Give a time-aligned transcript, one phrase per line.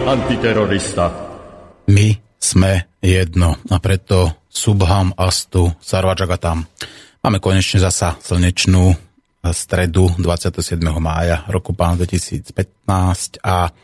[0.00, 1.12] antiterorista.
[1.88, 6.64] My sme jedno a preto Subham Astu Sarvajagatam.
[7.22, 8.94] Máme konečne zasa slnečnú
[9.50, 10.78] stredu 27.
[11.02, 13.74] mája roku pána 2015 a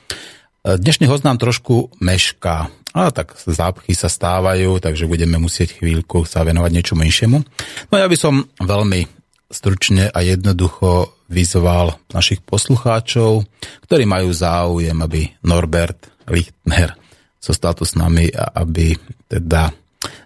[0.63, 2.71] dnešný host nám trošku mešká.
[2.95, 7.43] A tak zápchy sa stávajú, takže budeme musieť chvíľku sa venovať niečomu inšiemu.
[7.91, 9.07] No ja by som veľmi
[9.51, 13.45] stručne a jednoducho vyzval našich poslucháčov,
[13.85, 16.97] ktorí majú záujem, aby Norbert Lichtner
[17.39, 18.97] zostal tu s nami a aby
[19.29, 19.71] teda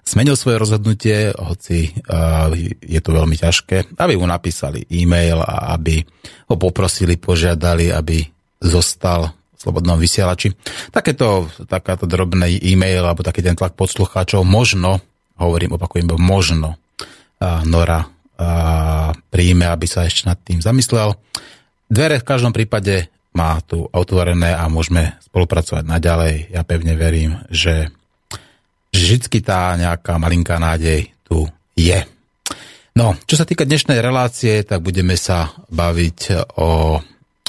[0.06, 1.90] zmenil svoje rozhodnutie, hoci
[2.80, 6.00] je to veľmi ťažké, aby mu napísali e-mail a aby
[6.48, 8.22] ho poprosili, požiadali, aby
[8.62, 10.54] zostal v slobodnom vysielači.
[10.94, 15.02] Takéto, takáto drobný e-mail alebo taký ten tlak poslucháčov možno,
[15.38, 16.78] hovorím, opakujem, možno
[17.42, 18.06] Nora
[19.28, 21.16] príjme, aby sa ešte nad tým zamyslel.
[21.88, 26.34] Dvere v každom prípade má tu otvorené a môžeme spolupracovať naďalej.
[26.52, 27.88] Ja pevne verím, že,
[28.92, 32.04] vždy tá nejaká malinká nádej tu je.
[32.92, 37.00] No, čo sa týka dnešnej relácie, tak budeme sa baviť o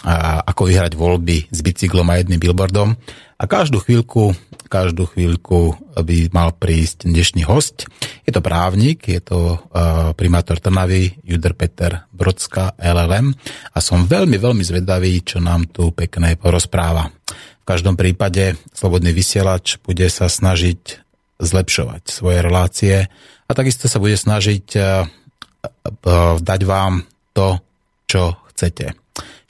[0.04, 2.96] a, ako vyhrať voľby s bicyklom a jedným billboardom.
[3.44, 4.32] A každú chvíľku,
[4.72, 7.84] každú chvíľku by mal prísť dnešný host.
[8.24, 13.36] Je to právnik, je to uh, primátor Trnavy, Juder Peter Brodská, LLM.
[13.76, 17.12] A som veľmi, veľmi zvedavý, čo nám tu pekné porozpráva.
[17.60, 21.04] V každom prípade Slobodný vysielač bude sa snažiť
[21.44, 22.96] zlepšovať svoje relácie
[23.44, 27.04] a takisto sa bude snažiť uh, uh, dať vám
[27.36, 27.60] to,
[28.08, 29.03] čo chcete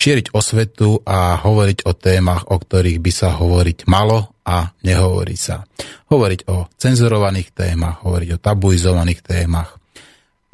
[0.04, 5.64] šíriť osvetu a hovoriť o témach, o ktorých by sa hovoriť malo a nehovorí sa.
[6.12, 9.80] Hovoriť o cenzurovaných témach, hovoriť o tabuizovaných témach.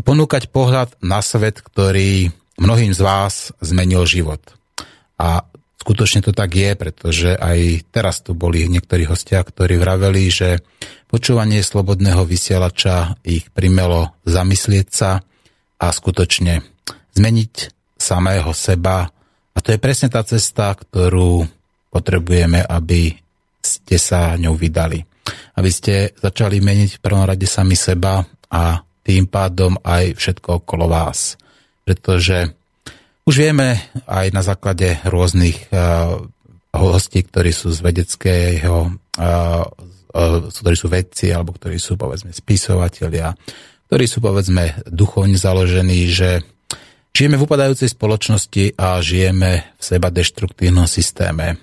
[0.05, 2.29] Ponúkať pohľad na svet, ktorý
[2.61, 4.39] mnohým z vás zmenil život.
[5.17, 5.41] A
[5.81, 10.61] skutočne to tak je, pretože aj teraz tu boli niektorí hostia, ktorí vraveli, že
[11.09, 15.25] počúvanie slobodného vysielača ich primelo zamyslieť sa
[15.81, 16.61] a skutočne
[17.17, 17.53] zmeniť
[17.97, 19.09] samého seba
[19.53, 21.43] a to je presne tá cesta, ktorú
[21.89, 23.17] potrebujeme, aby
[23.59, 25.03] ste sa ňou vydali.
[25.57, 30.85] Aby ste začali meniť v prvom rade sami seba a tým pádom aj všetko okolo
[30.87, 31.35] vás.
[31.83, 32.53] Pretože
[33.25, 33.77] už vieme
[34.09, 36.17] aj na základe rôznych uh,
[36.73, 39.63] hostí, ktorí sú z vedeckého, uh,
[40.13, 43.33] uh, ktorí sú vedci, alebo ktorí sú povedzme spisovatelia,
[43.89, 46.45] ktorí sú povedzme duchovne založení, že
[47.15, 51.59] Žijeme v upadajúcej spoločnosti a žijeme v seba deštruktívnom systéme.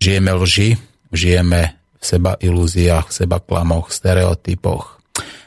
[0.00, 0.76] Žijeme lži,
[1.12, 4.96] žijeme v seba ilúziách, v seba klamoch, stereotypoch.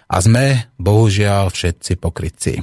[0.09, 2.61] A sme, bohužiaľ, všetci pokrytci.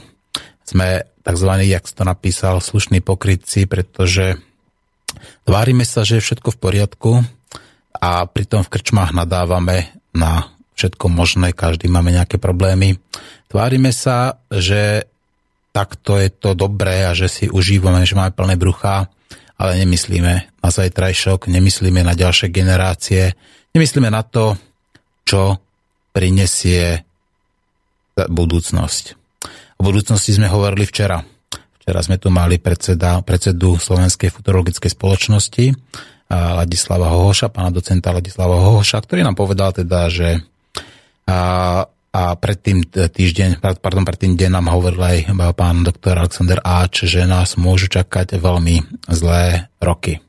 [0.66, 4.38] Sme tzv., jak to napísal, slušní pokrytci, pretože
[5.46, 7.10] tvárime sa, že je všetko v poriadku
[7.98, 13.00] a pritom v krčmách nadávame na všetko možné, každý máme nejaké problémy.
[13.48, 15.08] Tvárime sa, že
[15.76, 19.12] tak to je to dobré a že si užívame, že máme plné brucha,
[19.60, 20.32] ale nemyslíme
[20.64, 23.36] na zajtrajšok, nemyslíme na ďalšie generácie,
[23.76, 24.56] nemyslíme na to,
[25.28, 25.60] čo
[26.16, 27.04] prinesie
[28.16, 29.04] budúcnosť.
[29.76, 31.20] O budúcnosti sme hovorili včera.
[31.84, 35.76] Včera sme tu mali predseda, predsedu Slovenskej futurologickej spoločnosti
[36.32, 40.40] Ladislava Hohoša, pána docenta Ladislava Hohoša, ktorý nám povedal teda, že
[42.36, 45.18] predtým týždeň, pardon, predtým deň nám hovoril aj
[45.52, 50.20] pán doktor Alexander Áč, že nás môžu čakať veľmi zlé roky.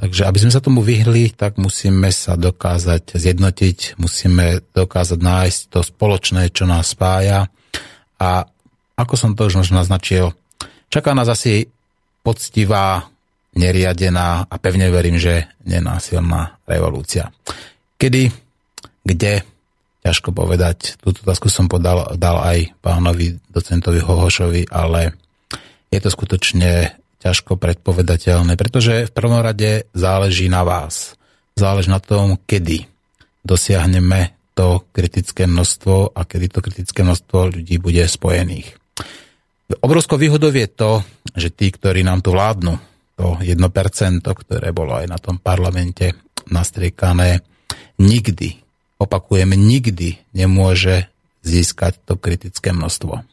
[0.00, 5.80] Takže aby sme sa tomu vyhli, tak musíme sa dokázať zjednotiť, musíme dokázať nájsť to
[5.84, 7.52] spoločné, čo nás spája.
[8.16, 8.48] A
[8.96, 10.32] ako som to už možno naznačil,
[10.88, 11.68] čaká nás asi
[12.24, 13.12] poctivá,
[13.52, 17.34] neriadená a pevne verím, že nenásilná revolúcia.
[18.00, 18.30] Kedy,
[19.04, 19.44] kde,
[20.00, 20.96] ťažko povedať.
[21.00, 25.14] Túto otázku som podal, dal aj pánovi docentovi Hohošovi, ale
[25.92, 31.20] je to skutočne ťažko predpovedateľné, pretože v prvom rade záleží na vás.
[31.52, 32.88] Záleží na tom, kedy
[33.44, 38.76] dosiahneme to kritické množstvo a kedy to kritické množstvo ľudí bude spojených.
[39.84, 41.04] Obrovskou výhodou je to,
[41.36, 42.74] že tí, ktorí nám tu vládnu,
[43.14, 43.60] to 1%,
[44.24, 46.16] ktoré bolo aj na tom parlamente
[46.48, 47.44] nastriekané,
[48.00, 48.58] nikdy,
[49.00, 51.08] opakujem, nikdy nemôže
[51.40, 53.24] získať to kritické množstvo.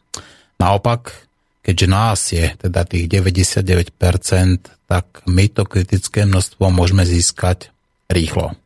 [0.56, 1.28] Naopak,
[1.60, 3.92] keďže nás je teda tých 99%,
[4.88, 7.68] tak my to kritické množstvo môžeme získať
[8.08, 8.56] rýchlo.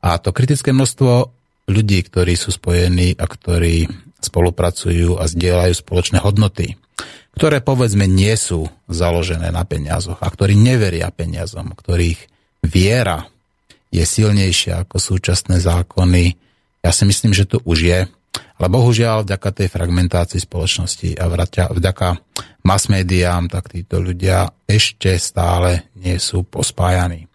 [0.00, 1.28] A to kritické množstvo
[1.66, 3.90] ľudí, ktorí sú spojení a ktorí
[4.22, 6.78] spolupracujú a zdieľajú spoločné hodnoty,
[7.34, 12.20] ktoré povedzme nie sú založené na peniazoch a ktorí neveria peniazom, ktorých
[12.64, 13.26] viera
[13.90, 16.38] je silnejšia ako súčasné zákony.
[16.80, 18.00] Ja si myslím, že to už je.
[18.30, 21.26] Ale bohužiaľ, vďaka tej fragmentácii spoločnosti a
[21.74, 22.08] vďaka
[22.62, 27.26] mass médiám, tak títo ľudia ešte stále nie sú pospájaní.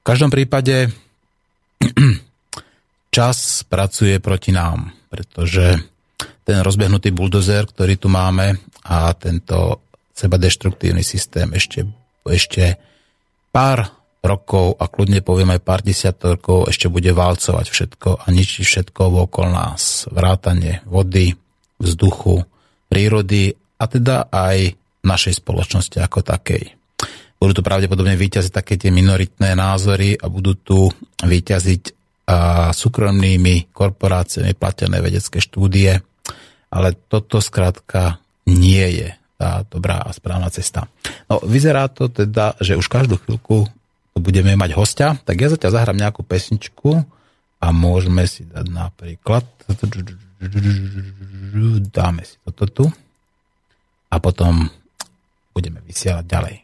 [0.00, 0.88] V každom prípade
[3.16, 5.76] čas pracuje proti nám, pretože
[6.44, 9.84] ten rozbehnutý buldozer, ktorý tu máme a tento
[10.14, 11.88] seba deštruktívny systém ešte,
[12.28, 12.78] ešte
[13.50, 18.64] pár rokov a kľudne poviem aj pár desiatok rokov ešte bude válcovať všetko a ničí
[18.64, 20.08] všetko okolo nás.
[20.08, 21.36] Vrátanie vody,
[21.76, 22.40] vzduchu,
[22.88, 24.72] prírody a teda aj
[25.04, 26.72] našej spoločnosti ako takej.
[27.36, 30.88] Budú tu pravdepodobne vyťaziť také tie minoritné názory a budú tu
[31.20, 31.82] vyťaziť
[32.24, 36.00] a súkromnými korporáciami platené vedecké štúdie,
[36.72, 38.16] ale toto skrátka
[38.48, 40.88] nie je tá dobrá a správna cesta.
[41.28, 43.68] No, vyzerá to teda, že už každú chvíľku
[44.14, 47.02] budeme mať hostia, tak ja zatiaľ zahrám nejakú pesničku
[47.58, 49.44] a môžeme si dať napríklad
[51.90, 52.84] dáme si toto tu
[54.10, 54.68] a potom
[55.54, 56.56] budeme vysielať ďalej.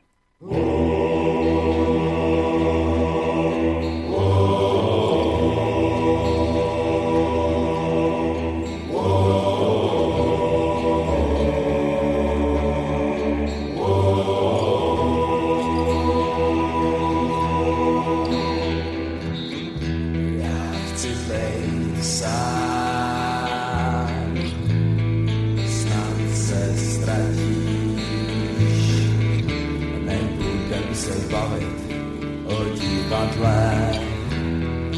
[33.21, 33.93] rozpadlé,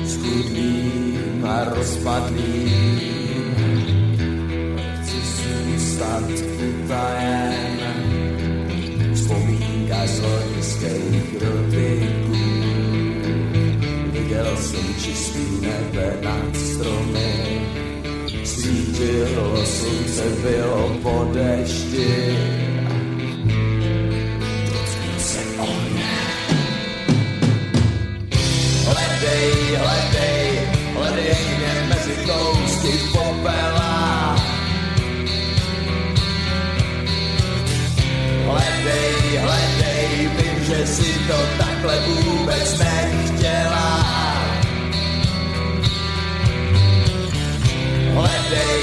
[0.07, 3.51] schudlým a rozpadlým.
[5.03, 7.81] Chci zůstat utajen,
[9.15, 12.43] vzpomínka z loňských dotyků.
[14.13, 17.61] Viděl jsem čistý nebe nad stromy,
[18.45, 22.52] svítilo slunce, bylo po dešti.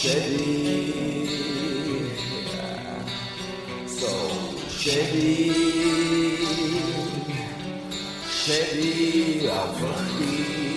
[0.00, 1.26] Shady,
[3.86, 4.08] So
[4.70, 5.52] shady,
[8.30, 10.69] shady, I'll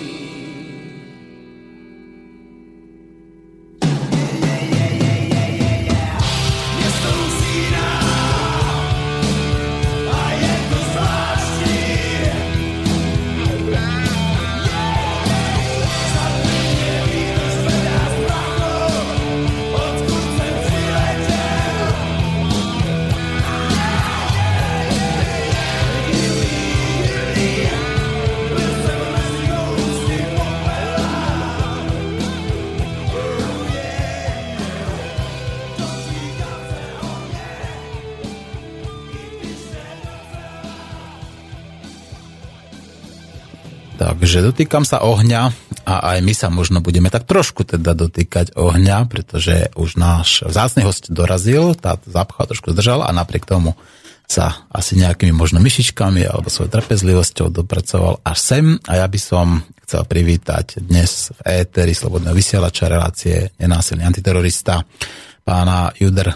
[44.34, 45.54] Takže dotýkam sa ohňa
[45.86, 50.82] a aj my sa možno budeme tak trošku teda dotýkať ohňa, pretože už náš vzácny
[50.82, 53.78] host dorazil, tá zapcha trošku zdržala a napriek tomu
[54.26, 59.62] sa asi nejakými možno myšičkami alebo svojou trpezlivosťou dopracoval až sem a ja by som
[59.86, 64.82] chcel privítať dnes v éteri Slobodného vysielača relácie nenásilný antiterorista
[65.46, 66.34] pána Juder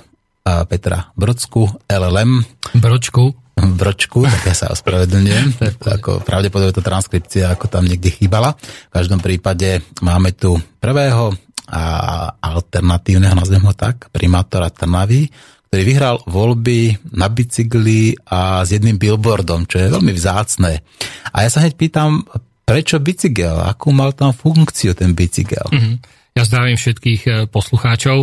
[0.71, 2.47] Petra Brodsku, LLM.
[2.79, 5.59] Bročku bročku, tak ja sa ospravedlňujem.
[6.01, 8.55] ako pravdepodobne to transkripcia ako tam niekde chýbala.
[8.61, 11.35] V každom prípade máme tu prvého
[11.69, 11.85] a
[12.41, 15.29] alternatívneho, nazvem ho tak, primátora Trnavy,
[15.69, 20.81] ktorý vyhral voľby na bicykli a s jedným billboardom, čo je veľmi vzácné.
[21.29, 22.25] A ja sa hneď pýtam,
[22.65, 23.53] prečo bicykel?
[23.53, 25.69] Akú mal tam funkciu ten bicykel?
[25.69, 25.95] Mm-hmm.
[26.41, 28.19] Ja zdravím všetkých eh, poslucháčov.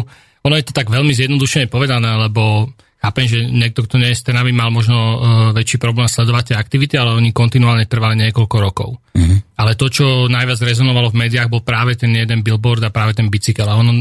[0.46, 4.50] Ono je to tak veľmi zjednodušene povedané, lebo Chápem, že niekto, kto nie je stenami,
[4.50, 5.18] mal možno uh,
[5.54, 8.90] väčší problém sledovať tie aktivity, ale oni kontinuálne trvali niekoľko rokov.
[9.14, 9.60] Mm-hmm.
[9.62, 13.30] Ale to, čo najviac rezonovalo v médiách, bol práve ten jeden billboard a práve ten
[13.30, 13.70] bicykel.
[13.70, 13.94] A ono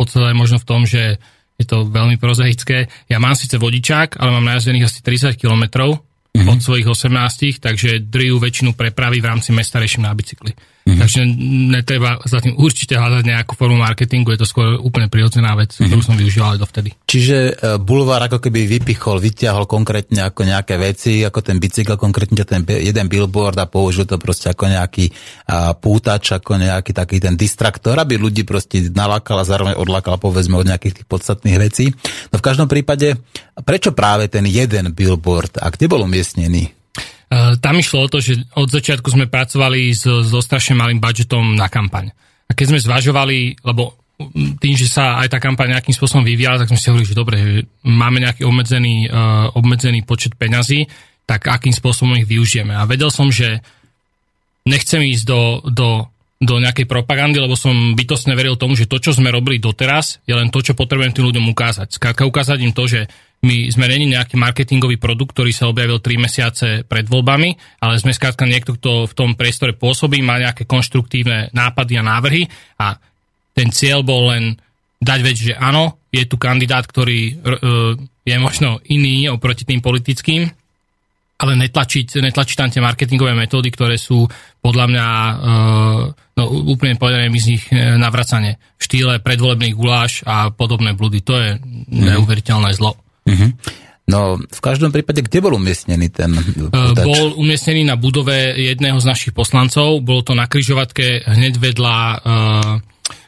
[0.00, 1.20] podstate je možno v tom, že
[1.60, 2.88] je to veľmi prozaické.
[3.12, 6.48] Ja mám síce vodičák, ale mám najazdených asi 30 kilometrov mm-hmm.
[6.48, 10.56] od svojich 18, takže drjú väčšinu prepravy v rámci mesta riešim na bicykli.
[10.90, 11.02] Mm-hmm.
[11.06, 11.20] Takže
[11.70, 15.86] netreba za tým určite hľadať nejakú formu marketingu, je to skôr úplne prirodzená vec, mm-hmm.
[15.86, 16.90] ktorú som využíval aj dovtedy.
[17.06, 22.42] Čiže e, bulvár ako keby vypichol, vyťahol konkrétne ako nejaké veci, ako ten bicykel, konkrétne
[22.42, 25.14] ten jeden billboard a použil to proste ako nejaký
[25.46, 30.58] a, pútač, ako nejaký taký ten distraktor, aby ľudí proste nalákal a zároveň odlákal povedzme
[30.58, 31.94] od nejakých tých podstatných vecí.
[32.34, 33.14] No v každom prípade,
[33.62, 36.79] prečo práve ten jeden billboard a kde bol umiestnený?
[37.30, 41.54] Eh, tam išlo o to, že od začiatku sme pracovali so, so strašne malým budžetom
[41.54, 42.10] na kampaň.
[42.50, 43.94] A keď sme zvažovali, lebo
[44.58, 47.36] tým, že sa aj tá kampaň nejakým spôsobom vyvíjala, tak sme si hovorili, že dobre,
[47.38, 50.84] že máme nejaký obmedzený, uh, obmedzený počet peňazí,
[51.24, 52.76] tak akým spôsobom ich využijeme.
[52.76, 53.64] A vedel som, že
[54.68, 55.88] nechcem ísť do, do,
[56.36, 60.36] do nejakej propagandy, lebo som bytostne veril tomu, že to, čo sme robili doteraz, je
[60.36, 61.96] len to, čo potrebujem tým ľuďom ukázať.
[61.96, 63.08] Skrátka ukázať im to, že
[63.40, 68.12] my sme není nejaký marketingový produkt, ktorý sa objavil 3 mesiace pred voľbami, ale sme
[68.12, 72.44] skrátka niekto, kto v tom priestore pôsobí, má nejaké konštruktívne nápady a návrhy
[72.76, 73.00] a
[73.56, 74.60] ten cieľ bol len
[75.00, 77.96] dať vec, že áno, je tu kandidát, ktorý uh,
[78.28, 80.44] je možno iný oproti tým politickým,
[81.40, 84.28] ale netlačiť, netlačiť tam tie marketingové metódy, ktoré sú
[84.60, 86.02] podľa mňa uh,
[86.36, 91.24] no, úplne povedané mi z nich navracanie v štýle predvolebných guláš a podobné blúdy.
[91.24, 91.88] To je mm.
[91.88, 93.00] neuveriteľné zlo.
[93.30, 93.50] Uh-huh.
[94.10, 97.06] No, v každom prípade, kde bol umiestnený ten potač?
[97.06, 100.02] Bol umiestnený na budove jedného z našich poslancov.
[100.02, 102.18] Bolo to na kryžovatke hneď vedľa uh,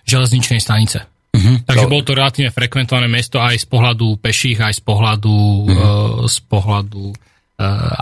[0.02, 1.06] železničnej stanice.
[1.32, 1.62] Uh-huh.
[1.62, 1.90] Takže no.
[1.90, 5.70] bolo to relatívne frekventované mesto aj z pohľadu peších, aj z pohľadu, uh-huh.
[5.70, 7.16] uh, z pohľadu uh,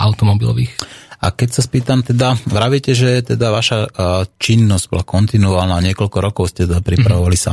[0.00, 0.72] automobilových.
[1.20, 3.92] A keď sa spýtam teda, vravíte, že teda vaša
[4.40, 7.52] činnosť bola kontinuálna, niekoľko rokov ste teda pripravovali sa.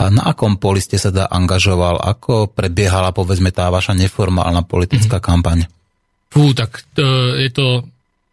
[0.00, 2.00] A na akom poli ste sa teda angažoval?
[2.00, 5.28] Ako prebiehala povedzme tá vaša neformálna politická mm-hmm.
[5.28, 5.58] kampaň?
[6.32, 7.84] Fú, tak to, je to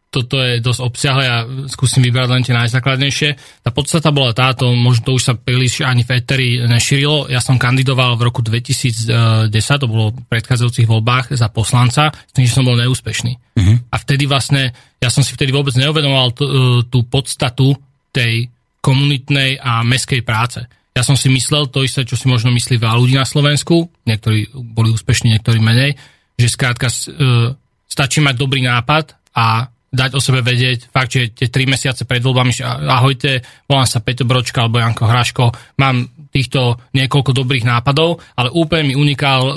[0.10, 3.62] toto je dosť obsiahle a skúsim vybrať len tie najzákladnejšie.
[3.62, 7.30] Tá podstata bola táto, možno to už sa príliš ani v Eteri nešírilo.
[7.30, 12.50] Ja som kandidoval v roku 2010, to bolo v predchádzajúcich voľbách za poslanca, s tým,
[12.50, 13.32] že som bol neúspešný.
[13.38, 13.78] Uh-huh.
[13.94, 16.51] A vtedy vlastne, ja som si vtedy vôbec neuvedomoval t- e,
[16.89, 17.78] tú podstatu
[18.10, 18.50] tej
[18.82, 20.66] komunitnej a meskej práce.
[20.98, 24.50] Ja som si myslel to isté, čo si možno myslí veľa ľudí na Slovensku, niektorí
[24.74, 25.94] boli úspešní, niektorí menej,
[26.34, 27.54] že skrátka uh,
[27.86, 32.22] stačí mať dobrý nápad a dať o sebe vedieť, fakt, že tie tri mesiace pred
[32.22, 35.46] voľbami, že ahojte, volám sa Peťo Bročka alebo Janko Hraško,
[35.81, 39.53] mám týchto niekoľko dobrých nápadov, ale úplne mi unikal uh,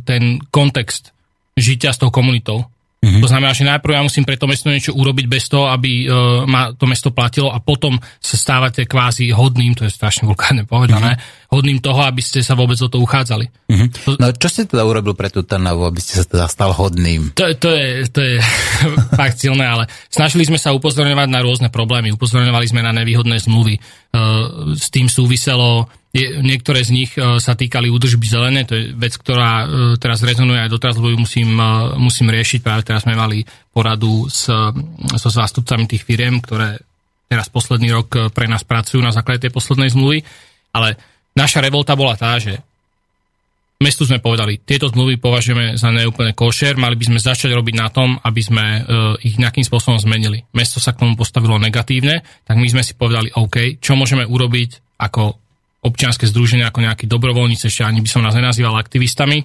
[0.00, 1.12] ten kontext
[1.54, 2.64] žitia s tou komunitou.
[3.04, 3.20] Mm-hmm.
[3.20, 6.48] To znamená, že najprv ja musím pre to mesto niečo urobiť bez toho, aby uh,
[6.48, 11.20] ma to mesto platilo a potom sa stávate kvázi hodným, to je strašne vulkárne povedané,
[11.20, 11.52] mm-hmm.
[11.52, 13.44] hodným toho, aby ste sa vôbec o to uchádzali.
[13.68, 13.88] Mm-hmm.
[14.08, 17.36] To, no čo ste teda urobil pre tú Trnavu, aby ste sa teda stal hodným?
[17.36, 18.34] To, to je, to je
[19.20, 23.76] fakt silné, ale snažili sme sa upozorňovať na rôzne problémy, upozorňovali sme na nevýhodné zmluvy,
[23.76, 29.18] uh, s tým súviselo niektoré z nich uh, sa týkali údržby zelené, to je vec,
[29.18, 29.66] ktorá uh,
[29.98, 32.62] teraz rezonuje aj doteraz, lebo ju musím, uh, musím riešiť.
[32.62, 33.42] Práve teraz sme mali
[33.74, 34.46] poradu s,
[35.18, 36.78] so zástupcami tých firiem, ktoré
[37.26, 40.22] teraz posledný rok pre nás pracujú na základe tej poslednej zmluvy.
[40.70, 40.94] Ale
[41.34, 42.62] naša revolta bola tá, že
[43.82, 47.90] mestu sme povedali, tieto zmluvy považujeme za neúplne košer, mali by sme začať robiť na
[47.90, 48.64] tom, aby sme
[49.26, 50.46] ich nejakým spôsobom zmenili.
[50.54, 54.94] Mesto sa k tomu postavilo negatívne, tak my sme si povedali, OK, čo môžeme urobiť
[55.02, 55.43] ako
[55.84, 59.44] občianske združenia ako nejakí dobrovoľníci, ešte ani by som nás nenazýval aktivistami,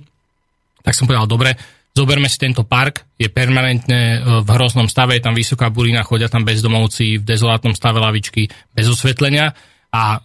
[0.80, 1.60] tak som povedal, dobre,
[1.92, 6.32] zoberme si tento park, je permanentne e, v hroznom stave, je tam vysoká burina, chodia
[6.32, 9.52] tam bezdomovci, v dezolátnom stave lavičky, bez osvetlenia
[9.92, 10.24] a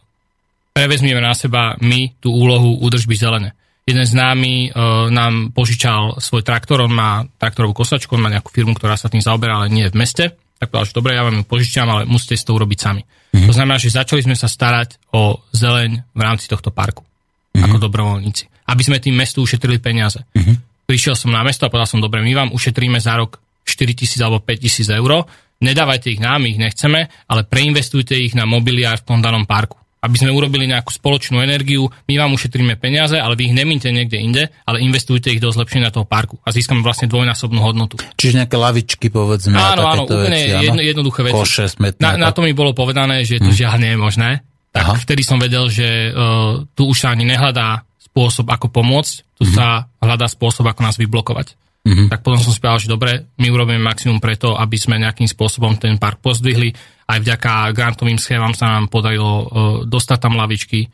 [0.71, 3.59] prevezmieme na seba my tú úlohu údržby zelené.
[3.85, 4.79] Jeden z námi e,
[5.11, 9.21] nám požičal svoj traktor, on má traktorovú kosačku, on má nejakú firmu, ktorá sa tým
[9.21, 10.25] zaoberá, ale nie v meste
[10.65, 13.03] tak povedal, že dobre, ja vám ju požičiam, ale musíte si to urobiť sami.
[13.35, 13.51] Mm-hmm.
[13.51, 17.67] To znamená, že začali sme sa starať o zeleň v rámci tohto parku, mm-hmm.
[17.67, 20.23] ako dobrovoľníci, aby sme tým mestu ušetrili peniaze.
[20.39, 20.87] Mm-hmm.
[20.87, 24.21] Prišiel som na mesto a povedal som, dobre, my vám ušetríme za rok 4 tisíc
[24.23, 25.27] alebo 5 tisíc eur,
[25.59, 30.17] nedávajte ich nám, ich nechceme, ale preinvestujte ich na mobiliár v tom danom parku aby
[30.21, 34.43] sme urobili nejakú spoločnú energiu, my vám ušetríme peniaze, ale vy ich nemínte niekde inde,
[34.69, 37.97] ale investujte ich do zlepšenia toho parku a získame vlastne dvojnásobnú hodnotu.
[38.21, 39.57] Čiže nejaké lavičky, povedzme.
[39.57, 41.41] Áno, áno, úplne veci, jedno, jednoduché veci.
[41.41, 43.57] Koše, smetné, na, na to mi bolo povedané, že to hmm.
[43.57, 44.31] žiaľ nie je možné.
[44.75, 44.95] Tak Aha.
[45.01, 49.55] vtedy som vedel, že uh, tu už sa ani nehľadá spôsob, ako pomôcť, tu hmm.
[49.57, 51.57] sa hľadá spôsob, ako nás vyblokovať.
[51.85, 52.09] Mm-hmm.
[52.09, 55.77] Tak potom som si povedal, že dobre, my urobíme maximum preto, aby sme nejakým spôsobom
[55.77, 56.73] ten park pozdvihli.
[57.05, 59.47] Aj vďaka grantovým schémam sa nám podarilo uh,
[59.85, 60.89] dostať tam lavičky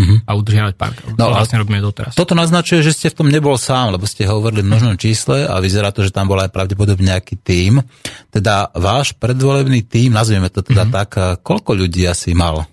[0.00, 0.18] mm-hmm.
[0.24, 0.96] a udržiavať park.
[1.20, 2.16] No, to vlastne robíme doteraz.
[2.16, 5.60] Toto naznačuje, že ste v tom nebol sám, lebo ste hovorili v množnom čísle a
[5.60, 7.84] vyzerá to, že tam bol aj pravdepodobne nejaký tím.
[8.32, 10.96] Teda váš predvolebný tím, nazvieme to teda mm-hmm.
[10.96, 11.10] tak,
[11.44, 12.64] koľko ľudí asi mal?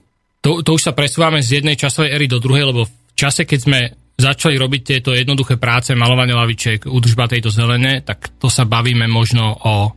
[0.48, 3.60] To, to už sa presúvame z jednej časovej éry do druhej, lebo v čase, keď
[3.60, 3.80] sme
[4.18, 9.54] začali robiť tieto jednoduché práce, malovanie lavičiek, údržba tejto zelene, tak to sa bavíme možno
[9.54, 9.94] o,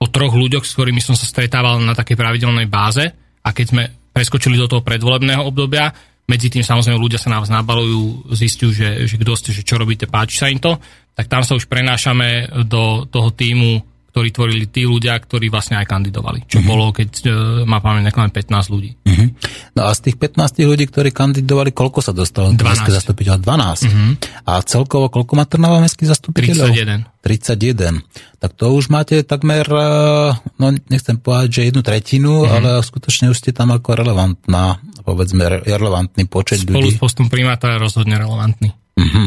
[0.00, 3.04] o troch ľuďoch, s ktorými som sa stretával na takej pravidelnej báze.
[3.44, 3.82] A keď sme
[4.16, 5.92] preskočili do toho predvolebného obdobia,
[6.24, 9.76] medzi tým samozrejme ľudia sa na vás nabalujú, zistujú, že, že kto ste, že čo
[9.76, 10.78] robíte, páči sa im to,
[11.12, 15.86] tak tam sa už prenášame do toho týmu ktorí tvorili tí ľudia, ktorí vlastne aj
[15.86, 16.42] kandidovali.
[16.50, 16.68] Čo uh-huh.
[16.68, 18.98] bolo, keď uh, má pamäť len 15 ľudí.
[19.06, 19.30] Uh-huh.
[19.78, 22.50] No a z tých 15 ľudí, ktorí kandidovali, koľko sa dostalo?
[22.50, 22.90] 12.
[22.90, 23.86] zastupiteľ 12.
[23.86, 24.18] Uh-huh.
[24.50, 26.74] A celkovo koľko má Trnava mestský zastupiteľov?
[26.74, 27.22] 31.
[27.22, 28.02] 31.
[28.42, 32.50] Tak to už máte takmer, eh, no nechcem povedať, že jednu tretinu, uh-huh.
[32.50, 36.98] ale skutočne už ste tam ako relevantná, povedzme, relevantný počet Spolu ľudí.
[36.98, 38.74] Spolu s postom primátora rozhodne relevantný.
[39.00, 39.26] Mm-hmm.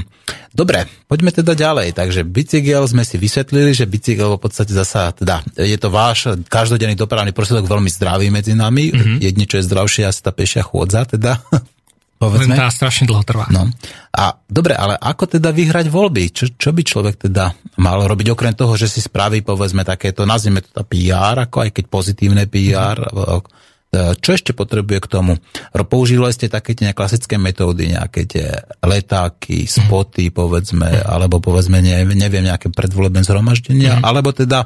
[0.53, 1.97] Dobre, poďme teda ďalej.
[1.97, 6.93] Takže bicykel sme si vysvetlili, že bicykel v podstate zasa, teda je to váš každodenný
[6.93, 8.93] dopravný prostriedok veľmi zdravý medzi nami.
[8.93, 9.17] Mm-hmm.
[9.17, 11.41] Jedni, čo je zdravšie, asi tá pešia chôdza, teda.
[12.21, 12.55] Povedzme.
[12.55, 13.51] Len tá strašne dlho trvá.
[13.51, 13.67] No.
[14.15, 16.31] A dobre, ale ako teda vyhrať voľby?
[16.31, 17.51] Čo, čo by človek teda
[17.83, 21.85] mal robiť, okrem toho, že si spraví, povedzme, takéto, nazvime to PR, ako aj keď
[21.91, 25.37] pozitívne PR, mm-hmm čo ešte potrebuje k tomu?
[25.85, 28.49] Používali ste také tie klasické metódy, nejaké tie
[28.81, 34.03] letáky, spoty, povedzme, alebo povedzme, neviem, nejaké predvolebné zhromaždenia, mm.
[34.03, 34.65] alebo teda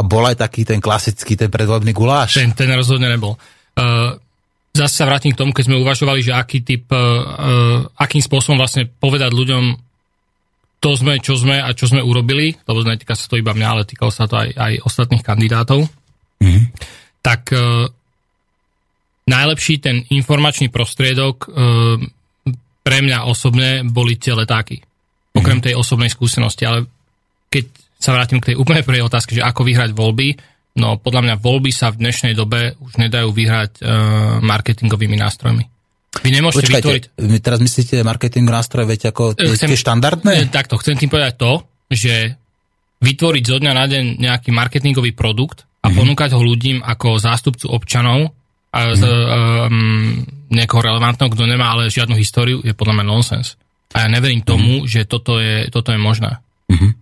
[0.00, 2.40] bol aj taký ten klasický, ten predvolebný guláš?
[2.40, 3.36] Ten, ten rozhodne nebol.
[3.76, 4.16] Uh,
[4.72, 8.88] zase sa vrátim k tomu, keď sme uvažovali, že aký typ, uh, akým spôsobom vlastne
[8.88, 9.64] povedať ľuďom,
[10.82, 13.82] to sme, čo sme a čo sme urobili, lebo netýka sa to iba mňa, ale
[13.86, 15.86] týkalo sa to aj, aj ostatných kandidátov,
[16.42, 16.62] mm.
[17.22, 17.54] tak
[19.32, 21.48] najlepší ten informačný prostriedok e,
[22.82, 24.84] pre mňa osobne boli tie letáky.
[25.32, 25.64] Okrem mhm.
[25.64, 26.84] tej osobnej skúsenosti, ale
[27.48, 27.64] keď
[27.96, 30.34] sa vrátim k tej úplne prvej otázke, že ako vyhrať voľby,
[30.82, 33.88] no podľa mňa voľby sa v dnešnej dobe už nedajú vyhrať uh,
[34.42, 35.64] marketingovými nástrojmi.
[36.20, 37.04] Vy nemôžete Počkajte, vytvoriť...
[37.14, 40.50] Vy teraz myslíte marketing nástroje, viete, ako chcem, tie štandardné?
[40.50, 41.52] Takto, chcem tým povedať to,
[41.88, 42.36] že
[43.00, 45.96] vytvoriť zo dňa na deň nejaký marketingový produkt a mm-hmm.
[45.96, 48.34] ponúkať ho ľudím ako zástupcu občanov
[48.72, 53.60] a z, um, niekoho relevantného, kto nemá ale žiadnu históriu, je podľa mňa nonsens.
[53.92, 54.88] A ja neverím tomu, mm.
[54.88, 56.40] že toto je, toto je možné.
[56.72, 56.92] Mm-hmm.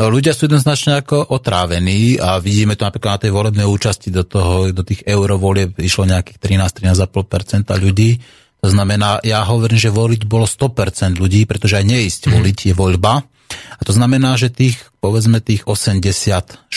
[0.00, 4.24] No, ľudia sú jednoznačne ako otrávení a vidíme to napríklad na tej volebnej účasti do,
[4.24, 6.40] toho, do tých eurovolieb išlo nejakých
[6.80, 8.16] 13-13,5% ľudí.
[8.64, 12.32] To znamená, ja hovorím, že voliť bolo 100% ľudí, pretože aj neísť mm.
[12.32, 13.12] voliť je voľba.
[13.50, 16.70] A to znamená, že tých, povedzme, tých 86,5%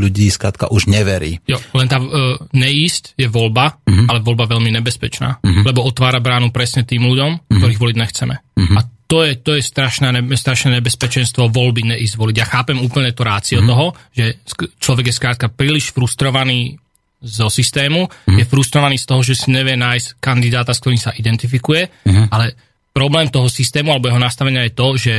[0.00, 1.38] ľudí skrátka už neverí.
[1.44, 4.06] Jo, len tá uh, neísť je voľba, uh-huh.
[4.08, 5.62] ale voľba veľmi nebezpečná, uh-huh.
[5.66, 7.58] lebo otvára bránu presne tým ľuďom, uh-huh.
[7.60, 8.34] ktorých voliť nechceme.
[8.40, 8.76] Uh-huh.
[8.78, 12.36] A to je, to je strašné, strašné nebezpečenstvo voľby neísť voliť.
[12.38, 13.70] Ja chápem úplne to rácio uh-huh.
[13.70, 14.38] toho, že
[14.78, 16.78] človek je skrátka príliš frustrovaný
[17.20, 18.38] zo systému, uh-huh.
[18.38, 22.26] je frustrovaný z toho, že si nevie nájsť kandidáta, s ktorým sa identifikuje, uh-huh.
[22.32, 25.14] ale problém toho systému alebo jeho nastavenia je to, že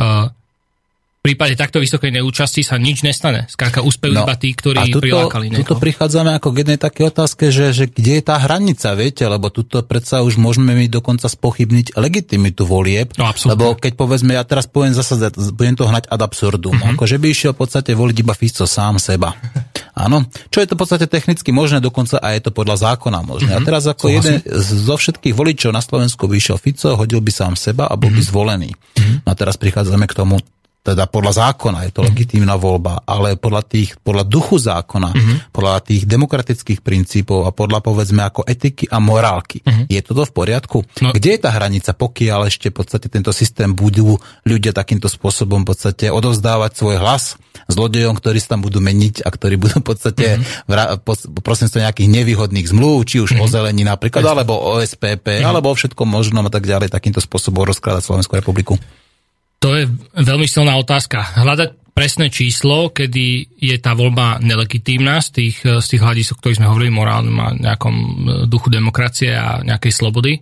[0.00, 0.28] uh,
[1.26, 3.50] v prípade takto vysokej neúčasti sa nič nestane.
[3.50, 5.74] Skáka úspejú no, iba tí, ktorí a tuto, prilákali niekoho.
[5.74, 9.50] Tuto prichádzame ako k jednej také otázke, že, že kde je tá hranica, viete, lebo
[9.50, 13.10] tuto predsa už môžeme mi dokonca spochybniť legitimitu volieb.
[13.18, 15.18] No, lebo keď povedzme, ja teraz poviem zase,
[15.50, 16.94] budem to hnať ad absurdum, mm-hmm.
[16.94, 19.34] ako že by išiel v podstate voliť iba Fico sám seba.
[19.96, 23.56] Áno, čo je to v podstate technicky možné, dokonca aj je to podľa zákona možné.
[23.56, 23.64] Mm-hmm.
[23.64, 27.88] A teraz ako jeden zo všetkých voličov na Slovensku vyšiel Fico, hodil by sám seba
[27.88, 28.20] a bol mm-hmm.
[28.20, 28.70] by zvolený.
[28.76, 29.16] Mm-hmm.
[29.24, 30.36] No a teraz prichádzame k tomu,
[30.86, 32.14] teda podľa zákona je to mm-hmm.
[32.14, 35.36] legitímna voľba, ale podľa, tých, podľa duchu zákona, mm-hmm.
[35.50, 39.90] podľa tých demokratických princípov a podľa povedzme ako etiky a morálky, mm-hmm.
[39.90, 40.78] je toto v poriadku?
[41.02, 41.10] No.
[41.10, 44.14] Kde je tá hranica, pokiaľ ešte v podstate tento systém budú
[44.46, 47.34] ľudia takýmto spôsobom v podstate odovzdávať svoj hlas
[47.66, 51.42] zlodejom, ktorí sa tam budú meniť a ktorí budú v podstate mm-hmm.
[51.42, 53.44] prosím sa nejakých nevýhodných zmluv, či už mm-hmm.
[53.44, 55.50] o zelení napríklad, alebo o SPP, mm-hmm.
[55.50, 58.78] alebo o všetkom možnom a tak ďalej, takýmto spôsobom rozkladať Slovenskú republiku.
[59.64, 59.88] To je
[60.20, 61.40] veľmi silná otázka.
[61.40, 66.60] Hľadať presné číslo, kedy je tá voľba nelegitímna z tých, z tých hľadisk, o ktorých
[66.60, 68.08] sme hovorili, morálnym a nejakom e,
[68.52, 70.36] duchu demokracie a nejakej slobody.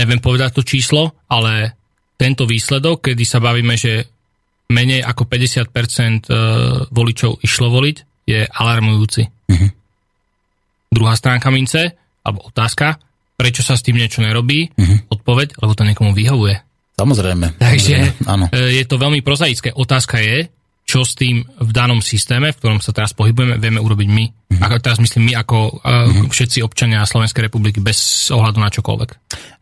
[0.00, 1.76] Neviem povedať to číslo, ale
[2.16, 4.08] tento výsledok, kedy sa bavíme, že
[4.72, 6.40] menej ako 50% e,
[6.88, 9.22] voličov išlo voliť, je alarmujúci.
[9.52, 9.68] Uh-huh.
[10.90, 11.92] Druhá stránka mince,
[12.24, 12.98] alebo otázka,
[13.36, 15.12] prečo sa s tým niečo nerobí, uh-huh.
[15.12, 16.65] odpoveď, lebo to niekomu vyhovuje.
[16.96, 17.60] Samozrejme.
[17.60, 18.48] Takže áno.
[18.48, 19.68] E, je to veľmi prozaické.
[19.76, 20.48] Otázka je,
[20.88, 24.24] čo s tým v danom systéme, v ktorom sa teraz pohybujeme, vieme urobiť my.
[24.56, 24.64] Mm-hmm.
[24.64, 26.32] Ako teraz myslím my ako mm-hmm.
[26.32, 29.10] všetci občania Slovenskej republiky bez ohľadu na čokoľvek.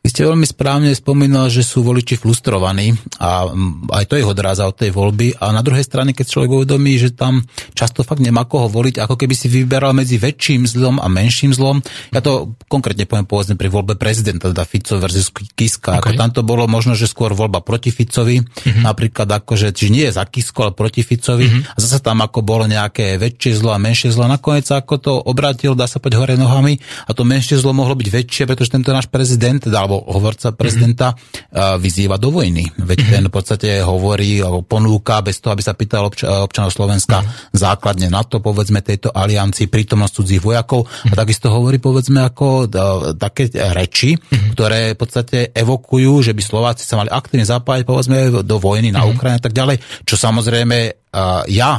[0.04, 2.92] Vy ste veľmi správne spomínali, že sú voliči frustrovaní
[3.24, 3.48] a
[3.88, 5.40] aj to ich odráza od tej voľby.
[5.40, 7.40] A na druhej strane, keď človek uvedomí, že tam
[7.72, 11.80] často fakt nemá koho voliť, ako keby si vyberal medzi väčším zlom a menším zlom.
[12.12, 15.96] Ja to konkrétne poviem povedzme pri voľbe prezidenta, teda Fico versus Kiska.
[15.96, 16.12] Okay.
[16.12, 18.84] Ako tam to bolo možno, že skôr voľba proti Ficovi, mm-hmm.
[18.84, 21.48] napríklad akože, či nie je za Kisko, ale proti Ficovi.
[21.48, 21.74] Mm-hmm.
[21.74, 24.28] A zase tam ako bolo nejaké väčšie zlo a menšie zlo.
[24.28, 26.76] Nakoniec ako to obrátil, dá sa poď hore nohami
[27.08, 31.16] a to menšie zlo mohlo byť väčšie, pretože tento náš prezident, teda, alebo hovorca prezidenta
[31.16, 31.80] mm-hmm.
[31.80, 32.68] vyzýva do vojny.
[32.76, 33.14] Veď mm-hmm.
[33.16, 37.56] ten v podstate hovorí alebo ponúka bez toho, aby sa pýtal obč- občanov Slovenska mm-hmm.
[37.56, 41.10] základne na to, povedzme, tejto aliancii prítomnosť cudzích vojakov mm-hmm.
[41.10, 44.52] a takisto hovorí, povedzme, ako da, také reči, mm-hmm.
[44.52, 49.00] ktoré v podstate evokujú, že by Slováci sa mali aktívne zapájať, povedzme, do vojny na
[49.00, 49.14] mm-hmm.
[49.16, 50.76] Ukrajine a tak ďalej, čo samozrejme
[51.46, 51.72] ja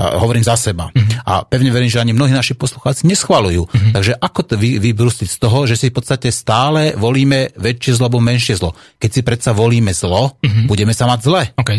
[0.00, 0.88] hovorím za seba.
[0.88, 1.04] Uh-huh.
[1.28, 3.68] A pevne verím, že ani mnohí naši poslucháci neschvalujú.
[3.68, 3.92] Uh-huh.
[3.92, 8.08] Takže ako to vy, vybrustiť z toho, že si v podstate stále volíme väčšie zlo
[8.08, 8.72] alebo menšie zlo?
[8.96, 10.64] Keď si predsa volíme zlo, uh-huh.
[10.64, 11.42] budeme sa mať zle.
[11.60, 11.70] OK.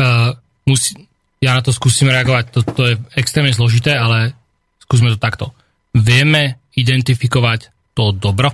[0.00, 0.32] Uh,
[0.64, 0.96] musí,
[1.44, 2.44] ja na to skúsim reagovať.
[2.56, 4.32] To, to je extrémne zložité, ale
[4.80, 5.52] skúsme to takto.
[5.92, 8.52] Vieme identifikovať to dobro?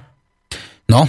[0.91, 1.07] No,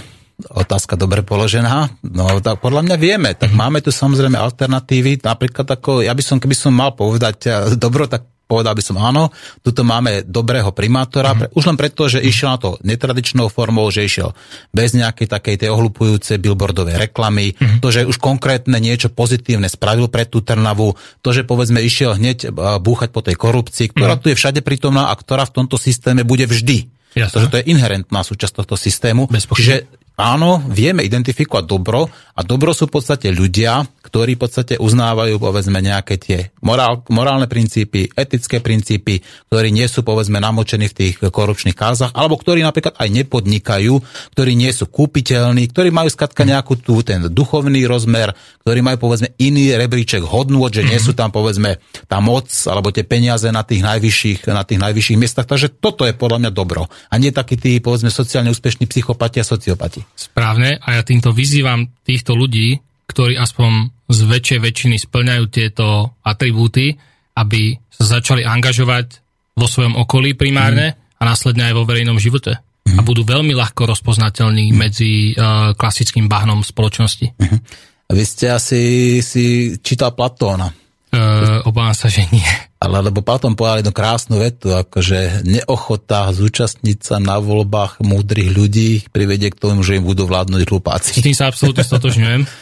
[0.50, 1.88] otázka dobre položená.
[2.04, 3.30] No tak podľa mňa vieme.
[3.32, 3.60] Tak mm-hmm.
[3.60, 5.24] máme tu samozrejme alternatívy.
[5.24, 9.00] Napríklad ako, ja by som, keby som mal povedať eh, dobro, tak povedal by som
[9.00, 9.32] áno,
[9.64, 11.56] tuto máme dobrého primátora, mm-hmm.
[11.56, 14.36] už len preto, že išiel na to netradičnou formou, že išiel
[14.68, 17.80] bez nejakej takej tej ohlupujúcej billboardovej reklamy, mm-hmm.
[17.80, 20.92] to, že už konkrétne niečo pozitívne spravil pre tú Trnavu,
[21.24, 24.22] to, že povedzme išiel hneď eh, búchať po tej korupcii, ktorá mm-hmm.
[24.22, 26.92] tu je všade prítomná a ktorá v tomto systéme bude vždy.
[27.14, 27.30] Jasne.
[27.30, 29.30] Takže to je inherentná súčasť tohto systému.
[29.30, 29.86] Čiže
[30.18, 35.78] áno, vieme identifikovať dobro a dobro sú v podstate ľudia, ktorí v podstate uznávajú povedzme
[35.78, 41.78] nejaké tie morál, morálne princípy, etické princípy, ktorí nie sú povedzme namočení v tých korupčných
[41.78, 43.94] kázach, alebo ktorí napríklad aj nepodnikajú,
[44.34, 48.34] ktorí nie sú kúpiteľní, ktorí majú skatka nejakú tú, ten duchovný rozmer,
[48.66, 51.78] ktorí majú povedzme iný rebríček hodnôt, že nie sú tam povedzme
[52.10, 55.46] tá moc alebo tie peniaze na tých najvyšších, na tých najvyšších miestach.
[55.46, 56.90] Takže toto je podľa mňa dobro.
[57.10, 60.02] A nie takí tí povedzme sociálne úspešní psychopati a sociopati.
[60.18, 61.94] Správne a ja týmto vyzývam
[62.24, 66.96] týchto ľudí, ktorí aspoň z väčšej väčšiny splňajú tieto atribúty,
[67.36, 69.20] aby sa začali angažovať
[69.60, 71.20] vo svojom okolí primárne mm.
[71.20, 72.56] a následne aj vo verejnom živote.
[72.88, 72.96] Mm.
[72.96, 74.74] A budú veľmi ľahko rozpoznateľní mm.
[74.74, 77.36] medzi uh, klasickým bahnom spoločnosti.
[77.36, 77.60] Mm.
[78.08, 78.80] Vy ste asi
[79.20, 80.72] si čítal Platóna.
[81.14, 82.44] O obávam sa, že nie.
[82.82, 88.90] Ale lebo potom povedali jednu krásnu vetu, akože neochota zúčastniť sa na voľbách múdrych ľudí
[89.08, 91.16] privedie k tomu, že im budú vládnuť hlupáci.
[91.16, 92.42] S tým sa absolútne stotožňujem.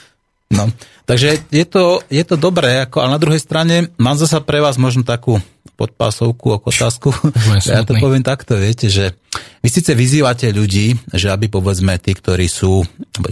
[0.53, 0.69] No,
[1.09, 4.77] takže je to, je to dobré, ako, ale na druhej strane mám zasa pre vás
[4.77, 5.41] možno takú
[5.81, 7.09] podpásovku ako otázku.
[7.65, 9.17] ja to poviem takto, viete, že
[9.63, 12.83] vy síce vyzývate ľudí, že aby povedzme tí, ktorí sú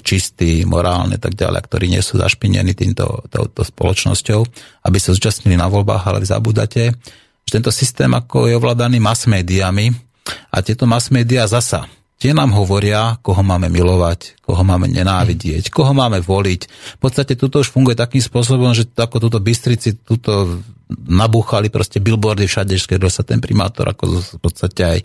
[0.00, 4.40] čistí, morálne tak ďalej, ktorí nie sú zašpinení týmto touto spoločnosťou,
[4.86, 6.82] aby sa zúčastnili na voľbách, ale vy zabúdate,
[7.44, 9.90] že tento systém ako je ovládaný mass médiami
[10.54, 11.88] a tieto mass médiá zasa
[12.20, 16.60] Tie nám hovoria, koho máme milovať, koho máme nenávidieť, koho máme voliť.
[16.68, 22.50] V podstate toto už funguje takým spôsobom, že ako túto Bystrici, túto nabúchali proste billboardy
[22.50, 24.98] všade, keď sa ten primátor ako v podstate aj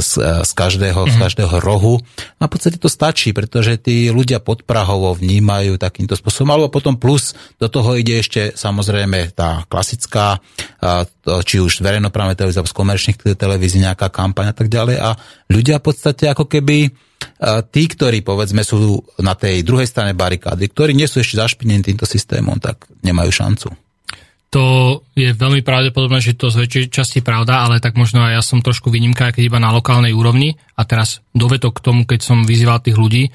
[0.00, 0.12] z,
[0.44, 1.12] z, každého, mm-hmm.
[1.12, 1.22] z mhm.
[1.24, 1.98] každého rohu.
[2.38, 6.52] A v podstate to stačí, pretože tí ľudia pod Prahovo vnímajú takýmto spôsobom.
[6.52, 10.38] Alebo potom plus do toho ide ešte samozrejme tá klasická,
[11.22, 14.96] či už verejnoprávne televízie, alebo z komerčných televízií nejaká kampaň a tak ďalej.
[15.00, 15.14] A
[15.50, 16.92] ľudia v podstate ako keby
[17.70, 22.06] tí, ktorí povedzme sú na tej druhej strane barikády, ktorí nie sú ešte zašpinení týmto
[22.06, 23.68] systémom, tak nemajú šancu.
[24.52, 28.42] To je veľmi pravdepodobné, že to z väčšej časti pravda, ale tak možno aj ja
[28.44, 30.60] som trošku výnimka, keď iba na lokálnej úrovni.
[30.76, 33.32] A teraz dovetok k tomu, keď som vyzýval tých ľudí,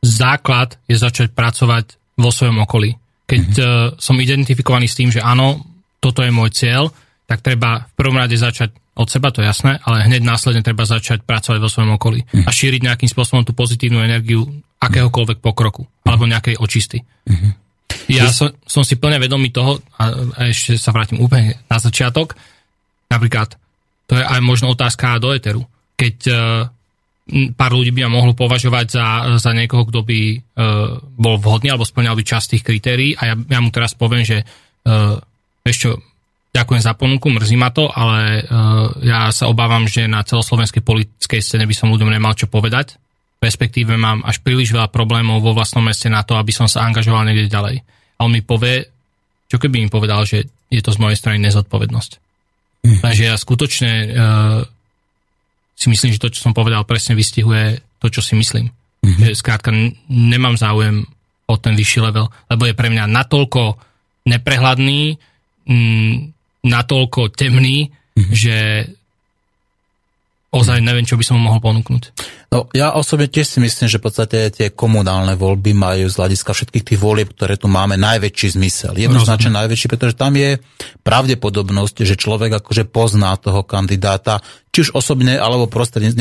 [0.00, 2.96] základ je začať pracovať vo svojom okolí.
[3.28, 3.88] Keď mm-hmm.
[4.00, 5.68] som identifikovaný s tým, že áno,
[6.00, 6.88] toto je môj cieľ,
[7.28, 10.84] tak treba v prvom rade začať od seba, to je jasné, ale hneď následne treba
[10.84, 12.44] začať pracovať vo svojom okolí mm-hmm.
[12.44, 14.44] a šíriť nejakým spôsobom tú pozitívnu energiu
[14.80, 16.08] akéhokoľvek pokroku mm-hmm.
[16.08, 17.04] alebo nejakej očisty.
[17.04, 17.52] Mm-hmm.
[18.12, 22.36] Ja som, som si plne vedomý toho, a, a ešte sa vrátim úplne na začiatok,
[23.08, 23.56] napríklad,
[24.08, 25.64] to je aj možno otázka do Eteru.
[25.96, 26.68] Keď uh,
[27.54, 29.06] pár ľudí by ma mohlo považovať za,
[29.38, 33.34] za niekoho, kto by uh, bol vhodný alebo splňal by časť tých kritérií a ja,
[33.38, 35.16] ja mu teraz poviem, že uh,
[35.62, 35.94] ešte
[36.52, 41.40] ďakujem za ponuku, mrzí ma to, ale uh, ja sa obávam, že na celoslovenskej politickej
[41.40, 42.98] scéne by som ľuďom nemal čo povedať
[43.42, 47.26] respektíve mám až príliš veľa problémov vo vlastnom meste na to, aby som sa angažoval
[47.26, 47.82] niekde ďalej.
[48.16, 48.86] A on mi povie,
[49.50, 52.12] čo keby mi povedal, že je to z mojej strany nezodpovednosť.
[52.86, 52.98] Mm.
[53.02, 54.62] Takže ja skutočne uh,
[55.74, 58.70] si myslím, že to, čo som povedal, presne vystihuje to, čo si myslím.
[59.02, 59.18] Mm-hmm.
[59.18, 59.74] Že skrátka
[60.06, 61.02] nemám záujem
[61.50, 63.74] o ten vyšší level, lebo je pre mňa natoľko
[64.30, 65.18] neprehľadný,
[65.66, 66.30] m,
[66.62, 68.30] natoľko temný, mm-hmm.
[68.30, 68.86] že
[70.54, 72.02] ozaj neviem, čo by som mu mohol ponúknuť.
[72.52, 76.52] No, ja osobne tiež si myslím, že v podstate tie komunálne voľby majú z hľadiska
[76.52, 78.92] všetkých tých volieb, ktoré tu máme, najväčší zmysel.
[79.00, 80.60] Jednoznačne najväčší, pretože tam je
[81.00, 86.16] pravdepodobnosť, že človek akože pozná toho kandidáta, či už osobne, alebo prostredne,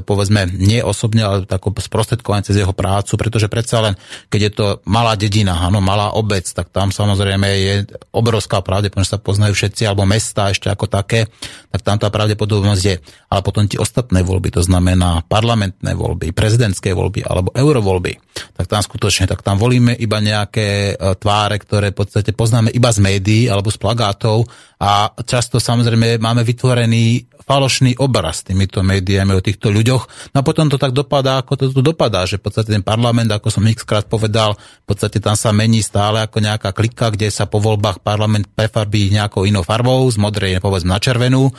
[0.00, 3.94] povedzme nie osobne, ale tako sprostredkovanie cez jeho prácu, pretože predsa len,
[4.32, 7.74] keď je to malá dedina, áno, malá obec, tak tam samozrejme je
[8.16, 11.28] obrovská pravdepodobnosť, že sa poznajú všetci, alebo mesta ešte ako také,
[11.68, 12.96] tak tam tá pravdepodobnosť je.
[13.28, 18.18] Ale potom tie ostatné voľby, to znamená parlamentné voľby, prezidentské voľby alebo eurovoľby,
[18.58, 22.90] tak tam skutočne, tak tam volíme iba nejaké e, tváre, ktoré v podstate poznáme iba
[22.90, 24.42] z médií alebo z plagátov
[24.82, 30.34] a často samozrejme máme vytvorený falošný obraz týmito médiami o týchto ľuďoch.
[30.34, 33.30] No a potom to tak dopadá, ako to tu dopadá, že v podstate ten parlament,
[33.30, 37.30] ako som x krát povedal, v podstate tam sa mení stále ako nejaká klika, kde
[37.30, 41.54] sa po voľbách parlament prefarbí nejakou inou farbou, z modrej povedzme na červenú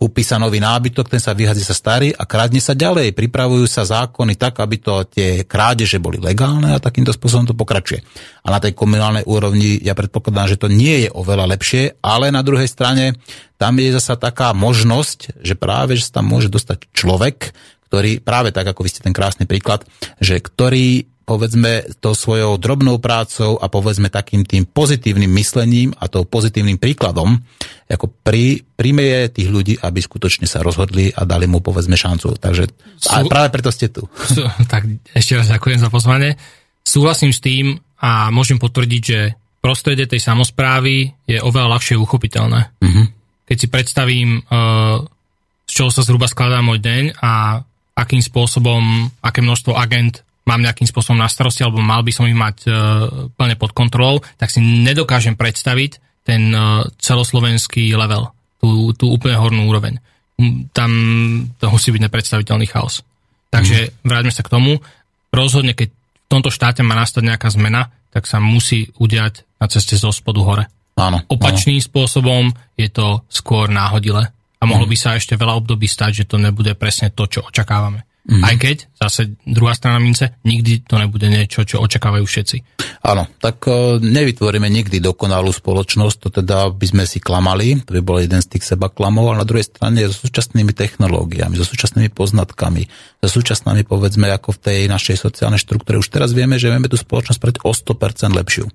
[0.00, 3.12] kúpi sa nový nábytok, ten sa vyhadzí sa starý a krádne sa ďalej.
[3.12, 8.00] Pripravujú sa zákony tak, aby to tie krádeže boli legálne a takýmto spôsobom to pokračuje.
[8.40, 12.40] A na tej komunálnej úrovni ja predpokladám, že to nie je oveľa lepšie, ale na
[12.40, 13.20] druhej strane
[13.60, 17.52] tam je zasa taká možnosť, že práve že sa tam môže dostať človek,
[17.92, 19.84] ktorý práve tak, ako vy ste ten krásny príklad,
[20.16, 26.26] že ktorý povedzme to svojou drobnou prácou a povedzme takým tým pozitívnym myslením a tou
[26.26, 27.38] pozitívnym príkladom,
[27.86, 32.34] ako pri, príjme tých ľudí, aby skutočne sa rozhodli a dali mu povedzme šancu.
[32.34, 32.64] Takže
[33.14, 34.10] a práve preto ste tu.
[34.26, 36.34] Sú, tak ešte raz ďakujem za pozvanie.
[36.82, 42.60] Súhlasím s tým a môžem potvrdiť, že prostredie tej samozprávy je oveľa ľahšie uchopiteľné.
[42.82, 43.06] Uh-huh.
[43.46, 44.98] Keď si predstavím, uh,
[45.62, 47.62] z čoho sa zhruba skladá môj deň a
[47.94, 52.34] akým spôsobom, aké množstvo agent mám nejakým spôsobom na starosti, alebo mal by som ich
[52.34, 52.74] mať uh,
[53.38, 59.70] plne pod kontrolou, tak si nedokážem predstaviť ten uh, celoslovenský level, tú, tú úplne hornú
[59.70, 60.02] úroveň.
[60.74, 60.90] Tam
[61.62, 63.06] to musí byť nepredstaviteľný chaos.
[63.54, 63.90] Takže mm.
[64.02, 64.82] vráťme sa k tomu.
[65.30, 69.94] Rozhodne, keď v tomto štáte má nastať nejaká zmena, tak sa musí udiať na ceste
[69.94, 70.64] zo spodu hore.
[70.98, 71.86] Áno, Opačným áno.
[71.86, 74.34] spôsobom je to skôr náhodile.
[74.60, 74.92] A mohlo mm.
[74.92, 78.04] by sa ešte veľa období stať, že to nebude presne to, čo očakávame.
[78.28, 78.44] Mm-hmm.
[78.44, 82.56] Aj keď, zase druhá strana mince, nikdy to nebude niečo, čo očakávajú všetci.
[83.00, 88.04] Áno, tak uh, nevytvoríme nikdy dokonalú spoločnosť, to teda by sme si klamali, to by
[88.04, 92.12] bol jeden z tých seba klamov, ale na druhej strane so súčasnými technológiami, so súčasnými
[92.12, 92.84] poznatkami,
[93.24, 95.96] so súčasnými, povedzme, ako v tej našej sociálnej štruktúre.
[95.96, 98.68] Už teraz vieme, že vieme tú spoločnosť spraviť o 100% lepšiu.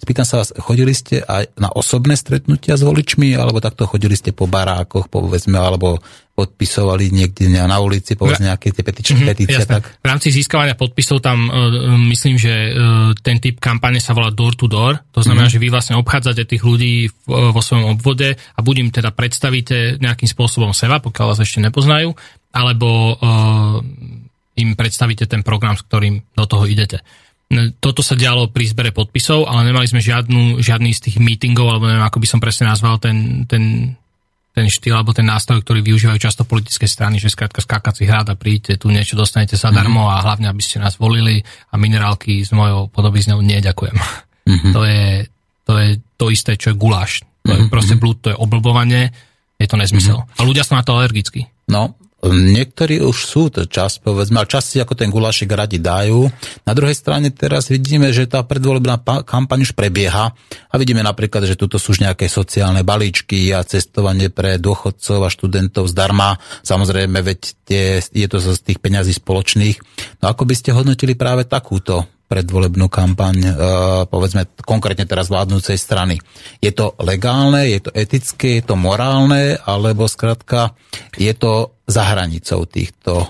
[0.00, 4.32] Spýtam sa vás, chodili ste aj na osobné stretnutia s voličmi, alebo takto chodili ste
[4.32, 6.00] po barákoch, povedzme, alebo
[6.36, 9.56] podpisovali niekde na ulici, povedzme nejaké tie petičné mm-hmm, petície.
[9.66, 10.00] Tak.
[10.00, 14.54] V rámci získavania podpisov tam uh, myslím, že uh, ten typ kampane sa volá door
[14.54, 15.02] to door.
[15.10, 15.58] To znamená, mm-hmm.
[15.58, 19.10] že vy vlastne obchádzate tých ľudí v, uh, vo svojom obvode a buď im teda
[19.10, 22.14] predstavíte nejakým spôsobom seba, pokiaľ vás ešte nepoznajú,
[22.54, 23.82] alebo uh,
[24.56, 27.04] im predstavíte ten program, s ktorým do toho idete.
[27.78, 31.86] Toto sa dialo pri zbere podpisov, ale nemali sme žiadnu, žiadny z tých meetingov, alebo
[31.86, 33.94] neviem, ako by som presne nazval ten, ten
[34.56, 38.40] ten štýl alebo ten nástroj, ktorý využívajú často politické strany, že skrátka skákací hrad a
[38.40, 40.16] príďte tu niečo dostanete zadarmo mm-hmm.
[40.16, 43.96] a hlavne, aby ste nás volili a minerálky s mojou podobizňou nie, ďakujem.
[44.48, 44.72] Mm-hmm.
[44.72, 45.28] To, je,
[45.68, 47.20] to je to isté, čo je guláš.
[47.44, 47.68] To je mm-hmm.
[47.68, 49.12] proste blúd, to je oblbovanie,
[49.60, 50.24] je to nezmysel.
[50.24, 50.40] Mm-hmm.
[50.40, 51.44] A ľudia sú na to alergickí.
[51.68, 51.92] No,
[52.24, 56.26] Niektorí už sú to čas, povedzme, ale časti ako ten gulášik radi dajú.
[56.64, 60.32] Na druhej strane teraz vidíme, že tá predvolebná kampaň už prebieha
[60.72, 65.30] a vidíme napríklad, že tuto sú už nejaké sociálne balíčky a cestovanie pre dôchodcov a
[65.30, 66.40] študentov zdarma.
[66.64, 69.76] Samozrejme, veď tie, je to z tých peňazí spoločných.
[70.24, 73.52] No ako by ste hodnotili práve takúto predvolebnú kampaň, e,
[74.10, 76.18] povedzme konkrétne teraz vládnúcej strany.
[76.58, 80.74] Je to legálne, je to etické, je to morálne, alebo skrátka
[81.14, 83.26] je to za hranicou týchto, e,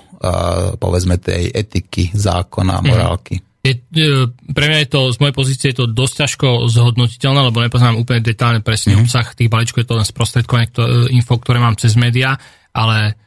[0.81, 2.87] povedzme, tej etiky, zákona, mhm.
[2.89, 3.37] morálky?
[3.61, 7.61] Je, e, pre mňa je to, z mojej pozície je to dosť ťažko zhodnotiteľné, lebo
[7.61, 9.05] nepoznám úplne detálne presne mm.
[9.05, 10.71] obsah tých balíčkov, je to len sprostredkovanie
[11.13, 12.39] info, ktoré mám cez médiá,
[12.73, 13.26] ale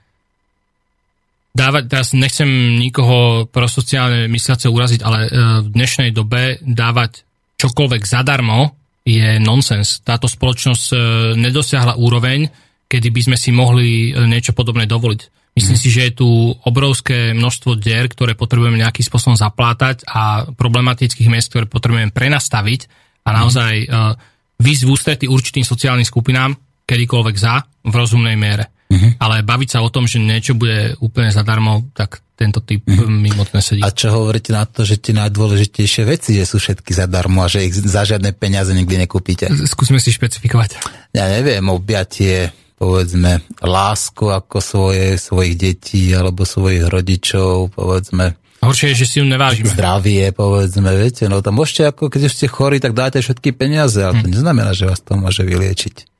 [1.59, 2.47] dávať, teraz nechcem
[2.79, 7.27] nikoho pro sociálne mysliace uraziť, ale e, v dnešnej dobe dávať
[7.59, 9.99] čokoľvek zadarmo je nonsens.
[9.99, 10.97] Táto spoločnosť e,
[11.35, 12.47] nedosiahla úroveň,
[12.87, 15.51] kedy by sme si mohli e, niečo podobné dovoliť.
[15.59, 15.83] Myslím hmm.
[15.83, 16.29] si, že je tu
[16.63, 22.87] obrovské množstvo dier, ktoré potrebujeme nejakým spôsobom zaplátať a problematických miest, ktoré potrebujeme prenastaviť
[23.27, 24.13] a naozaj uh,
[24.61, 26.53] výsť v ústretí určitým sociálnym skupinám
[26.85, 28.78] kedykoľvek za v rozumnej miere.
[28.99, 29.11] Uh-huh.
[29.23, 33.07] Ale baviť sa o tom, že niečo bude úplne zadarmo, tak tento typ uh-huh.
[33.07, 33.79] mi moc nesedí.
[33.79, 37.63] A čo hovoríte na to, že tie najdôležitejšie veci, že sú všetky zadarmo a že
[37.63, 39.47] ich za žiadne peniaze nikdy nekúpite?
[39.63, 40.83] Skúsme si špecifikovať.
[41.15, 48.99] Ja neviem, objatie, povedzme, lásku ako svoje, svojich detí alebo svojich rodičov, povedzme, Horšie je,
[49.03, 49.71] že si ju nevážime.
[49.71, 54.19] Zdravie, povedzme, viete, no to môžete, ako keď ste chorí, tak dáte všetky peniaze, ale
[54.19, 54.35] to hm.
[54.35, 56.18] neznamená, že vás to môže vyliečiť.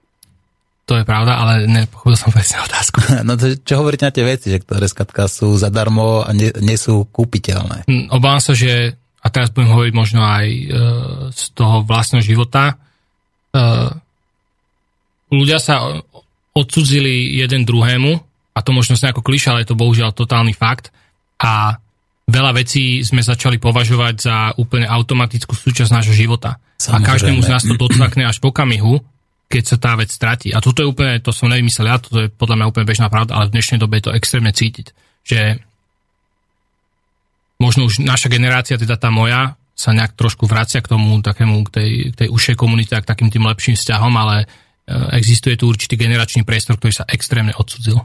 [0.90, 2.98] To je pravda, ale nepochopil som presne otázku.
[3.28, 6.76] No to, čo hovoríte na tie veci, že ktoré skatka sú zadarmo a nie, nie
[6.82, 7.86] sú kúpiteľné?
[7.86, 10.64] Hm, obávam sa, že, a teraz budem hovoriť možno aj e,
[11.30, 12.76] z toho vlastného života, e,
[15.30, 16.02] ľudia sa
[16.58, 18.12] odsudzili jeden druhému,
[18.58, 20.90] a to možno sa ako kliša, ale je to bohužiaľ totálny fakt,
[21.40, 21.78] a
[22.28, 26.60] veľa vecí sme začali považovať za úplne automatickú súčasť nášho života.
[26.82, 27.06] Samozrejme.
[27.06, 29.00] A každému z nás to docvakne až po kamihu,
[29.50, 30.54] keď sa tá vec stratí.
[30.54, 33.34] A toto je úplne, to som nevymyslel ja, toto je podľa mňa úplne bežná pravda,
[33.34, 34.94] ale v dnešnej dobe je to extrémne cítiť,
[35.26, 35.58] že
[37.58, 41.70] možno už naša generácia, teda tá moja, sa nejak trošku vracia k tomu takému, k
[41.72, 44.46] tej, k tej ušej komunite a k takým tým lepším vzťahom, ale e,
[45.16, 47.96] existuje tu určitý generačný priestor, ktorý sa extrémne odsudzil.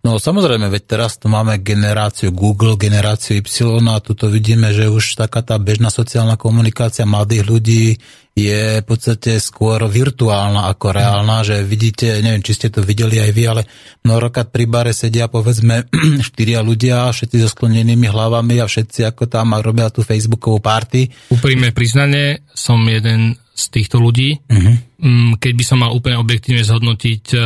[0.00, 5.20] No samozrejme, veď teraz tu máme generáciu Google, generáciu Y a tu vidíme, že už
[5.20, 7.84] taká tá bežná sociálna komunikácia mladých ľudí
[8.32, 13.30] je v podstate skôr virtuálna ako reálna, že vidíte, neviem, či ste to videli aj
[13.34, 13.62] vy, ale
[14.06, 15.90] mnohokrát pri bare sedia povedzme
[16.32, 21.10] štyria ľudia, všetci so sklonenými hlavami a všetci ako tam robia tú facebookovú party.
[21.34, 24.40] Úprimné priznanie, som jeden z týchto ľudí.
[24.48, 25.36] Uh-huh.
[25.36, 27.38] Keď by som mal úplne objektívne zhodnotiť e,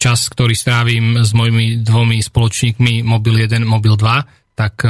[0.00, 4.88] čas, ktorý strávim s mojimi dvomi spoločníkmi mobil 1, mobil 2, tak e,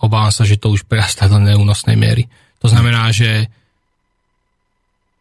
[0.00, 2.24] obávam sa, že to už prerastá do neúnosnej miery.
[2.64, 3.46] To znamená, že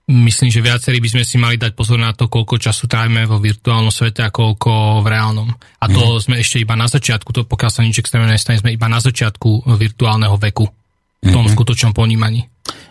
[0.07, 3.43] myslím, že viacerí by sme si mali dať pozor na to, koľko času trávime vo
[3.43, 5.49] virtuálnom svete a koľko v reálnom.
[5.51, 6.23] A to mm.
[6.23, 9.67] sme ešte iba na začiatku, to pokiaľ sa nič extrémne nestane, sme iba na začiatku
[9.75, 11.53] virtuálneho veku, v tom mm-hmm.
[11.59, 12.47] skutočnom ponímaní.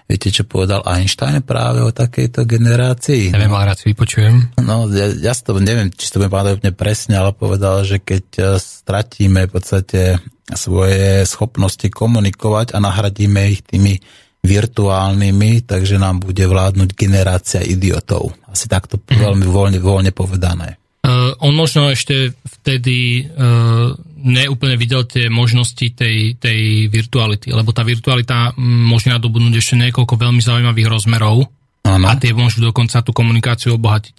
[0.07, 3.35] Viete, čo povedal Einstein práve o takejto generácii?
[3.35, 4.55] Neviem, ale rád si vypočujem.
[4.63, 8.47] No, ja, ja to neviem, či to budem povedať presne, ale povedal, že keď eh,
[8.63, 10.23] stratíme v podstate
[10.55, 13.99] svoje schopnosti komunikovať a nahradíme ich tými
[14.47, 18.31] virtuálnymi, takže nám bude vládnuť generácia idiotov.
[18.47, 19.19] Asi takto mm-hmm.
[19.19, 20.79] veľmi voľne, voľne povedané.
[21.41, 23.93] On možno ešte vtedy uh,
[24.27, 30.43] neúplne videl tie možnosti tej, tej virtuality, lebo tá virtualita môže nadobudnúť ešte niekoľko veľmi
[30.43, 31.47] zaujímavých rozmerov
[31.87, 32.07] ano.
[32.11, 34.17] a tie môžu dokonca tú komunikáciu obohatiť.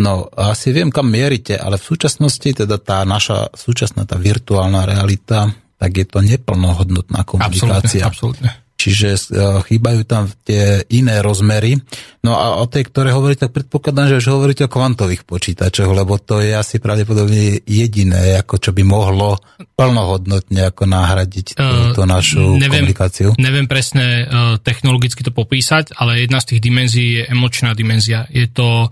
[0.00, 5.52] No, asi viem, kam mierite, ale v súčasnosti, teda tá naša súčasná tá virtuálna realita,
[5.76, 8.08] tak je to neplnohodnotná komunikácia.
[8.08, 8.50] Absolutne, absolútne.
[8.80, 9.18] Čiže e,
[9.60, 11.76] chýbajú tam tie iné rozmery.
[12.24, 16.16] No a o tej, ktoré hovoríte, tak predpokladám, že už hovoríte o kvantových počítačoch, lebo
[16.16, 19.36] to je asi pravdepodobne jediné, ako čo by mohlo
[19.76, 23.36] plnohodnotne ako nahradiť túto uh, našu neviem, komunikáciu.
[23.36, 28.24] Neviem presne uh, technologicky to popísať, ale jedna z tých dimenzií je emočná dimenzia.
[28.32, 28.88] Je to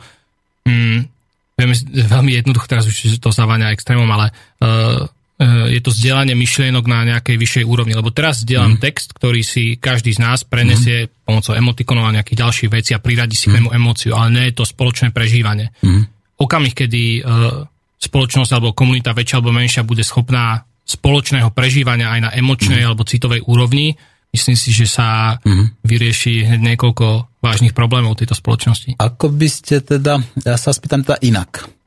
[0.68, 1.00] um,
[1.96, 5.08] veľmi jednoducho, teraz už to zaváňa extrémom, ale uh,
[5.46, 7.94] je to zdieľanie myšlienok na nejakej vyššej úrovni.
[7.94, 8.82] Lebo teraz zdieľam mm.
[8.82, 11.22] text, ktorý si každý z nás prenesie mm.
[11.22, 13.50] pomocou emotikonov a nejakých ďalších vecí a priradi si mm.
[13.50, 15.70] k nemu emóciu, ale nie je to spoločné prežívanie.
[15.78, 16.10] Mm.
[16.42, 17.62] Okamih, kedy uh,
[18.02, 22.86] spoločnosť alebo komunita väčšia alebo menšia bude schopná spoločného prežívania aj na emočnej mm.
[22.90, 23.94] alebo citovej úrovni,
[24.34, 25.86] myslím si, že sa mm.
[25.86, 28.98] vyrieši hneď niekoľko vážnych problémov tejto spoločnosti.
[28.98, 31.77] Ako by ste teda, ja sa spýtam teda inak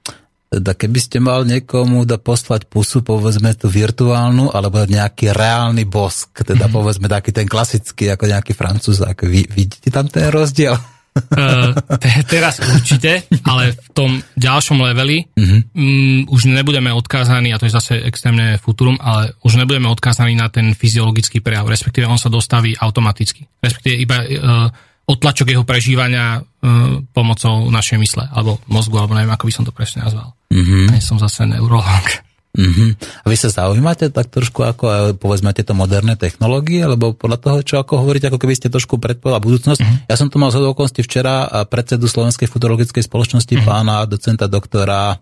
[0.51, 6.43] teda keby ste mal niekomu da poslať pusu, povedzme tú virtuálnu, alebo nejaký reálny bosk,
[6.43, 6.75] teda mm-hmm.
[6.75, 10.75] povedzme taký ten klasický, ako nejaký francúz, ako vy, vidíte tam ten rozdiel?
[11.11, 15.61] Uh, te, teraz určite, ale v tom ďalšom leveli mm-hmm.
[15.71, 20.51] um, už nebudeme odkázaní, a to je zase extrémne futurum, ale už nebudeme odkázaní na
[20.51, 23.47] ten fyziologický prejav, respektíve on sa dostaví automaticky.
[23.63, 24.67] Respektíve iba uh,
[25.07, 29.71] otlačok jeho prežívania uh, pomocou našej mysle, alebo mozgu, alebo neviem, ako by som to
[29.71, 30.35] presne nazval.
[30.51, 30.83] Mm-hmm.
[30.91, 32.05] Nie som zase neurolog.
[32.51, 33.23] Mm-hmm.
[33.23, 37.57] A vy sa zaujímate tak trošku ako, e, povedzme, tieto moderné technológie, lebo podľa toho,
[37.63, 39.79] čo ako hovoríte, ako keby ste trošku predpovedali budúcnosť.
[39.79, 40.11] Mm-hmm.
[40.11, 43.71] Ja som tu mal z okolností včera predsedu Slovenskej futurologickej spoločnosti, mm-hmm.
[43.71, 45.15] pána docenta doktora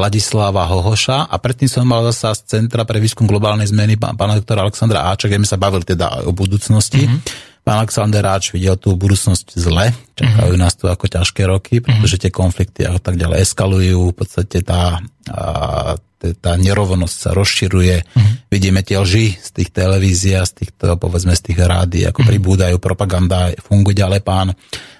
[0.00, 4.64] Ladislava Hohoša a predtým som mal zasa z Centra pre výskum globálnej zmeny pána doktora
[4.64, 7.04] Alexandra Áča, kde sme sa bavili teda o budúcnosti.
[7.04, 10.62] Mm-hmm pán Alexander Ráč videl tú budúcnosť zle, čakajú uh-huh.
[10.62, 12.04] nás tu ako ťažké roky, mhm.
[12.04, 15.00] pretože tie konflikty a tak ďalej eskalujú, v podstate tá,
[15.32, 18.32] a, tá nerovnosť sa rozširuje, uh-huh.
[18.52, 22.30] vidíme tie lži z tých televízií z týchto, povedzme, z tých rádií, ako uh-huh.
[22.30, 24.52] pribúdajú, propaganda funguje ďalej pán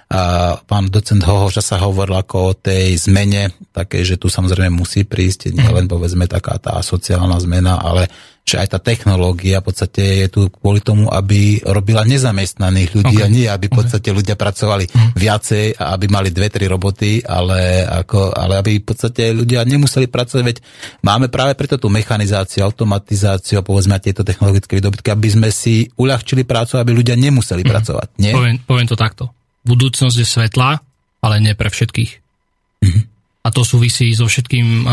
[0.05, 5.01] a pán docent Hohoša sa hovoril ako o tej zmene, také, že tu samozrejme musí
[5.01, 8.05] prísť nielen povedzme taká tá sociálna zmena, ale
[8.45, 13.25] že aj tá technológia v podstate je tu kvôli tomu, aby robila nezamestnaných ľudí okay.
[13.25, 14.17] a nie, aby v podstate okay.
[14.21, 15.11] ľudia pracovali mm.
[15.17, 20.05] viacej a aby mali dve, tri roboty, ale, ako, ale aby v podstate ľudia nemuseli
[20.05, 20.57] pracovať, veď
[21.01, 26.77] máme práve preto tú mechanizáciu, automatizáciu, povedzme tieto technologické výdobytky, aby sme si uľahčili prácu,
[26.77, 27.69] aby ľudia nemuseli mm.
[27.73, 28.07] pracovať.
[28.21, 28.37] Nie?
[28.37, 29.34] Poviem, poviem to takto.
[29.65, 30.79] Budúcnosť je svetlá,
[31.21, 32.11] ale nie pre všetkých.
[32.85, 34.87] Mm a to súvisí so všetkým, eh,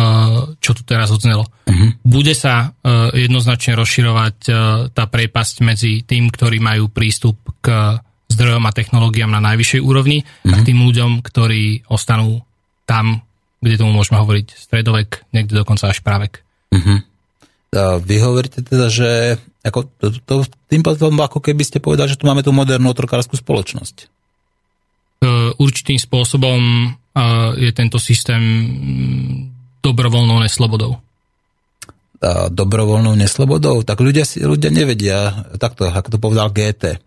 [0.60, 1.48] čo tu teraz odznelo.
[1.48, 1.90] Uh-huh.
[2.04, 4.54] Bude sa eh, jednoznačne rozširovať eh,
[4.92, 7.96] tá priepasť medzi tým, ktorí majú prístup k
[8.28, 10.52] zdrojom a technológiám na najvyššej úrovni uh-huh.
[10.52, 10.68] a k mhm.
[10.68, 12.44] tým ľuďom, ktorí ostanú
[12.84, 13.24] tam,
[13.64, 16.44] kde tomu môžeme hovoriť stredovek, niekde dokonca až právek.
[16.72, 17.00] Uh-huh.
[18.04, 20.34] Vy hovoríte teda, že ako to, to,
[20.68, 24.12] tým potom ako keby ste povedali, že tu máme tú modernú otrokárskú spoločnosť.
[25.58, 26.90] Určitým spôsobom
[27.54, 29.34] je tento systém mm,
[29.84, 30.98] dobrovoľnou neslobodou?
[32.50, 33.86] Dobrovoľnou neslobodou?
[33.86, 36.98] Tak ľudia, ľudia nevedia, takto, ako to povedal GT.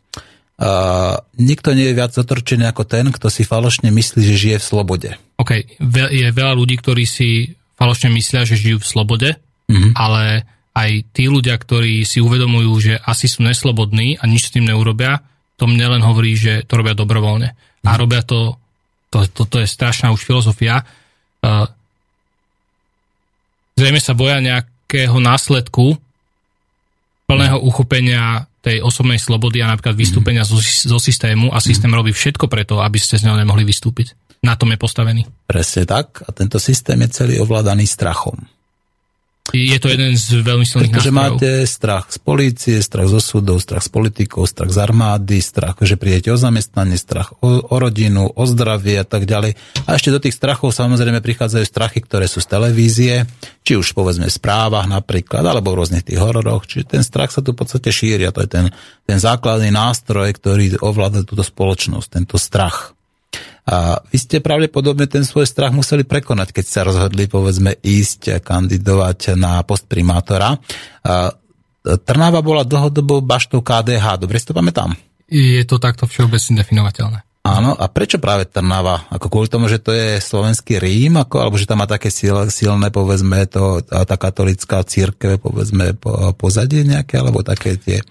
[0.55, 4.67] Uh, nikto nie je viac zotrčený ako ten, kto si falošne myslí, že žije v
[4.67, 5.09] slobode.
[5.35, 5.51] OK,
[5.91, 9.29] je veľa ľudí, ktorí si falošne myslia, že žijú v slobode,
[9.67, 9.91] mm-hmm.
[9.99, 14.63] ale aj tí ľudia, ktorí si uvedomujú, že asi sú neslobodní a nič s tým
[14.63, 15.27] neurobia,
[15.59, 17.51] to mne len hovorí, že to robia dobrovoľne.
[17.85, 17.99] A mhm.
[18.01, 18.57] robia to
[19.15, 20.83] to, toto je strašná už filozofia.
[23.79, 25.95] Zrejme sa boja nejakého následku
[27.23, 30.49] plného uchopenia tej osobnej slobody a napríklad vystúpenia mm.
[30.49, 31.97] zo, zo systému a systém mm.
[32.01, 34.17] robí všetko preto, aby ste z neho nemohli vystúpiť.
[34.41, 35.21] Na tom je postavený.
[35.45, 38.45] Presne tak a tento systém je celý ovládaný strachom.
[39.53, 41.13] Je to jeden z veľmi silných nástrojov.
[41.13, 46.01] máte strach z polície, strach zo súdov, strach z politikov, strach z armády, strach, že
[46.01, 49.53] prídete o zamestnanie, strach o, o rodinu, o zdravie a tak ďalej.
[49.85, 53.13] A ešte do tých strachov samozrejme prichádzajú strachy, ktoré sú z televízie,
[53.61, 56.65] či už povedzme v správach napríklad, alebo v rôznych tých hororoch.
[56.65, 58.65] Čiže ten strach sa tu v podstate šíri a to je ten,
[59.05, 62.94] ten základný nástroj, ktorý ovláda túto spoločnosť, tento strach.
[63.65, 69.33] A vy ste pravdepodobne ten svoj strach museli prekonať, keď sa rozhodli, povedzme, ísť kandidovať
[69.33, 70.61] na post primátora.
[71.01, 71.33] A
[71.85, 74.97] Trnava bola dlhodobo baštou KDH, dobre si to pamätám?
[75.29, 77.25] Je to takto všeobecne definovateľné.
[77.45, 79.05] Áno, a prečo práve Trnava?
[79.13, 82.49] Ako kvôli tomu, že to je slovenský Rím, ako, alebo že tam má také sil,
[82.49, 88.01] silné, povedzme, to, tá katolická církev, povedzme, po, pozadie nejaké, alebo také tie...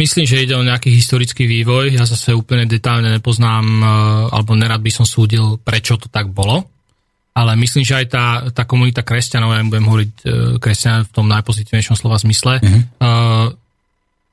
[0.00, 1.92] Myslím, že ide o nejaký historický vývoj.
[1.92, 3.84] Ja zase úplne detálne nepoznám, e,
[4.32, 6.64] alebo nerad by som súdil, prečo to tak bolo.
[7.36, 10.24] Ale myslím, že aj tá, tá komunita kresťanov, ja budem hovoriť e,
[10.56, 13.52] kresťan v tom najpozitívnejšom slova zmysle, uh-huh.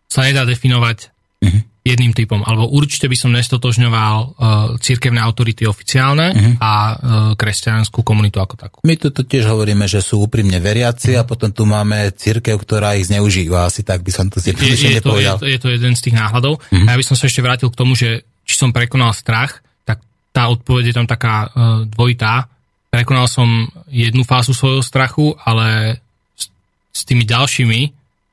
[0.07, 0.97] sa nedá definovať
[1.43, 4.29] uh-huh jedným typom, alebo určite by som nestotožňoval uh,
[4.75, 6.53] církevné autority oficiálne uh-huh.
[6.59, 6.95] a uh,
[7.39, 8.77] kresťanskú komunitu ako takú.
[8.83, 11.23] My tu tiež hovoríme, že sú úprimne veriaci uh-huh.
[11.23, 13.71] a potom tu máme církev, ktorá ich zneužíva.
[13.71, 15.39] Asi tak by som to zjednodušene povedal.
[15.39, 16.59] Je to, je to jeden z tých náhľadov.
[16.59, 16.85] Uh-huh.
[16.85, 20.03] A ja by som sa ešte vrátil k tomu, že či som prekonal strach, tak
[20.35, 22.51] tá odpoveď je tam taká uh, dvojitá.
[22.91, 23.47] Prekonal som
[23.87, 25.99] jednu fázu svojho strachu, ale
[26.35, 26.51] s,
[26.91, 27.79] s tými ďalšími,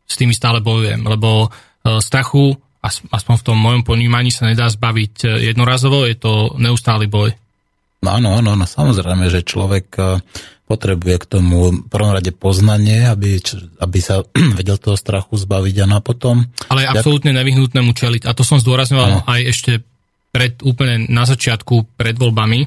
[0.05, 1.51] s tými stále bojujem, lebo
[1.85, 7.33] strachu aspoň v tom mojom ponímaní sa nedá zbaviť e, jednorazovo, je to neustály boj.
[8.05, 10.05] No áno, áno, no, samozrejme, že človek e,
[10.69, 13.41] potrebuje k tomu v prvom rade poznanie, aby,
[13.81, 14.21] aby sa
[14.61, 16.45] vedel toho strachu zbaviť a na potom...
[16.69, 18.29] Ale je absolútne nevyhnutné mu čeliť.
[18.29, 19.21] A to som zdôrazňoval no.
[19.25, 19.73] aj ešte
[20.35, 22.67] pred, úplne na začiatku, pred voľbami,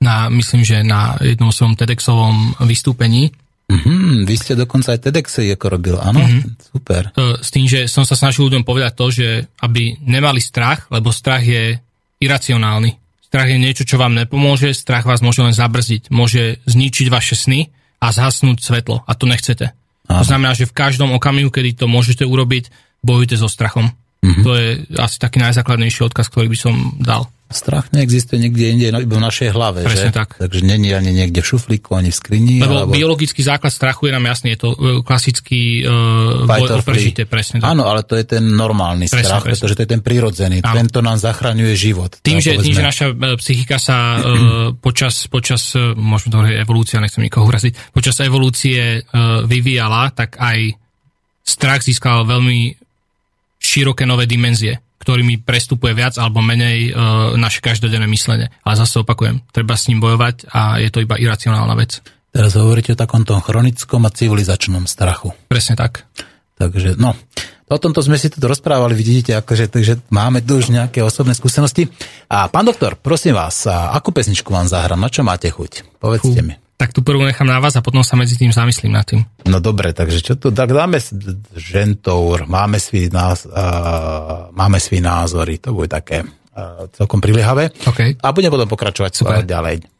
[0.00, 3.36] na, myslím, že na jednom svojom TEDxovom vystúpení,
[3.70, 6.18] Mm-hmm, vy ste dokonca aj TEDx ako robil, áno?
[6.18, 6.74] Mm-hmm.
[6.74, 7.02] Super.
[7.14, 9.28] E, s tým, že som sa snažil ľuďom povedať to, že
[9.62, 11.78] aby nemali strach, lebo strach je
[12.18, 12.98] iracionálny.
[13.30, 17.70] Strach je niečo, čo vám nepomôže, strach vás môže len zabrzdiť, môže zničiť vaše sny
[18.02, 19.70] a zhasnúť svetlo a to nechcete.
[20.10, 20.26] Áno.
[20.26, 22.74] To znamená, že v každom okamihu, kedy to môžete urobiť,
[23.06, 23.94] bojujte so strachom.
[24.20, 24.42] Mm-hmm.
[24.42, 24.68] To je
[24.98, 27.30] asi taký najzákladnejší odkaz, ktorý by som dal.
[27.50, 29.82] Strach neexistuje niekde inde, no iba v našej hlave.
[29.82, 30.22] Presne že?
[30.22, 30.38] tak.
[30.38, 32.56] Takže není ani niekde v šuflíku, ani v skrini.
[32.62, 32.94] Lebo alebo...
[32.94, 37.26] biologický základ strachu je nám jasný, je to e, klasický uh, boj o prežitie.
[37.26, 37.74] Presne tak.
[37.74, 39.66] Áno, ale to je ten normálny presne, strach, presne.
[39.66, 40.62] pretože to je ten prirodzený.
[40.62, 40.78] Áno.
[40.78, 42.22] Tento nám zachraňuje život.
[42.22, 47.02] Tým, že, tým, že naša e, psychika sa uh, počas, počas môžeme to hovoriť evolúcia,
[47.02, 50.78] nechcem nikoho uraziť, počas evolúcie uh, vyvíjala, tak aj
[51.42, 52.78] strach získal veľmi
[53.58, 57.00] široké nové dimenzie ktorými prestupuje viac alebo menej e,
[57.40, 58.52] naše každodenné myslenie.
[58.62, 62.04] Ale zase opakujem, treba s ním bojovať a je to iba iracionálna vec.
[62.30, 65.34] Teraz hovoríte o takom tom chronickom a civilizačnom strachu.
[65.50, 66.06] Presne tak.
[66.60, 67.16] Takže, no,
[67.66, 71.88] o tomto sme si tu rozprávali, vidíte, akože, takže máme tu už nejaké osobné skúsenosti.
[72.28, 75.98] A pán doktor, prosím vás, akú pesničku vám zahrám, na čo máte chuť?
[75.98, 76.46] Povedzte Fú.
[76.46, 79.20] mi tak tu prvú nechám na vás a potom sa medzi tým zamyslím nad tým.
[79.44, 80.96] No dobre, takže čo tu, tak dáme
[81.52, 87.68] žentour, máme svý, nás, uh, máme svý názory, to bude také uh, celkom priliehavé.
[87.84, 88.16] Okay.
[88.16, 89.44] A budeme potom pokračovať Super.
[89.44, 89.99] ďalej.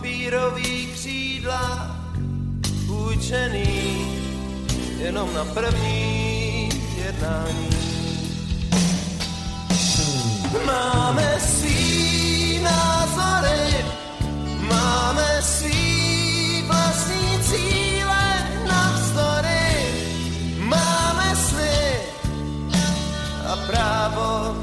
[0.00, 1.96] papírový křídla
[2.86, 4.06] půjčený
[4.98, 6.68] jenom na první
[7.04, 7.70] jednání.
[10.66, 13.84] Máme svý názory,
[14.60, 19.92] máme svý vlastní cíle navzdory,
[20.58, 22.00] máme sny
[23.52, 24.59] a právo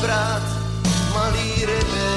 [0.00, 0.42] nebrát
[1.14, 2.10] malý ryby.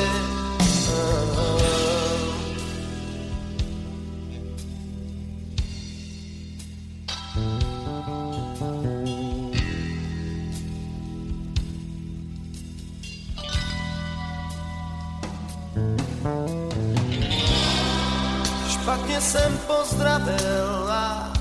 [18.69, 21.33] Špatně jsem pozdravil a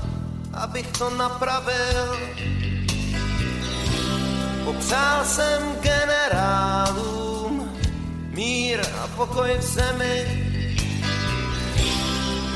[0.52, 2.16] abych to napravil,
[4.72, 7.70] popřál jsem generálům
[8.30, 10.26] mír a pokoj v zemi.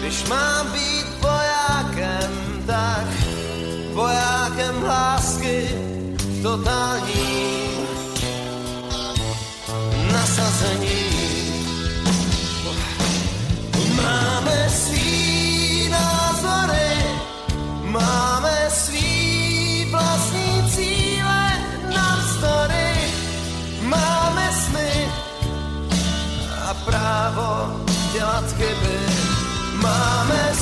[0.01, 3.07] Když mám být vojákem, tak
[3.93, 5.69] vojákem lásky
[6.43, 7.87] totálním
[10.12, 11.07] nasazení.
[13.97, 17.05] Máme svý názory,
[17.83, 19.16] máme svý
[26.87, 27.80] právo
[28.12, 28.99] dělat chyby.
[29.82, 30.55] Máme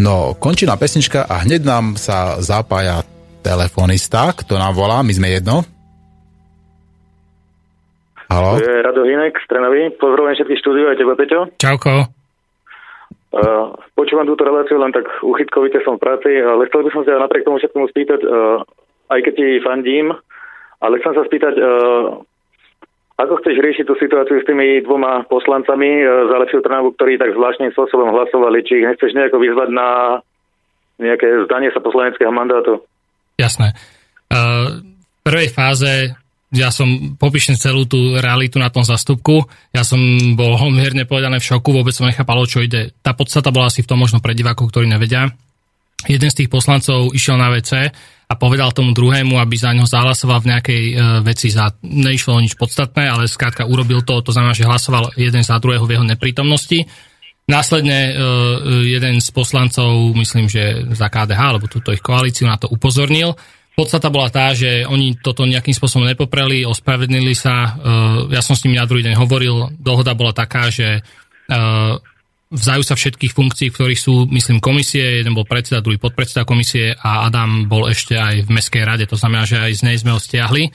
[0.00, 3.04] No, končí nám pesnička a hneď nám sa zapája
[3.44, 5.60] telefonista, kto nám volá, my sme jedno.
[8.32, 8.56] Halo?
[8.56, 9.92] To je Rado Hinek z Trnavy.
[10.00, 11.40] Pozdravujem všetkých štúdiu aj teba, Peťo.
[11.60, 12.08] Čauko.
[13.30, 17.20] Uh, počúvam túto reláciu len tak uchytkovite som v práci, ale chcel by som sa
[17.20, 18.64] napriek tomu všetkému spýtať, uh,
[19.12, 20.16] aj keď ti fandím,
[20.80, 22.24] ale chcem sa spýtať, uh,
[23.20, 27.36] ako chceš riešiť tú situáciu s tými dvoma poslancami uh, za lepšiu Trnavu, ktorí tak
[27.36, 29.88] zvláštnym spôsobom hlasovali, či ich nechceš nejako vyzvať na
[31.00, 32.80] nejaké zdanie sa poslaneckého mandátu?
[33.36, 33.76] Jasné.
[34.28, 36.16] Uh, v prvej fáze
[36.50, 39.46] ja som popíšem celú tú realitu na tom zastupku.
[39.70, 40.02] Ja som
[40.34, 42.90] bol mierne povedané v šoku, vôbec som nechápal, čo ide.
[43.06, 45.30] Tá podstata bola asi v tom možno pre divákov, ktorí nevedia.
[46.10, 47.94] Jeden z tých poslancov išiel na WC
[48.30, 50.94] a povedal tomu druhému, aby za ňo zahlasoval v nejakej e,
[51.26, 51.74] veci za...
[51.82, 55.98] Neišlo nič podstatné, ale skrátka urobil to, to znamená, že hlasoval jeden za druhého v
[55.98, 56.86] jeho neprítomnosti.
[57.50, 58.12] Následne e,
[58.86, 63.34] jeden z poslancov, myslím, že za KDH, alebo túto ich koalíciu na to upozornil.
[63.74, 67.54] Podstata bola tá, že oni toto nejakým spôsobom nepopreli, ospravedlnili sa.
[67.66, 67.70] E,
[68.30, 69.74] ja som s nimi na druhý deň hovoril.
[69.74, 71.58] Dohoda bola taká, že e,
[72.50, 75.22] vzajú sa všetkých funkcií, v ktorých sú, myslím, komisie.
[75.22, 79.06] Jeden bol predseda, druhý podpredseda komisie a Adam bol ešte aj v Mestskej rade.
[79.06, 80.74] To znamená, že aj z nej sme ho stiahli.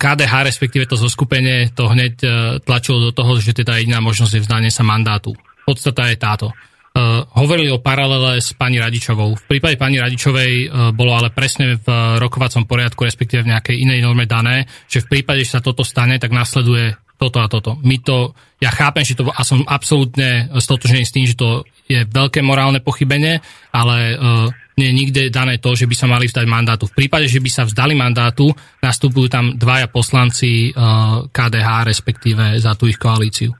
[0.00, 2.28] KDH, respektíve to zoskupenie, to hneď e,
[2.64, 5.36] tlačilo do toho, že teda jediná možnosť je vzdanie sa mandátu.
[5.68, 6.48] Podstata je táto.
[6.90, 9.38] Uh, hovorili o paralele s pani Radičovou.
[9.38, 11.86] V prípade pani Radičovej uh, bolo ale presne v
[12.18, 16.18] rokovacom poriadku, respektíve v nejakej inej norme dané, že v prípade, že sa toto stane,
[16.18, 17.76] tak nasleduje toto a toto.
[17.84, 18.32] My to,
[18.64, 22.80] ja chápem, že to, a som absolútne stotožený s tým, že to je veľké morálne
[22.80, 23.44] pochybenie,
[23.76, 24.48] ale uh,
[24.80, 26.88] nie je nikde dané to, že by sa mali vzdať mandátu.
[26.88, 28.48] V prípade, že by sa vzdali mandátu,
[28.80, 33.52] nastupujú tam dvaja poslanci uh, KDH, respektíve za tú ich koalíciu.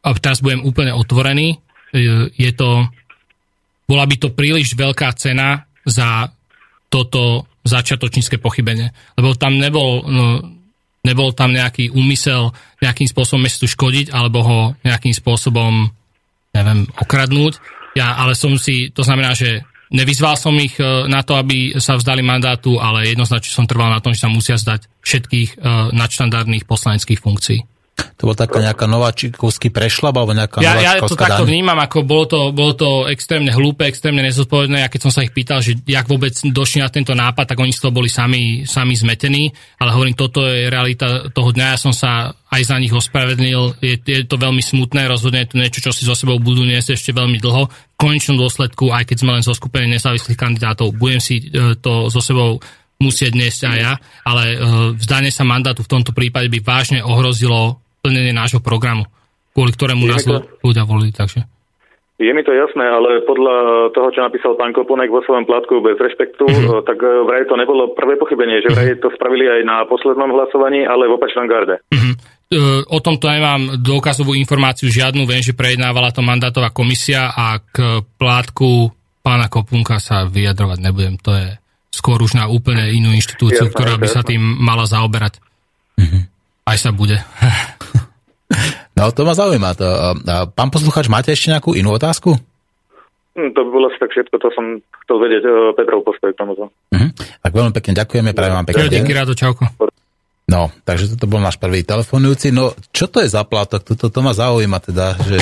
[0.00, 1.60] A teraz budem úplne otvorený.
[1.92, 2.88] Uh, je to,
[3.84, 6.32] bola by to príliš veľká cena za
[6.88, 8.96] toto začiatočnícke pochybenie.
[9.20, 10.24] Lebo tam nebol, no,
[11.02, 15.90] nebol tam nejaký úmysel nejakým spôsobom mestu škodiť, alebo ho nejakým spôsobom,
[16.54, 17.58] neviem, okradnúť.
[17.98, 22.00] Ja, ale som si, to znamená, že Nevyzval som ich e, na to, aby sa
[22.00, 25.56] vzdali mandátu, ale jednoznačne som trval na tom, že sa musia zdať všetkých e,
[25.92, 27.60] nadštandardných poslaneckých funkcií.
[28.22, 31.50] To bola taká nejaká nováčikovský prešlap, alebo nejaká ja, ja to takto daň?
[31.50, 34.86] vnímam, ako bolo to, bolo to extrémne hlúpe, extrémne nezodpovedné.
[34.86, 37.74] A keď som sa ich pýtal, že jak vôbec došli na tento nápad, tak oni
[37.74, 39.50] z toho boli sami, sami zmetení.
[39.82, 41.74] Ale hovorím, toto je realita toho dňa.
[41.74, 43.82] Ja som sa aj za nich ospravedlnil.
[43.82, 46.94] Je, je to veľmi smutné, rozhodne je to niečo, čo si so sebou budú niesť
[46.94, 47.66] ešte veľmi dlho.
[47.66, 52.06] V konečnom dôsledku, aj keď sme len zo skupiny nezávislých kandidátov, budem si e, to
[52.06, 52.62] so sebou
[53.02, 54.58] musieť dnes aj ja, ale uh,
[54.94, 59.06] vzdanie sa mandátu v tomto prípade by vážne ohrozilo plnenie nášho programu,
[59.54, 60.42] kvôli ktorému nás to...
[60.66, 61.14] ľudia volili.
[61.14, 61.46] Takže.
[62.22, 65.98] Je mi to jasné, ale podľa toho, čo napísal pán Koponek vo svojom plátku bez
[65.98, 66.86] rešpektu, mm-hmm.
[66.86, 70.86] tak eh, vraj to nebolo prvé pochybenie, že vraj to spravili aj na poslednom hlasovaní,
[70.86, 71.82] ale v opačnom garde.
[71.90, 72.14] Mm-hmm.
[72.92, 78.92] O tomto nemám dôkazovú informáciu žiadnu, viem, že prejednávala to mandátová komisia a k plátku
[79.24, 81.16] pána Kopunka sa vyjadrovať nebudem.
[81.24, 81.48] To je
[81.88, 84.16] skôr už na úplne inú inštitúciu, jasné, ktorá by jasné.
[84.20, 85.40] sa tým mala zaoberať.
[85.96, 86.22] Mm-hmm.
[86.66, 87.18] Aj sa bude.
[88.92, 89.72] No, to ma zaujíma.
[89.80, 89.86] To.
[90.52, 92.36] Pán posluchač, máte ešte nejakú inú otázku?
[93.32, 94.64] Hm, to by bolo asi tak všetko, to som
[95.02, 96.52] chcel vedieť uh, Petrov postoj k tomu.
[96.52, 97.10] Uh-huh.
[97.16, 98.92] Tak veľmi pekne ďakujeme, prajem vám pekne.
[98.92, 99.64] Díky, rádo, čauko.
[100.52, 102.52] No, takže toto bol náš prvý telefonujúci.
[102.52, 103.88] No, čo to je za plátok?
[103.88, 105.38] Toto to ma zaujíma teda, že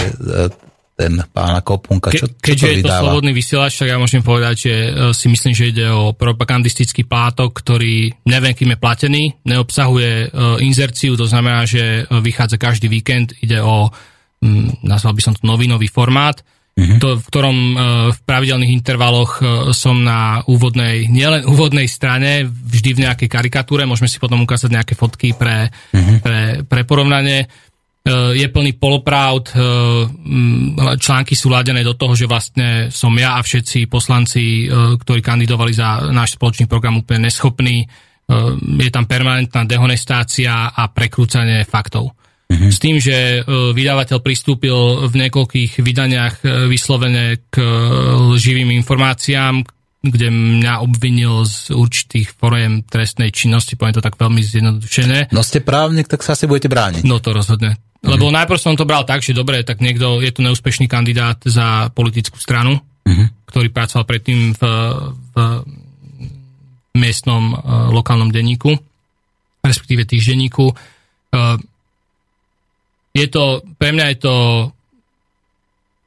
[1.01, 4.55] ten pána Kopunka, čo, Ke, čo to je to slobodný vysielač, tak ja môžem povedať,
[4.69, 10.13] že e, si myslím, že ide o propagandistický plátok, ktorý neviem, kým je platený, neobsahuje
[10.29, 15.33] uh, inzerciu, to znamená, že e, vychádza každý víkend, ide o, um, nazval by som
[15.33, 16.45] to novinový formát,
[16.77, 17.01] uh-huh.
[17.01, 17.57] to, v ktorom
[18.13, 19.41] v pravidelných intervaloch
[19.73, 24.95] som na úvodnej, nielen úvodnej strane, vždy v nejakej karikatúre, môžeme si potom ukázať nejaké
[24.99, 26.21] fotky pre, uh-huh.
[26.21, 27.70] pre, pre porovnanie E,
[28.09, 29.57] je plný polopravd, e,
[30.97, 35.77] články sú ladené do toho, že vlastne som ja a všetci poslanci, e, ktorí kandidovali
[35.77, 37.85] za náš spoločný program úplne neschopní.
[38.79, 42.15] Je tam permanentná dehonestácia a prekrúcanie faktov.
[42.47, 42.71] Mm-hmm.
[42.71, 43.43] S tým, že
[43.75, 47.59] vydavateľ pristúpil v niekoľkých vydaniach vyslovene k
[48.31, 49.67] lživým informáciám,
[50.07, 55.35] kde mňa obvinil z určitých foriem trestnej činnosti, poviem to tak veľmi zjednodušené.
[55.35, 57.03] No ste právnik, tak sa asi budete brániť.
[57.03, 57.83] No to rozhodne.
[58.01, 61.93] Lebo najprv som to bral tak, že dobre, tak niekto je tu neúspešný kandidát za
[61.93, 63.45] politickú stranu, mm-hmm.
[63.45, 64.63] ktorý pracoval predtým v,
[65.37, 65.37] v
[66.97, 68.73] miestnom uh, lokálnom denníku,
[69.61, 70.73] respektíve týždenníku.
[70.73, 71.61] Uh,
[73.13, 74.37] je to, pre mňa je to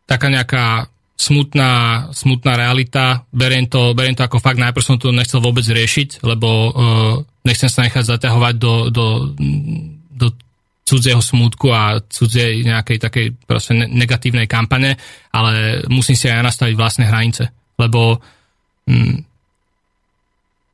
[0.09, 1.71] taká nejaká smutná,
[2.11, 3.21] smutná realita.
[3.29, 7.15] Beriem to, beriem to ako fakt, najprv som to nechcel vôbec riešiť, lebo uh,
[7.45, 9.05] nechcem sa nechať zaťahovať do, do,
[10.09, 10.27] do
[10.83, 14.99] cudzieho smútku a cudzej nejakej takej proste negatívnej kampane,
[15.31, 17.43] ale musím si aj nastaviť vlastné hranice.
[17.79, 18.19] Lebo
[18.87, 19.23] hm,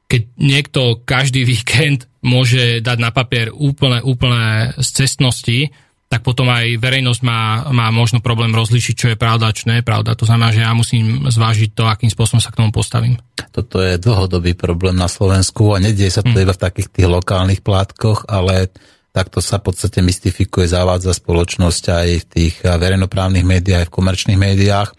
[0.09, 5.69] keď niekto každý víkend môže dať na papier úplne, úplne z cestnosti,
[6.09, 9.79] tak potom aj verejnosť má, má možno problém rozlišiť, čo je pravda a čo nie
[9.79, 10.17] je pravda.
[10.17, 13.21] To znamená, že ja musím zvážiť to, akým spôsobom sa k tomu postavím.
[13.53, 16.43] Toto je dlhodobý problém na Slovensku a nedieje sa to hmm.
[16.49, 18.73] iba v takých tých lokálnych plátkoch, ale
[19.09, 23.95] takto sa v podstate mystifikuje, zavádza spoločnosť aj v tých eh, verejnoprávnych médiách, aj v
[23.95, 24.89] komerčných médiách.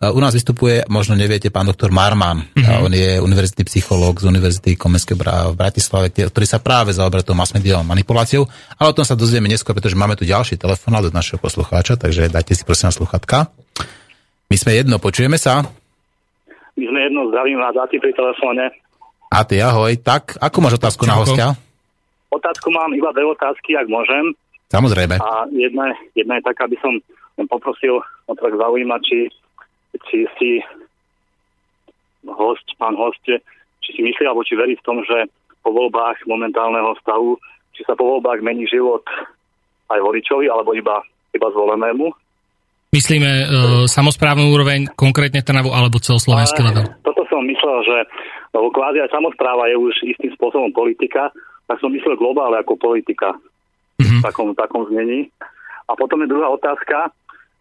[0.00, 2.48] Eh, u nás vystupuje, možno neviete, pán doktor Marman.
[2.56, 2.80] Mm-hmm.
[2.80, 7.86] On je univerzitný psychológ z Univerzity Komenskej v Bratislave, ktorý sa práve zaoberá tou masmediálnou
[7.86, 8.48] manipuláciou.
[8.80, 12.32] Ale o tom sa dozvieme neskôr, pretože máme tu ďalší telefón od našeho poslucháča, takže
[12.32, 13.52] dajte si prosím na sluchatka.
[14.50, 15.62] My sme jedno, počujeme sa?
[16.74, 18.72] My sme jedno, zdravím vás, pri telefóne.
[19.30, 19.94] A ty, ahoj.
[20.02, 21.12] Tak, ako máš otázku Čauko.
[21.14, 21.46] na hostia?
[22.30, 24.34] Otázku mám iba dve otázky, ak môžem.
[24.70, 25.18] Samozrejme.
[25.18, 26.94] A jedna, jedna je taká, aby som
[27.50, 27.98] poprosil
[28.30, 29.18] o tak zaujímať, či,
[30.06, 30.50] či si
[32.30, 33.18] host, pán host,
[33.82, 35.26] či si myslí, alebo či verí v tom, že
[35.66, 37.34] po voľbách momentálneho stavu,
[37.74, 39.02] či sa po voľbách mení život
[39.90, 41.02] aj voličovi, alebo iba,
[41.34, 42.06] iba zvolenému.
[42.90, 43.44] Myslíme e,
[43.86, 46.86] samozprávnu úroveň, konkrétne Trnavu, alebo celoslovenský level?
[47.06, 47.96] Toto som myslel, že
[48.50, 51.30] lebo kvázi aj samozpráva je už istým spôsobom politika
[51.70, 53.38] tak som myslel globálne ako politika.
[54.02, 55.30] v takom, takom znení.
[55.86, 57.14] A potom je druhá otázka,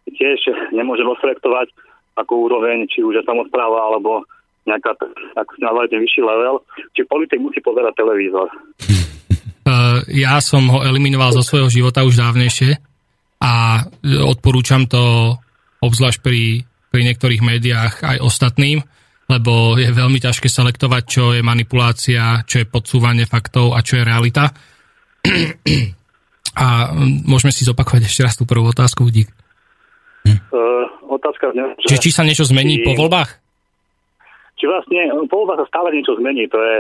[0.10, 0.40] tiež
[0.74, 1.70] nemôžem osreftovať
[2.18, 4.26] ako úroveň, či už je samozpráva, alebo
[4.66, 4.98] nejaká,
[5.38, 6.64] ako si nazvete, vyšší level,
[6.96, 8.48] či politik musí pozerať televízor.
[9.68, 12.80] Uh, ja som ho eliminoval zo svojho života už dávnejšie
[13.40, 13.84] a
[14.26, 15.36] odporúčam to
[15.80, 18.84] obzvlášť pri, pri niektorých médiách aj ostatným,
[19.30, 24.04] lebo je veľmi ťažké selektovať, čo je manipulácia, čo je podsúvanie faktov a čo je
[24.04, 24.50] realita.
[26.58, 26.92] A
[27.30, 29.30] môžeme si zopakovať ešte raz tú prvú otázku, Dík.
[30.28, 31.96] Uh, otázka zne, že...
[31.96, 33.30] Či, či sa niečo zmení či, po voľbách?
[34.58, 36.76] Či vlastne po voľbách sa stále niečo zmení, to je,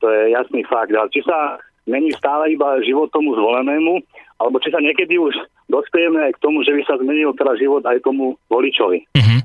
[0.00, 0.94] to je jasný fakt.
[0.94, 1.58] Ale či sa
[1.90, 4.00] mení stále iba život tomu zvolenému,
[4.38, 5.34] alebo či sa niekedy už
[5.66, 9.02] dospieme aj k tomu, že by sa zmenil teraz život aj tomu voličovi.
[9.18, 9.40] Uh-huh.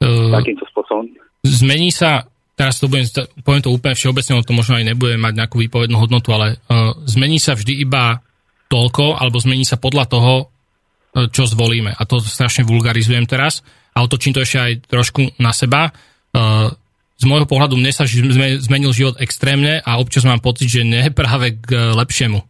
[0.00, 1.10] Uh, Takýmto spôsobom.
[1.44, 2.24] Zmení sa,
[2.56, 3.04] teraz to budem,
[3.44, 7.36] poviem to úplne všeobecne, to možno aj nebude mať nejakú výpovednú hodnotu, ale uh, zmení
[7.36, 8.24] sa vždy iba
[8.72, 11.92] toľko, alebo zmení sa podľa toho, uh, čo zvolíme.
[11.92, 13.60] A to strašne vulgarizujem teraz
[13.92, 15.92] a otočím to ešte aj trošku na seba.
[16.32, 16.72] Uh,
[17.14, 21.54] z môjho pohľadu mne sa zmenil život extrémne a občas mám pocit, že nie práve
[21.62, 22.42] k lepšiemu.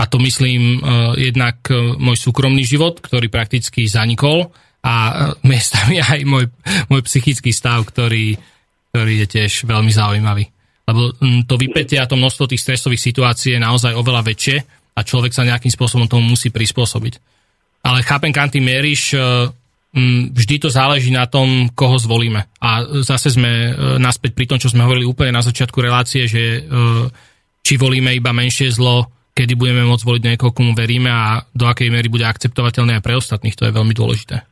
[0.00, 4.48] A to myslím uh, jednak uh, môj súkromný život, ktorý prakticky zanikol
[4.84, 4.94] a
[5.50, 6.48] miestami aj môj,
[6.88, 8.36] môj psychický stav, ktorý,
[8.92, 10.44] ktorý je tiež veľmi zaujímavý.
[10.90, 11.14] Lebo
[11.46, 14.56] to vypätie a to množstvo tých stresových situácií je naozaj oveľa väčšie
[14.98, 17.22] a človek sa nejakým spôsobom tomu musí prispôsobiť.
[17.86, 22.42] Ale chápem, kam ty mieríš, mm, vždy to záleží na tom, koho zvolíme.
[22.58, 23.72] A zase sme uh,
[24.02, 27.06] naspäť pri tom, čo sme hovorili úplne na začiatku relácie, že uh,
[27.62, 31.88] či volíme iba menšie zlo, kedy budeme môcť voliť niekoho, komu veríme a do akej
[31.88, 34.49] miery bude akceptovateľné aj pre ostatných, to je veľmi dôležité.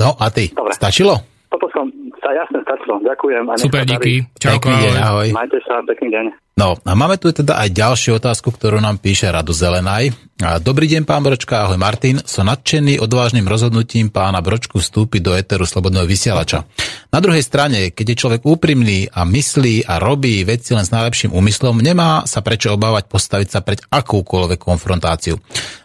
[0.00, 0.72] No a ty, Dobre.
[0.72, 1.12] stačilo?
[1.52, 1.92] Toto som,
[2.24, 3.02] sa jasne stačilo.
[3.02, 3.44] Ďakujem.
[3.50, 4.14] A Super, díky.
[4.38, 5.06] Čauko, Pekný deň, ahoj.
[5.10, 5.28] ahoj.
[5.34, 6.24] Majte sa, pekný deň.
[6.60, 10.12] No a máme tu teda aj ďalšiu otázku, ktorú nám píše Rado Zelenaj.
[10.40, 12.20] A Dobrý deň, pán Bročka, ahoj Martin.
[12.24, 16.64] Som nadšený odvážnym rozhodnutím pána Bročku vstúpiť do éteru Slobodného vysielača.
[17.12, 21.36] Na druhej strane, keď je človek úprimný a myslí a robí veci len s najlepším
[21.36, 25.36] úmyslom, nemá sa prečo obávať postaviť sa pred akúkoľvek konfrontáciu.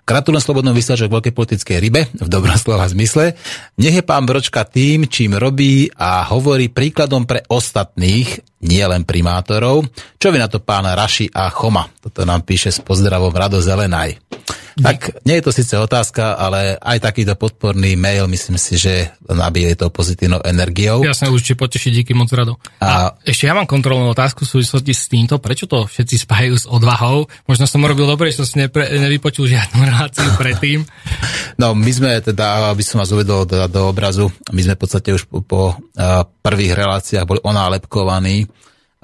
[0.06, 3.36] Gratulujem Slobodnom vysielaču k veľkej politickej rybe, v dobrom slova zmysle.
[3.76, 9.88] Nech je pán Bročka tým, čím robí a hovorí príkladom pre ostatných, nie len primátorov.
[10.19, 11.88] Čo vy na to pán Raši a Choma?
[12.03, 14.19] Toto nám píše s pozdravom Rado Zelenaj.
[14.76, 19.80] Tak nie je to síce otázka, ale aj takýto podporný mail, myslím si, že nabíje
[19.80, 21.00] to pozitívnou energiou.
[21.02, 22.60] Jasne, určite poteší, díky moc rado.
[22.84, 26.56] A, A- ešte ja mám kontrolnú otázku v súvislosti s týmto, prečo to všetci spájajú
[26.60, 27.26] s odvahou?
[27.48, 30.84] Možno som robil dobre, že som si nepre, nevypočul žiadnu reláciu predtým.
[31.56, 35.16] No my sme teda, aby som vás uvedol do, do obrazu, my sme v podstate
[35.16, 35.62] už po, po
[35.96, 38.43] a, prvých reláciách boli onálepkovaní,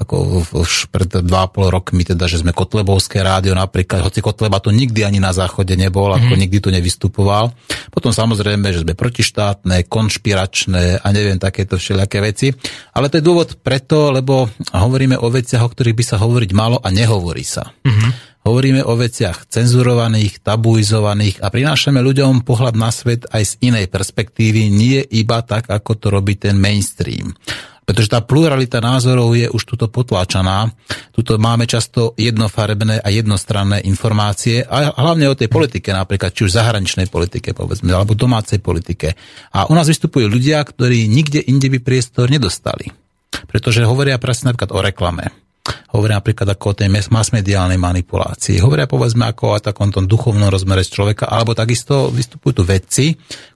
[0.01, 1.29] ako už pred 2,5
[1.69, 6.09] rokmi, teda, že sme Kotlebovské rádio napríklad, hoci Kotleba to nikdy ani na záchode nebol,
[6.09, 6.41] ako mm-hmm.
[6.41, 7.53] nikdy tu nevystupoval.
[7.93, 12.49] Potom samozrejme, že sme protištátne, konšpiračné a neviem, takéto všelijaké veci.
[12.97, 16.81] Ale to je dôvod preto, lebo hovoríme o veciach, o ktorých by sa hovoriť malo
[16.81, 17.69] a nehovorí sa.
[17.85, 18.31] Mm-hmm.
[18.41, 24.65] Hovoríme o veciach cenzurovaných, tabuizovaných a prinášame ľuďom pohľad na svet aj z inej perspektívy,
[24.65, 27.37] nie iba tak, ako to robí ten mainstream.
[27.91, 30.71] Pretože tá pluralita názorov je už tuto potláčaná.
[31.11, 36.55] Tuto máme často jednofarebné a jednostranné informácie a hlavne o tej politike napríklad, či už
[36.55, 39.19] zahraničnej politike, povedzme, alebo domácej politike.
[39.51, 42.87] A u nás vystupujú ľudia, ktorí nikde inde by priestor nedostali.
[43.51, 45.50] Pretože hovoria presne napríklad o reklame.
[45.93, 48.61] Hovoria napríklad ako o tej masmediálnej manipulácii.
[48.63, 53.05] Hovoria povedzme ako o takom tom duchovnom rozmere človeka, alebo takisto vystupujú tu vedci,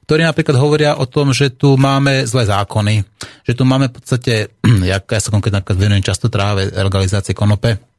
[0.05, 3.01] ktorí napríklad hovoria o tom, že tu máme zlé zákony,
[3.41, 4.33] že tu máme v podstate,
[4.91, 7.95] ja, ja sa konkrétne venujem často tráve legalizácie konope,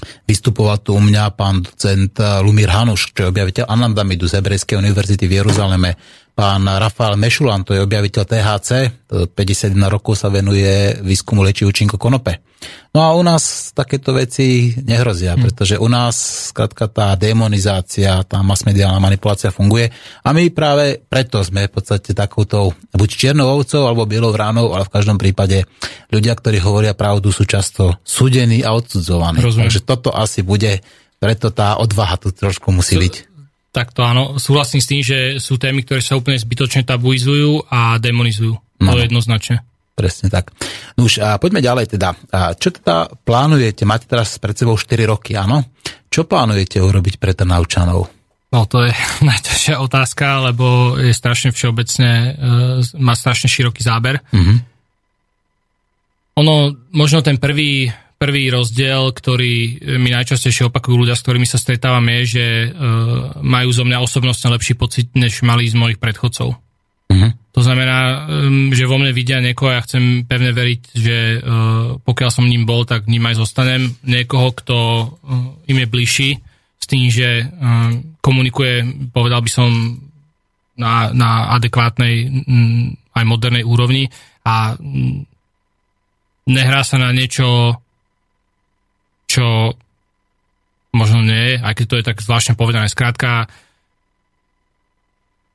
[0.00, 5.28] Vystupoval tu u mňa pán docent Lumír Hanuš, čo je objaviteľ anandamidu z Hebrejskej univerzity
[5.28, 5.92] v Jeruzaleme.
[6.40, 8.70] Pán Rafael Mešulan, to je objaviteľ THC,
[9.36, 12.40] 51 rokov sa venuje výskumu lieči účinko konope.
[12.96, 15.40] No a u nás takéto veci nehrozia, hm.
[15.44, 19.92] pretože u nás skrátka tá demonizácia, tá masmediálna manipulácia funguje
[20.24, 24.88] a my práve preto sme v podstate takouto buď čiernou ovcou alebo bielou vránou, ale
[24.88, 25.68] v každom prípade
[26.08, 29.44] ľudia, ktorí hovoria pravdu, sú často súdení a odsudzovaní.
[29.44, 29.68] Rozumiem.
[29.68, 30.80] Takže toto asi bude,
[31.20, 33.29] preto tá odvaha tu trošku musí byť.
[33.70, 37.96] Tak to áno, súhlasím s tým, že sú témy, ktoré sa úplne zbytočne tabuizujú a
[37.96, 38.58] demonizujú.
[38.58, 38.96] To No.
[38.96, 39.62] je jednoznačne.
[39.92, 40.50] Presne tak.
[40.96, 42.16] No už a poďme ďalej teda.
[42.32, 43.84] A čo teda plánujete?
[43.84, 45.62] Máte teraz pred sebou 4 roky, áno?
[46.08, 48.08] Čo plánujete urobiť pre Trnavčanov?
[48.50, 48.90] No to je
[49.30, 52.30] najťažšia otázka, lebo je strašne všeobecne, e,
[52.96, 54.18] má strašne široký záber.
[54.32, 54.54] Mhm.
[56.36, 56.54] Ono,
[56.90, 62.20] možno ten prvý, prvý rozdiel, ktorý mi najčastejšie opakujú ľudia, s ktorými sa stretávam, je,
[62.36, 66.52] že uh, majú zo mňa osobnostne lepší pocit, než mali z mojich predchodcov.
[66.52, 67.30] Uh-huh.
[67.56, 71.96] To znamená, um, že vo mne vidia niekoho a ja chcem pevne veriť, že uh,
[72.04, 73.88] pokiaľ som ním bol, tak ním aj zostanem.
[74.04, 75.08] Niekoho, kto uh,
[75.64, 76.30] im je bližší,
[76.76, 79.96] s tým, že uh, komunikuje, povedal by som,
[80.76, 84.12] na, na adekvátnej um, aj modernej úrovni
[84.44, 85.24] a um,
[86.44, 87.80] nehrá sa na niečo
[89.30, 89.78] čo
[90.90, 92.90] možno nie, aj keď to je tak zvláštne povedané.
[92.90, 93.46] Skrátka,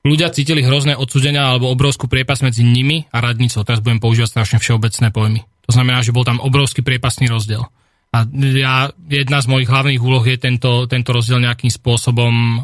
[0.08, 3.68] ľudia cítili hrozné odsudenia alebo obrovskú priepas medzi nimi a radnicou.
[3.68, 5.42] Teraz budem používať strašne všeobecné pojmy.
[5.68, 7.68] To znamená, že bol tam obrovský priepasný rozdiel.
[8.16, 8.24] A
[8.56, 12.64] ja, jedna z mojich hlavných úloh je tento, tento rozdiel nejakým spôsobom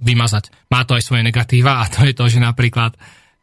[0.00, 0.48] vymazať.
[0.72, 2.96] Má to aj svoje negatíva a to je to, že napríklad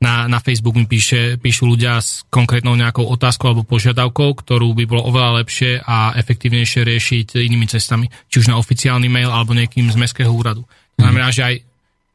[0.03, 4.83] na, na Facebook mi píše, píšu ľudia s konkrétnou nejakou otázkou alebo požiadavkou, ktorú by
[4.83, 9.87] bolo oveľa lepšie a efektívnejšie riešiť inými cestami, či už na oficiálny mail alebo nejakým
[9.87, 10.67] z mestského úradu.
[10.99, 11.55] To znamená, že aj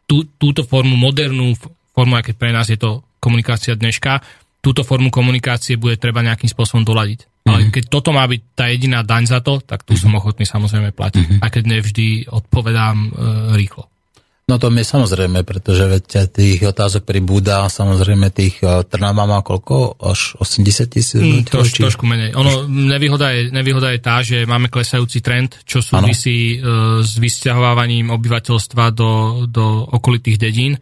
[0.05, 1.57] tú, túto formu, modernú
[1.97, 4.21] formu, aj keď pre nás je to komunikácia dneška,
[4.61, 7.25] túto formu komunikácie bude treba nejakým spôsobom doladiť.
[7.25, 7.49] Mm-hmm.
[7.49, 10.13] Ale keď toto má byť tá jediná daň za to, tak tu mm-hmm.
[10.13, 11.25] som ochotný samozrejme platiť.
[11.25, 11.43] Mm-hmm.
[11.43, 13.09] Aj keď nevždy odpovedám e,
[13.57, 13.89] rýchlo.
[14.49, 20.01] No to mi samozrejme, pretože veď tých otázok pribúda, samozrejme tých e, Trnava má koľko?
[20.01, 21.21] Až 80 tisíc?
[21.21, 21.85] Mm, troš, či...
[21.85, 22.33] Trošku menej.
[22.33, 27.05] Ono, nevýhoda je, nevýhoda je tá, že máme klesajúci trend, čo súvisí ano.
[27.05, 30.81] s vysťahovávaním obyvateľstva do, do okolitých dedín,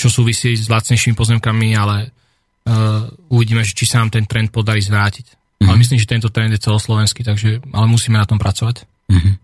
[0.00, 2.10] čo súvisí s lacnejšími pozemkami, ale
[2.66, 5.26] uh, uvidíme, či sa nám ten trend podarí zvrátiť.
[5.28, 5.68] Mm-hmm.
[5.68, 8.88] Ale myslím, že tento trend je celoslovenský, takže, ale musíme na tom pracovať.
[9.12, 9.34] Mm-hmm.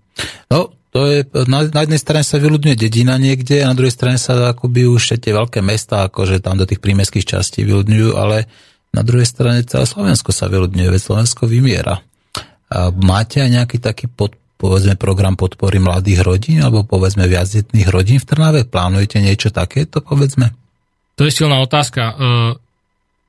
[0.51, 4.16] No, to je, na, na jednej strane sa vyľudňuje dedina niekde a na druhej strane
[4.16, 8.49] sa akoby už tie veľké mesta, akože tam do tých prímeských častí vyľudňujú, ale
[8.97, 12.01] na druhej strane celé Slovensko sa vyľudňuje, veď Slovensko vymiera.
[12.72, 18.16] A máte aj nejaký taký pod, povedzme program podpory mladých rodín alebo povedzme viacdetných rodín
[18.16, 18.61] v Trnave?
[18.64, 20.57] Plánujete niečo takéto, povedzme?
[21.20, 22.03] To je silná otázka.
[22.16, 22.16] Uh,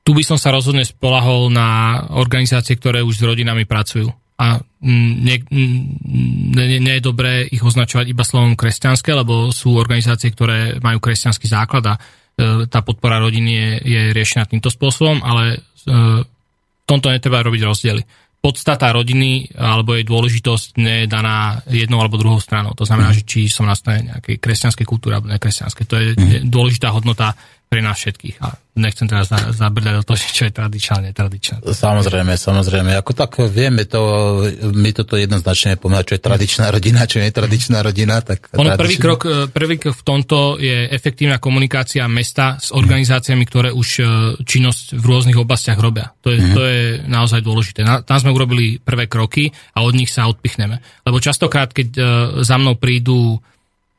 [0.00, 4.08] tu by som sa rozhodne spolahol na organizácie, ktoré už s rodinami pracujú
[4.40, 10.80] a nie, nie, nie je dobré ich označovať iba slovom kresťanské, lebo sú organizácie, ktoré
[10.80, 12.00] majú kresťanský základ a e,
[12.64, 15.58] tá podpora rodiny je, je riešená týmto spôsobom, ale e,
[16.24, 18.02] v tomto netreba robiť rozdiely.
[18.40, 22.72] Podstata rodiny alebo jej dôležitosť nie je daná jednou alebo druhou stranou.
[22.72, 23.16] To znamená, mm.
[23.20, 25.84] že či som na strane nejakej kresťanskej kultúry alebo nekresťanskej.
[25.84, 26.48] To je mm.
[26.48, 27.36] dôležitá hodnota
[27.70, 28.42] pre nás všetkých.
[28.42, 31.62] A nechcem teraz zabrdať do toho, čo je tradičné, netradičné.
[31.62, 32.98] Samozrejme, samozrejme.
[32.98, 34.02] Ako tak vieme to,
[34.74, 38.18] my toto jednoznačne povedať, čo je tradičná rodina, čo je netradičná rodina.
[38.26, 43.46] Tak ono prvý krok, e, prvý krok v tomto je efektívna komunikácia mesta s organizáciami,
[43.46, 44.04] ktoré už e,
[44.42, 46.10] činnosť v rôznych oblastiach robia.
[46.26, 46.54] To je, mm.
[46.58, 47.86] to je naozaj dôležité.
[47.86, 51.06] Tam sme urobili prvé kroky a od nich sa odpichneme.
[51.06, 52.02] Lebo častokrát, keď e,
[52.42, 53.38] za mnou prídu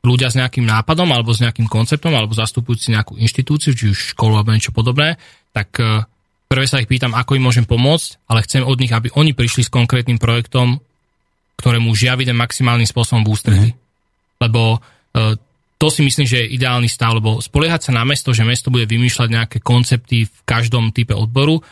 [0.02, 4.38] ľudia s nejakým nápadom alebo s nejakým konceptom alebo zastupujúci nejakú inštitúciu, či už školu
[4.38, 5.14] alebo niečo podobné,
[5.54, 6.02] tak e,
[6.50, 9.62] prvé sa ich pýtam, ako im môžem pomôcť, ale chcem od nich, aby oni prišli
[9.62, 10.82] s konkrétnym projektom,
[11.62, 13.70] ktorému už ja vidím maximálnym spôsobom v ústretí.
[13.70, 13.78] Mm.
[14.42, 14.82] Lebo
[15.14, 15.38] e,
[15.78, 18.90] to si myslím, že je ideálny stav, lebo spoliehať sa na mesto, že mesto bude
[18.90, 21.62] vymýšľať nejaké koncepty v každom type odboru,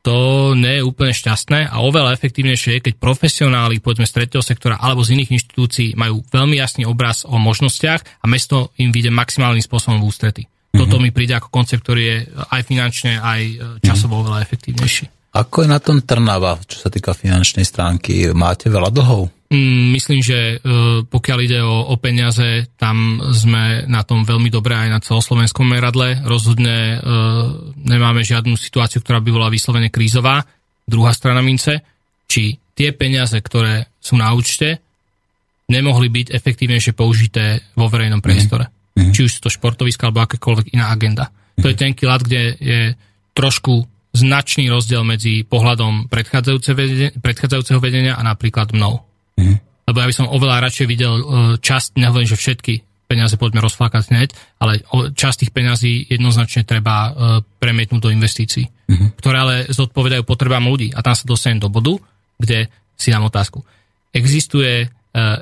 [0.00, 4.80] to nie je úplne šťastné a oveľa efektívnejšie je, keď profesionáli, povedzme z tretieho sektora
[4.80, 9.60] alebo z iných inštitúcií majú veľmi jasný obraz o možnostiach a mesto im vyjde maximálnym
[9.60, 10.42] spôsobom v ústrety.
[10.48, 10.78] Mm-hmm.
[10.80, 14.22] Toto mi príde ako koncept, ktorý je aj finančne, aj e, časovo mm-hmm.
[14.24, 15.04] oveľa efektívnejší.
[15.30, 18.32] Ako je na tom Trnava, čo sa týka finančnej stránky?
[18.34, 19.30] Máte veľa dlhov?
[19.50, 20.56] Mm, myslím, že e,
[21.02, 26.22] pokiaľ ide o, o peniaze, tam sme na tom veľmi dobre aj na celoslovenskom meradle.
[26.22, 26.96] Rozhodne e,
[27.82, 30.46] nemáme žiadnu situáciu, ktorá by bola vyslovene krízová.
[30.86, 31.82] Druhá strana mince,
[32.30, 34.78] či tie peniaze, ktoré sú na účte,
[35.66, 38.70] nemohli byť efektívnejšie použité vo verejnom priestore.
[38.94, 39.10] Mm-hmm.
[39.10, 41.26] Či už sú to športoviska alebo akékoľvek iná agenda.
[41.26, 41.62] Mm-hmm.
[41.62, 42.80] To je ten lat, kde je
[43.34, 43.82] trošku
[44.14, 49.09] značný rozdiel medzi pohľadom predchádzajúceho vedenia a napríklad mnou.
[49.40, 49.56] Mm.
[49.88, 51.24] Lebo ja by som oveľa radšej videl e,
[51.58, 52.74] časť, nehovorím, že všetky
[53.10, 54.28] peniaze poďme rozflákať hneď,
[54.62, 57.10] ale časť tých peňazí jednoznačne treba e,
[57.58, 59.08] premietnúť do investícií, mm-hmm.
[59.18, 60.94] ktoré ale zodpovedajú potrebám ľudí.
[60.94, 61.98] A tam sa dostanem do bodu,
[62.38, 63.66] kde si dám otázku.
[64.14, 64.88] Existuje e,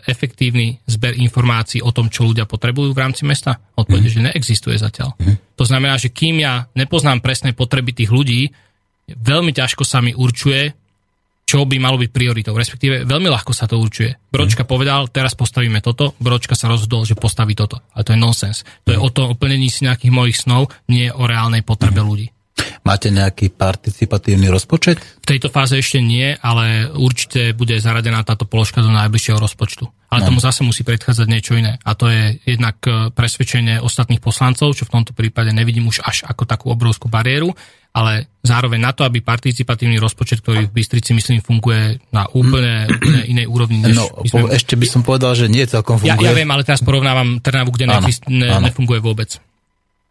[0.09, 3.61] efektívny zber informácií o tom, čo ľudia potrebujú v rámci mesta?
[3.77, 4.17] Odpovede, mm-hmm.
[4.17, 5.13] že neexistuje zatiaľ.
[5.21, 5.37] Mm-hmm.
[5.61, 8.49] To znamená, že kým ja nepoznám presné potreby tých ľudí,
[9.13, 10.73] veľmi ťažko sa mi určuje,
[11.49, 12.53] čo by malo byť prioritou.
[12.53, 14.29] Respektíve veľmi ľahko sa to určuje.
[14.29, 14.69] Bročka mm.
[14.69, 17.81] povedal, teraz postavíme toto, Bročka sa rozhodol, že postaví toto.
[17.97, 18.69] Ale to je nonsens.
[18.85, 18.95] To mm.
[18.95, 22.07] je o to oplnení si nejakých mojich snov, nie o reálnej potrebe mm.
[22.07, 22.29] ľudí.
[22.83, 24.97] Máte nejaký participatívny rozpočet?
[25.21, 29.85] V tejto fáze ešte nie, ale určite bude zaradená táto položka do najbližšieho rozpočtu.
[30.09, 31.77] Ale tomu zase musí predchádzať niečo iné.
[31.85, 36.25] A to je jednak e, presvedčenie ostatných poslancov, čo v tomto prípade nevidím už až
[36.25, 37.53] ako takú obrovskú bariéru,
[37.93, 43.21] ale zároveň na to, aby participatívny rozpočet, ktorý v Bystrici, myslím, funguje na úplne, úplne
[43.29, 43.85] inej úrovni.
[43.85, 44.49] Než No, sme...
[44.49, 46.25] ešte by som povedal, že nie celkom Ja, funguje.
[46.25, 48.65] ja viem, ale teraz porovnávam Trnavu, kde Áno, áno.
[48.65, 49.37] nefunguje vôbec.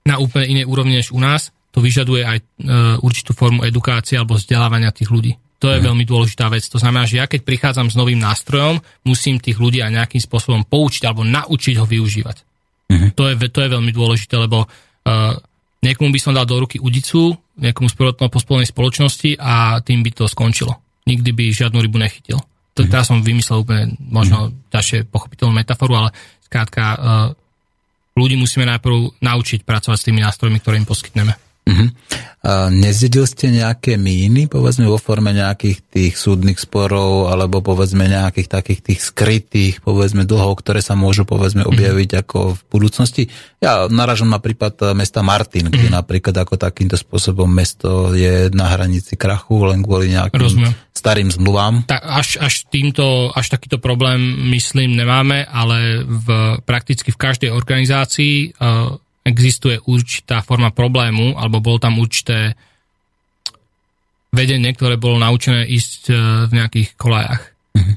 [0.06, 1.50] Na úplne inej úrovni než u nás.
[1.72, 2.43] To vyžaduje aj e,
[3.03, 5.34] určitú formu edukácie alebo vzdelávania tých ľudí.
[5.57, 5.74] To Mhm.
[5.74, 6.63] je veľmi dôležitá vec.
[6.70, 10.61] To znamená, že ja keď prichádzam s novým nástrojom, musím tých ľudí aj nejakým spôsobom
[10.65, 12.38] poučiť alebo naučiť ho využívať.
[12.93, 13.07] Mhm.
[13.18, 15.34] To, je, to je veľmi dôležité, lebo uh,
[15.84, 20.24] niekomu by som dal do ruky udicu, nejakomu spoločnom pospolnej spoločnosti a tým by to
[20.30, 20.78] skončilo.
[21.09, 22.38] Nikdy by žiadnu rybu nechytil.
[22.78, 22.89] To, Mhm.
[22.93, 26.09] teraz som vymyslel úplne možno ťažšie pochopiteľnú metaforu, ale
[26.45, 26.97] skrátka uh,
[28.13, 31.34] ľudí musíme najprv naučiť pracovať s tými nástrojmi, ktoré im poskytneme.
[31.68, 31.89] Uh-huh.
[32.47, 38.47] A nezdedil ste nejaké míny, povedzme vo forme nejakých tých súdnych sporov, alebo povedzme nejakých
[38.47, 43.24] takých tých skrytých, povedzme dlhov, ktoré sa môžu povedzme objaviť ako v budúcnosti.
[43.59, 48.72] Ja naražam na prípad eh, mesta Martin, kde napríklad ako takýmto spôsobom mesto je na
[48.72, 50.74] hranici krachu len kvôli nejakým Rozumiem.
[50.95, 51.84] starým zmluvám.
[51.84, 56.28] Tak až, až, týmto, až takýto problém, myslím, nemáme, ale v,
[56.63, 58.95] prakticky v každej organizácii uh,
[59.28, 62.56] existuje určitá forma problému, alebo bolo tam určité
[64.32, 66.16] vedenie, ktoré bolo naučené ísť uh,
[66.48, 67.44] v nejakých kolajach.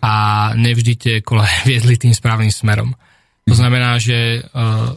[0.05, 0.12] A
[0.59, 2.93] nevždy tie kolaje viedli tým správnym smerom.
[3.47, 4.95] To znamená, že uh,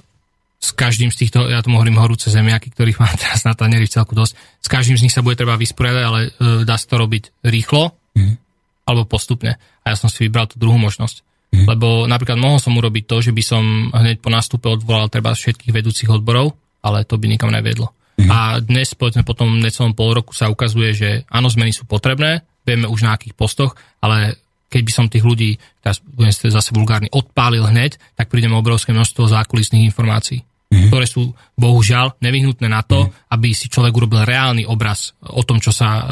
[0.64, 4.18] s každým z týchto, ja tomu hovorím horúce zemiaky, ktorých mám teraz na tanieri celku
[4.18, 6.32] dosť, s každým z nich sa bude treba vysporiadať, ale uh,
[6.66, 7.94] dá sa to robiť rýchlo,
[8.84, 9.58] alebo postupne.
[9.84, 11.24] A ja som si vybral tú druhú možnosť.
[11.54, 11.70] Mm.
[11.70, 15.70] Lebo napríklad mohol som urobiť to, že by som hneď po nástupe odvolal treba všetkých
[15.70, 17.94] vedúcich odborov, ale to by nikam neviedlo.
[18.18, 18.30] Mm.
[18.30, 22.42] A dnes, povedzme, po tom necelom pol roku sa ukazuje, že áno, zmeny sú potrebné,
[22.66, 24.42] vieme už na akých postoch, ale
[24.74, 29.30] keď by som tých ľudí, teraz budem zase vulgárny, odpálil hneď, tak prídeme obrovské množstvo
[29.30, 30.42] zákulisných informácií,
[30.74, 30.90] mm.
[30.90, 33.30] ktoré sú bohužiaľ nevyhnutné na to, mm.
[33.38, 36.04] aby si človek urobil reálny obraz o tom, čo sa uh,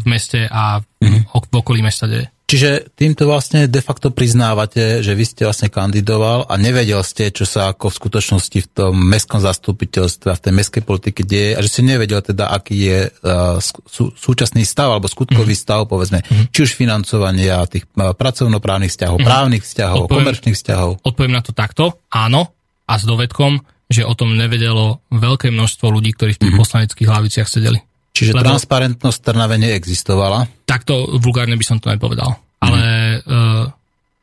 [0.00, 1.28] v meste a mm.
[1.28, 2.32] v okolí mesta deje.
[2.46, 7.42] Čiže týmto vlastne de facto priznávate, že vy ste vlastne kandidoval a nevedel ste, čo
[7.42, 11.74] sa ako v skutočnosti v tom mestskom zastupiteľstve v tej mestskej politike deje a že
[11.74, 15.66] ste nevedel teda, aký je uh, sú, súčasný stav alebo skutkový mm-hmm.
[15.66, 16.54] stav, povedzme, mm-hmm.
[16.54, 19.32] či už financovania tých uh, pracovnoprávnych vzťahov, mm-hmm.
[19.34, 20.90] právnych vzťahov, Odpoviem- komerčných vzťahov.
[21.02, 22.54] Odpoviem na to takto, áno,
[22.86, 23.58] a s dovedkom,
[23.90, 26.62] že o tom nevedelo veľké množstvo ľudí, ktorí v tých mm-hmm.
[26.62, 27.82] poslaneckých hlaviciach sedeli.
[28.16, 30.48] Čiže Lebo- transparentnosť Trnave neexistovala.
[30.64, 32.40] Takto vulgárne by som to nepovedal.
[32.64, 33.68] Ale uh,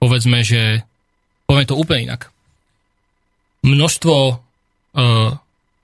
[0.01, 0.81] povedzme, že
[1.45, 2.33] poviem to úplne inak.
[3.61, 5.29] Množstvo uh,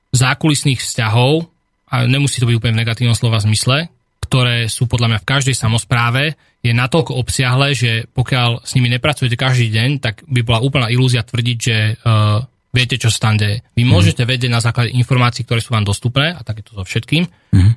[0.10, 1.46] zákulisných vzťahov,
[1.94, 3.94] a nemusí to byť úplne v negatívnom slova zmysle,
[4.26, 6.34] ktoré sú podľa mňa v každej samozpráve,
[6.66, 11.22] je natoľko obsiahle, že pokiaľ s nimi nepracujete každý deň, tak by bola úplná ilúzia
[11.22, 13.66] tvrdiť, že uh, viete, čo sa tam deje.
[13.74, 16.84] Vy môžete vedieť na základe informácií, ktoré sú vám dostupné, a tak je to so
[16.86, 17.26] všetkým,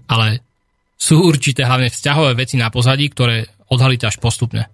[0.08, 0.44] ale
[0.96, 4.68] sú určité hlavne vzťahové veci na pozadí, ktoré odhalíte až postupne.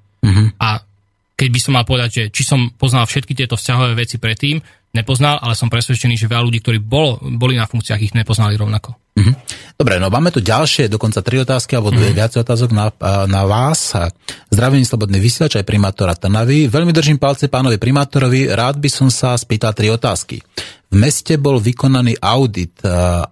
[0.58, 0.82] A
[1.38, 4.58] keď by som mal povedať, že či som poznal všetky tieto vzťahové veci predtým,
[4.90, 8.98] nepoznal, ale som presvedčený, že veľa ľudí, ktorí bolo, boli na funkciách, ich nepoznali rovnako.
[9.78, 12.16] Dobre, no máme tu ďalšie, dokonca tri otázky, alebo dve, mm.
[12.18, 12.90] viac otázok na,
[13.30, 13.94] na vás.
[14.50, 16.66] Zdravím, slobodný vysielač aj primátora Trnavy.
[16.66, 18.50] Veľmi držím palce pánovi primátorovi.
[18.50, 20.42] Rád by som sa spýtal tri otázky.
[20.88, 22.80] V meste bol vykonaný audit.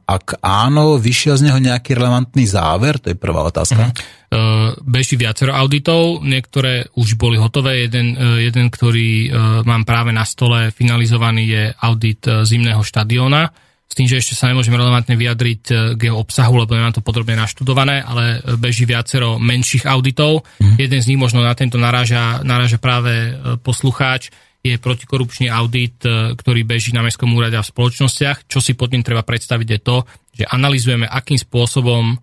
[0.07, 3.03] Ak áno, vyšiel z neho nejaký relevantný záver?
[3.03, 3.91] To je prvá otázka.
[4.27, 7.89] Uh, beží viacero auditov, niektoré už boli hotové.
[7.89, 9.33] Jeden, uh, jeden ktorý
[9.67, 13.66] mám práve na stole finalizovaný, je audit zimného štadióna.
[13.87, 17.07] S tým, že ešte sa nemôžem relevantne vyjadriť uh, k jeho obsahu, lebo nemám to
[17.07, 20.43] podrobne naštudované, ale uh, beží viacero menších auditov.
[20.59, 20.77] Mm.
[20.77, 24.35] Jeden z nich možno na tento naráža, naráža práve uh, poslucháč,
[24.67, 28.51] je protikorupčný audit, ktorý beží na Mestskom úrade a v spoločnostiach.
[28.51, 30.03] Čo si pod tým treba predstaviť je to,
[30.35, 32.19] že analizujeme, akým spôsobom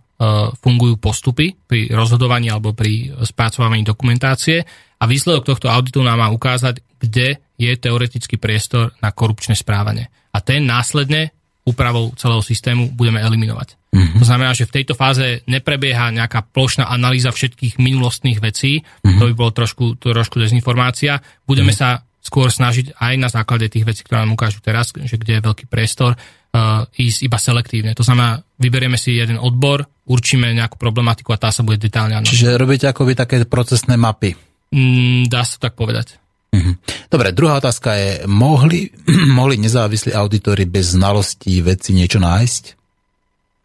[0.60, 4.60] fungujú postupy pri rozhodovaní alebo pri spracovaní dokumentácie
[4.99, 10.11] a výsledok tohto auditu nám má ukázať, kde je teoretický priestor na korupčné správanie.
[10.35, 11.31] A ten následne
[11.64, 13.80] úpravou celého systému budeme eliminovať.
[13.95, 14.19] Mm-hmm.
[14.19, 19.19] To znamená, že v tejto fáze neprebieha nejaká plošná analýza všetkých minulostných vecí, mm-hmm.
[19.19, 21.23] to by bolo trošku, trošku dezinformácia.
[21.48, 22.03] Budeme mm-hmm.
[22.03, 25.45] sa skôr snažiť aj na základe tých vecí, ktoré nám ukážu teraz, že kde je
[25.45, 27.91] veľký priestor, uh, ísť iba selektívne.
[27.99, 32.31] To znamená, vyberieme si jeden odbor, určíme nejakú problematiku a tá sa bude detálne analyzovať.
[32.31, 34.40] Čiže robíte akoby také procesné mapy.
[34.72, 36.22] Mm, dá sa tak povedať.
[36.53, 36.71] Mhm.
[37.09, 38.93] Dobre, druhá otázka je, mohli,
[39.39, 42.63] mohli nezávislí auditori bez znalostí veci niečo nájsť?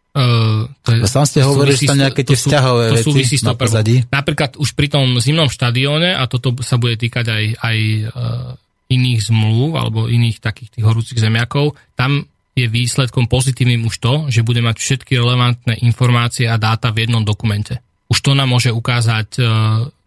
[0.09, 4.09] Uh, to je, Sám ste hovorili, že tam nejaké tie vzťahové to veci na pozadí.
[4.09, 7.77] Napríklad už pri tom zimnom štadióne, a toto sa bude týkať aj, aj
[8.09, 12.25] uh, iných zmluv alebo iných takých tých horúcich zemiakov, tam
[12.57, 17.21] je výsledkom pozitívnym už to, že bude mať všetky relevantné informácie a dáta v jednom
[17.21, 17.77] dokumente.
[18.09, 19.45] Už to nám môže ukázať uh,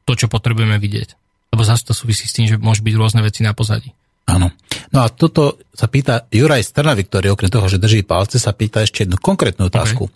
[0.02, 1.21] to, čo potrebujeme vidieť.
[1.52, 3.92] Lebo zase to súvisí s tým, že môže byť rôzne veci na pozadí.
[4.24, 4.48] Áno.
[4.94, 8.80] No a toto sa pýta Juraj Strnavy, ktorý okrem toho, že drží palce, sa pýta
[8.80, 10.08] ešte jednu konkrétnu otázku.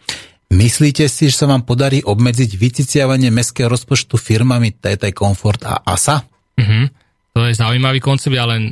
[0.47, 6.23] Myslíte si, že sa vám podarí obmedziť vyciciavanie mestského rozpočtu firmami TT Comfort a ASA?
[6.57, 6.87] Mhm.
[7.37, 8.65] To je zaujímavý koncept, ale len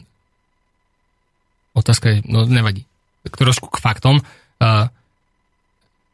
[1.76, 2.86] otázka je, no nevadí,
[3.26, 4.24] tak trošku k faktom.
[4.56, 4.88] Uh,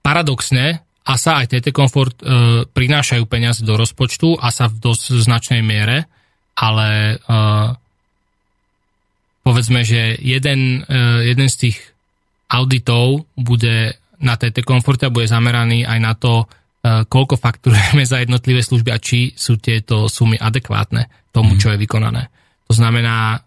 [0.03, 6.11] paradoxne, ASA aj TT Comfort uh, prinášajú peniaze do rozpočtu, ASA v dosť značnej miere,
[6.61, 7.73] ale uh,
[9.41, 11.77] povedzme, že jeden, uh, jeden z tých
[12.53, 18.21] auditov bude na TT Comforte a bude zameraný aj na to, uh, koľko fakturujeme za
[18.21, 22.29] jednotlivé služby a či sú tieto sumy adekvátne tomu, čo je vykonané.
[22.69, 23.41] To znamená,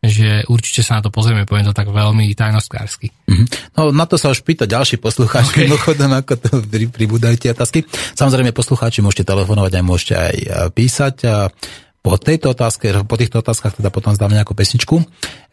[0.00, 3.12] že určite sa na to pozrieme, poviem to tak veľmi tajnostkársky.
[3.28, 3.44] Mhm.
[3.76, 5.68] No na to sa už pýta ďalší poslucháč, okay.
[5.68, 7.84] mimochodom, ako to pri, pribúdajú tie otázky.
[8.16, 10.36] Samozrejme, poslucháči môžete telefonovať aj môžete aj
[10.72, 11.14] písať.
[11.28, 11.48] A
[12.00, 15.04] po tejto otázke, po týchto otázkach teda potom zdáme nejakú pesničku.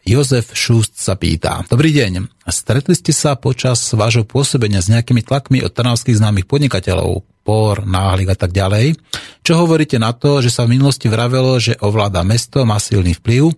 [0.07, 1.67] Jozef Šúst sa pýta.
[1.67, 2.31] Dobrý deň.
[2.47, 8.31] Stretli ste sa počas vášho pôsobenia s nejakými tlakmi od trnavských známych podnikateľov, POR, Náhlik
[8.31, 8.95] a tak ďalej?
[9.43, 13.51] Čo hovoríte na to, že sa v minulosti vravelo, že ovláda mesto, má silný vplyv?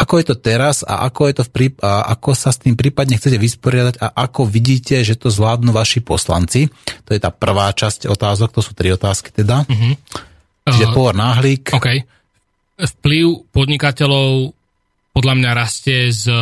[0.00, 2.72] Ako je to teraz a ako, je to v príp- a ako sa s tým
[2.72, 6.72] prípadne chcete vysporiadať a ako vidíte, že to zvládnu vaši poslanci?
[7.04, 9.68] To je tá prvá časť otázok, to sú tri otázky teda.
[9.68, 9.92] Mm-hmm.
[10.64, 11.72] Čiže Uh, POR, Náhlik.
[11.76, 12.19] OK.
[12.80, 14.56] Vplyv podnikateľov
[15.10, 16.34] podľa mňa rastie s e,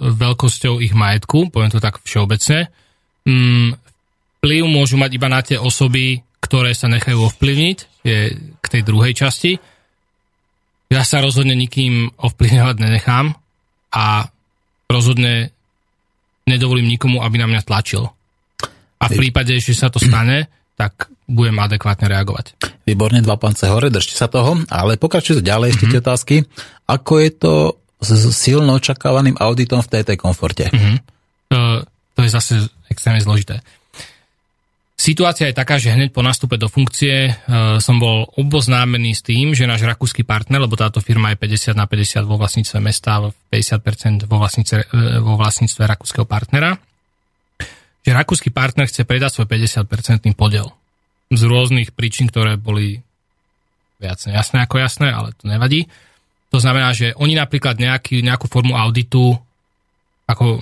[0.00, 2.70] veľkosťou ich majetku, poviem to tak všeobecne.
[3.26, 3.76] Mm,
[4.44, 8.18] Vplyv môžu mať iba na tie osoby, ktoré sa nechajú ovplyvniť, je
[8.60, 9.56] k tej druhej časti.
[10.92, 13.32] Ja sa rozhodne nikým ovplyvňovať nenechám
[13.96, 14.28] a
[14.84, 15.48] rozhodne
[16.44, 18.04] nedovolím nikomu, aby na mňa tlačil.
[19.00, 22.56] A v prípade, že sa to stane, tak budem adekvátne reagovať.
[22.84, 24.60] Výborne, dva pance hore, držte sa toho.
[24.68, 26.34] Ale pokračujte ďalej, ešte tie otázky.
[26.84, 27.52] Ako je to
[28.04, 30.68] s silno očakávaným auditom v TT komforte?
[30.68, 31.80] Uh,
[32.12, 32.52] to je zase
[32.92, 33.64] extrémne zložité.
[34.94, 39.50] Situácia je taká, že hneď po nastupe do funkcie uh, som bol oboznámený s tým,
[39.52, 43.28] že náš rakúsky partner, lebo táto firma je 50 na 50 vo vlastníctve mesta a
[43.28, 46.78] 50% vo vlastníctve, uh, vo vlastníctve rakúskeho partnera,
[48.04, 50.70] že rakúsky partner chce predať svoj 50% podiel.
[51.34, 53.02] Z rôznych príčin, ktoré boli
[53.98, 55.86] viac nejasné ako jasné, ale to nevadí.
[56.54, 59.34] To znamená, že oni napríklad nejaký, nejakú formu auditu
[60.24, 60.58] ako e,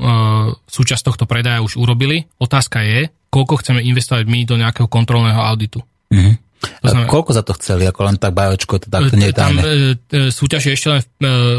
[0.67, 2.27] súčasť tohto predaja už urobili.
[2.43, 5.85] Otázka je, koľko chceme investovať my do nejakého kontrolného auditu.
[6.11, 6.52] Mhm.
[6.63, 7.85] To znamená- Koľko za to chceli?
[7.87, 11.07] Ako len tak bajočko, to takto nie je Tam e, e, súťaž ešte len e,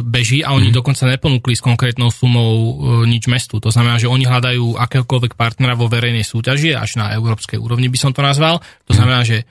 [0.03, 2.71] beží a oni dokonca neponúkli s konkrétnou sumou e,
[3.11, 3.59] nič mestu.
[3.59, 7.99] To znamená, že oni hľadajú akéhokoľvek partnera vo verejnej súťaži, až na európskej úrovni by
[7.99, 8.63] som to nazval.
[8.87, 9.43] To znamená, že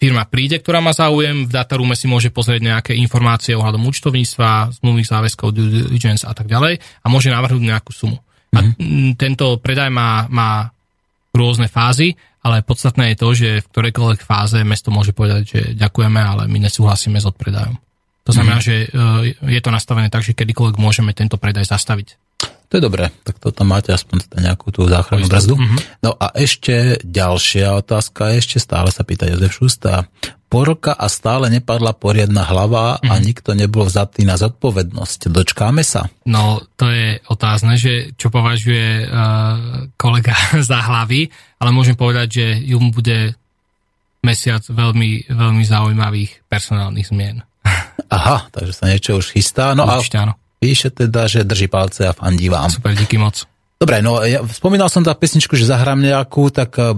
[0.00, 5.10] firma príde, ktorá má záujem, v datarume si môže pozrieť nejaké informácie ohľadom účtovníctva, zmluvných
[5.10, 8.16] záväzkov, due diligence a tak ďalej a môže navrhnúť nejakú sumu.
[8.56, 10.72] A mm, tento predaj má, má
[11.36, 16.20] rôzne fázy, ale podstatné je to, že v ktorejkoľvek fáze mesto môže povedať, že ďakujeme,
[16.20, 17.76] ale my nesúhlasíme s odpredajom.
[18.24, 22.16] To znamená, že e, je to nastavené tak, že kedykoľvek môžeme tento predaj zastaviť.
[22.70, 25.58] To je dobré, tak toto máte aspoň teda nejakú tú záchrannú brzdu.
[25.58, 25.76] Mhm.
[26.06, 30.06] No a ešte ďalšia otázka, ešte stále sa pýta Jozef Šusta.
[30.50, 33.22] Po roka a stále nepadla poriadna hlava a Mhm.
[33.22, 35.30] nikto nebol vzatý na zodpovednosť.
[35.30, 36.10] Dočkáme sa?
[36.26, 39.14] No, to je otázne, že čo považuje uh,
[39.94, 43.38] kolega za hlavy, ale môžem povedať, že ju bude
[44.20, 47.46] mesiac veľmi, veľmi zaujímavých personálnych zmien.
[48.10, 49.72] Aha, takže sa niečo už chystá.
[49.72, 50.34] No a Určite áno.
[50.58, 52.68] píše teda, že drží palce a fandí vám.
[52.68, 53.46] Super, díky moc.
[53.80, 56.92] Dobre, no ja spomínal som tá pesničku, že zahrám nejakú, tak uh,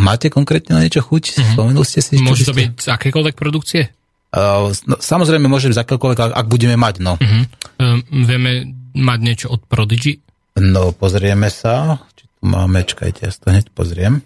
[0.00, 1.36] máte konkrétne na niečo chuť?
[1.36, 1.52] Mm-hmm.
[1.52, 2.16] Spomenuli ste si?
[2.24, 3.92] Môže to byť z akékoľvek produkcie?
[4.32, 7.20] Uh, no, samozrejme, môže byť z akéhokoľvek, ak, ak budeme mať, no.
[7.20, 7.40] Mhm.
[7.76, 10.24] Um, vieme mať niečo od Prodigy?
[10.56, 12.00] No, pozrieme sa.
[12.16, 14.24] Či tu máme, čakajte, ja to hneď pozriem.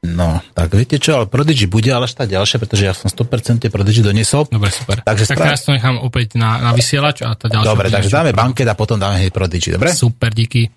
[0.00, 3.68] No, tak viete čo, ale Prodigy bude, ale až tá ďalšia, pretože ja som 100%
[3.68, 4.48] Prodigy doniesol.
[4.48, 5.04] Dobre, super.
[5.04, 7.68] Takže tak teraz to nechám opäť na, na vysielač a tá ďalšia...
[7.68, 9.92] Dobre, takže dáme banket a potom dáme hneď Prodigy, dobre?
[9.92, 10.72] Super, díky.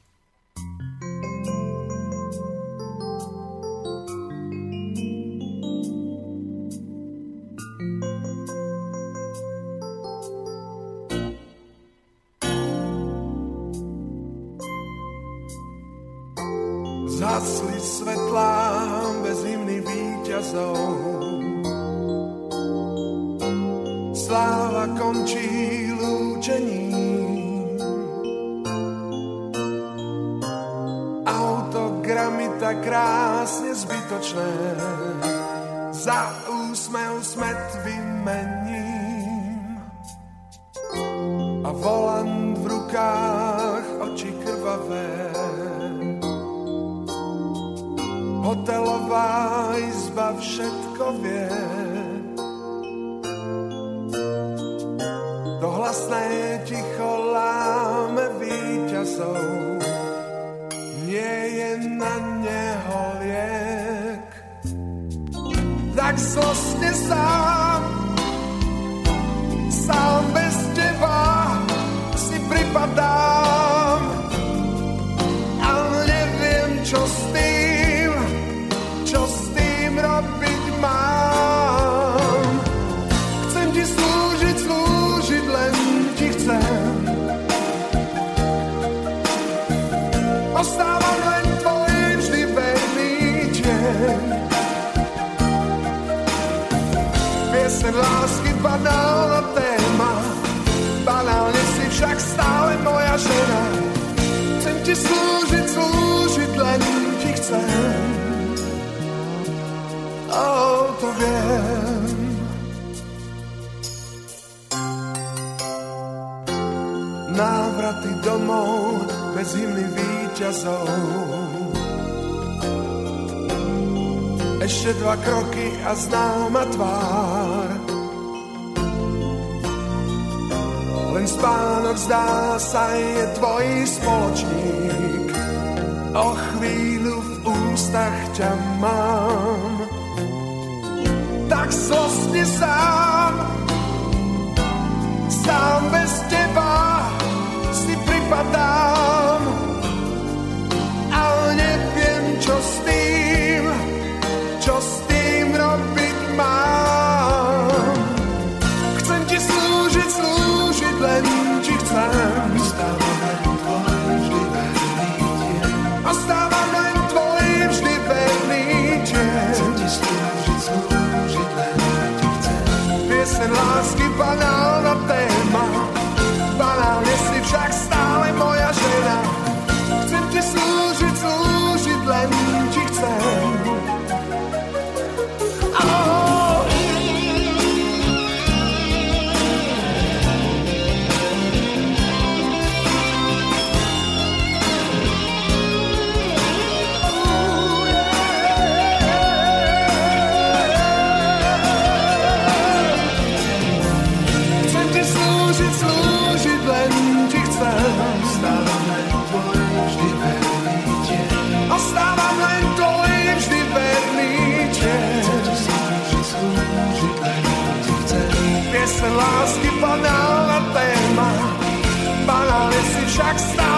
[223.16, 223.73] Banálne si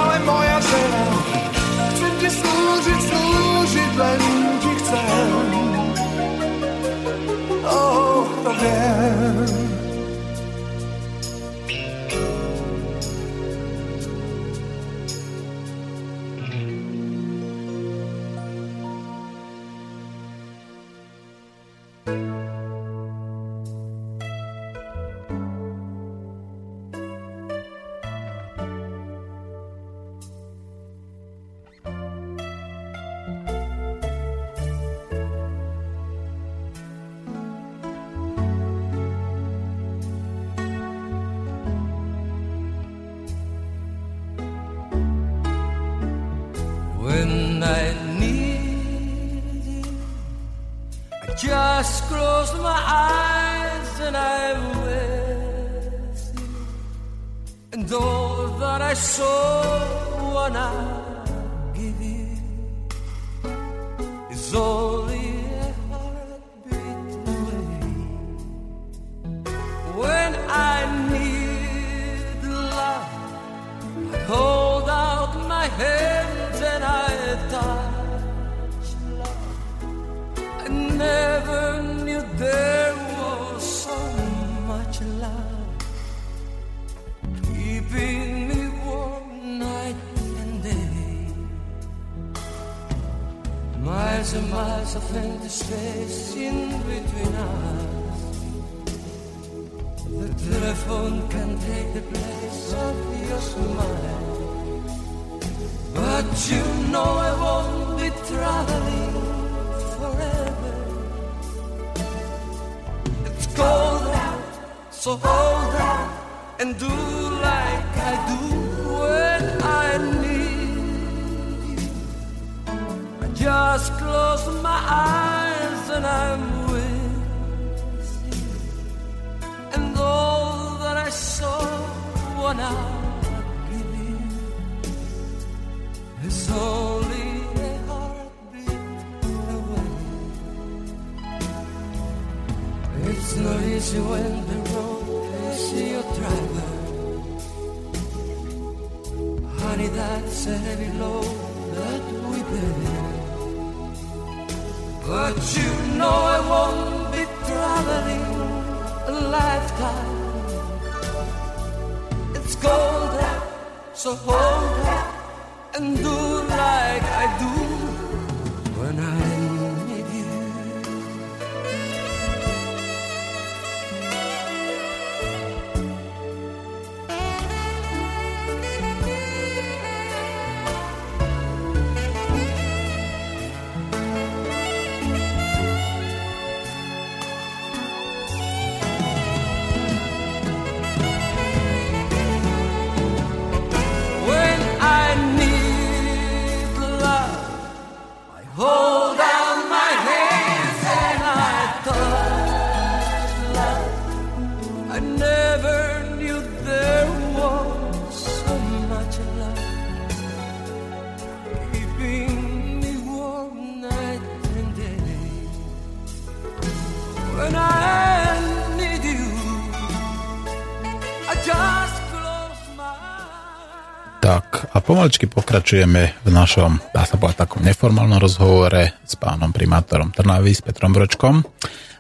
[224.96, 230.64] pomaličky pokračujeme v našom, dá sa povedať, takom neformálnom rozhovore s pánom primátorom Trnavy, s
[230.64, 231.44] Petrom Bročkom.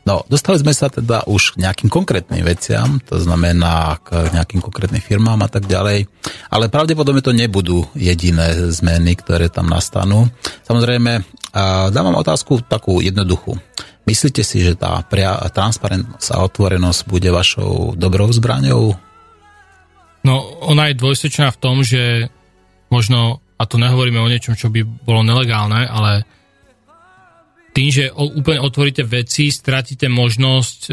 [0.08, 5.04] No, dostali sme sa teda už k nejakým konkrétnym veciam, to znamená k nejakým konkrétnym
[5.04, 6.08] firmám a tak ďalej,
[6.48, 10.32] ale pravdepodobne to nebudú jediné zmeny, ktoré tam nastanú.
[10.64, 11.20] Samozrejme,
[11.52, 13.60] a dávam otázku takú jednoduchú.
[14.08, 18.96] Myslíte si, že tá pria- transparentnosť a otvorenosť bude vašou dobrou zbraňou?
[20.24, 22.32] No, ona je dvojsečná v tom, že
[22.91, 26.28] možno, a tu nehovoríme o niečom, čo by bolo nelegálne, ale
[27.76, 30.91] tým, že úplne otvoríte veci, stratíte možnosť e,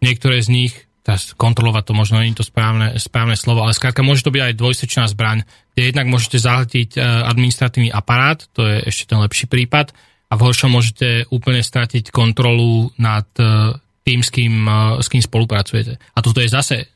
[0.00, 0.72] niektoré z nich,
[1.04, 4.40] teraz kontrolovať to možno nie je to správne, správne slovo, ale skrátka môže to byť
[4.40, 5.44] aj dvojsečná zbraň,
[5.76, 9.92] kde jednak môžete zahltiť e, administratívny aparát, to je ešte ten lepší prípad,
[10.32, 15.20] a v horšom môžete úplne stratiť kontrolu nad e, tým, s kým, e, s kým
[15.20, 16.00] spolupracujete.
[16.16, 16.86] A toto je zase, e,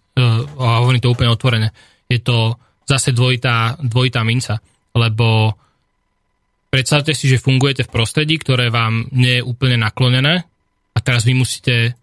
[0.56, 1.68] a hovorím to úplne otvorene,
[2.08, 2.56] je to
[2.86, 4.62] zase dvojitá, dvojitá minca,
[4.94, 5.58] lebo
[6.70, 10.46] predstavte si, že fungujete v prostredí, ktoré vám nie je úplne naklonené
[10.94, 11.98] a teraz vy musíte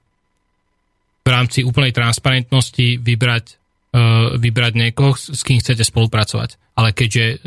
[1.24, 3.46] v rámci úplnej transparentnosti vybrať,
[3.96, 6.60] uh, vybrať niekoho, s kým chcete spolupracovať.
[6.76, 7.38] Ale keďže uh,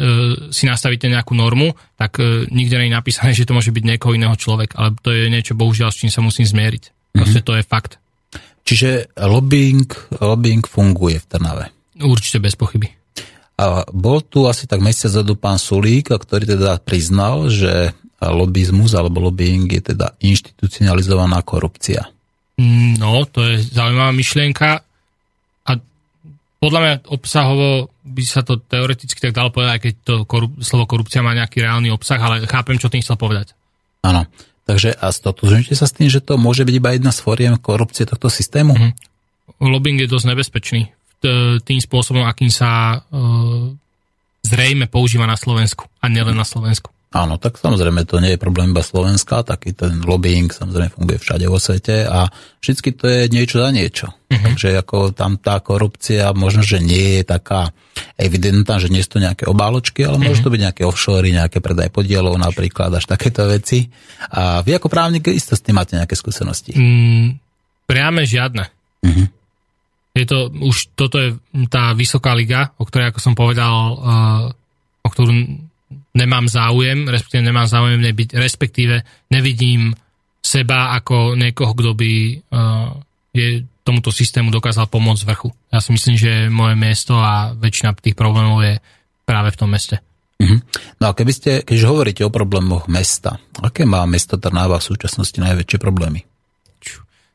[0.49, 4.17] si nastavíte nejakú normu, tak uh, nikde nie je napísané, že to môže byť niekoho
[4.17, 7.15] iného človek, ale to je niečo, bohužiaľ, s čím sa musím zmieriť.
[7.17, 8.01] Proste to je fakt.
[8.67, 9.89] Čiže lobbying,
[10.21, 11.65] lobbying funguje v Trnave.
[12.03, 12.93] Určite bez pochyby.
[13.57, 19.21] A bol tu asi tak mesiac zadu pán Sulík, ktorý teda priznal, že lobizmus alebo
[19.29, 22.09] lobbying je teda inštitucionalizovaná korupcia.
[22.57, 24.81] Mm, No, to je zaujímavá myšlienka
[25.69, 25.73] a
[26.57, 31.21] podľa mňa obsahovo by sa to teoreticky tak dalo povedať, keď to korup- slovo korupcia
[31.21, 33.53] má nejaký reálny obsah, ale chápem, čo tým chcel povedať.
[34.01, 34.25] Áno.
[34.67, 38.03] Takže a stotožňujete sa s tým, že to môže byť iba jedna z foriem korupcie
[38.03, 38.75] tohto systému?
[38.75, 38.91] Mhm.
[39.63, 40.96] Lobbying je dosť nebezpečný
[41.63, 43.73] tým spôsobom, akým sa uh,
[44.47, 46.95] zrejme používa na Slovensku a nielen na Slovensku.
[47.17, 51.47] Áno, tak samozrejme to nie je problém iba Slovenska, taký ten lobbying samozrejme funguje všade
[51.49, 52.29] vo svete a
[52.61, 54.07] vždy to je niečo za niečo.
[54.13, 54.43] Uh-huh.
[54.43, 57.73] Takže ako tam tá korupcia možno, že nie je taká
[58.21, 60.29] evidentná, že nie sú to nejaké obáločky, ale uh-huh.
[60.29, 63.89] môžu to byť nejaké offshore, nejaké predaj podielov napríklad, až takéto veci.
[64.37, 66.77] A vy ako právnik isto s tým máte nejaké skúsenosti.
[66.77, 67.41] Mm,
[67.89, 68.69] priame žiadne.
[69.07, 69.31] Uh-huh.
[70.17, 71.37] Je to, už toto je
[71.69, 74.49] tá vysoká liga, o ktorej, ako som povedal, uh,
[75.05, 75.33] o ktorú
[76.17, 79.93] nemám záujem, respektíve nemám záujem nebyť, respektíve nevidím
[80.41, 82.97] seba ako niekoho, kto by uh,
[83.37, 85.49] je tomuto systému dokázal pomôcť z vrchu.
[85.69, 88.81] Ja si myslím, že moje miesto a väčšina tých problémov je
[89.29, 90.01] práve v tom meste.
[90.41, 90.59] Uh-huh.
[90.99, 95.39] No a keby ste, keď hovoríte o problémoch mesta, aké má mesto Trnáva v súčasnosti
[95.39, 96.25] najväčšie problémy?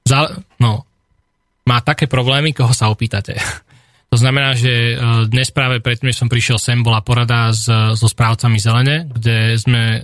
[0.01, 0.90] Za, no,
[1.71, 3.39] má také problémy, koho sa opýtate.
[4.11, 4.95] To znamená, že e,
[5.31, 7.63] dnes práve predtým, než som prišiel sem, bola porada s,
[7.95, 10.03] so správcami zelene, kde sme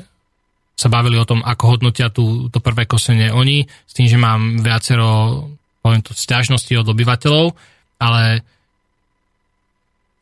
[0.80, 4.64] sa bavili o tom, ako hodnotia tú, to prvé kosenie oni, s tým, že mám
[4.64, 5.44] viacero
[5.84, 7.52] poviem to, stiažnosti od obyvateľov,
[7.99, 8.48] ale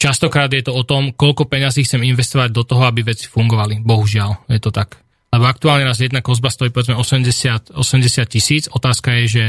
[0.01, 3.85] častokrát je to o tom, koľko peňazí chcem investovať do toho, aby veci fungovali.
[3.85, 4.97] Bohužiaľ, je to tak.
[5.29, 8.65] Lebo aktuálne nás jedna kozba stojí povedzme 80, 80 tisíc.
[8.69, 9.45] Otázka je, že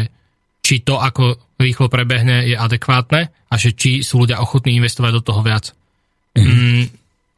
[0.67, 5.23] či to, ako rýchlo prebehne, je adekvátne a že či sú ľudia ochotní investovať do
[5.23, 5.71] toho viac.
[6.35, 6.43] Mm.
[6.43, 6.85] Mm,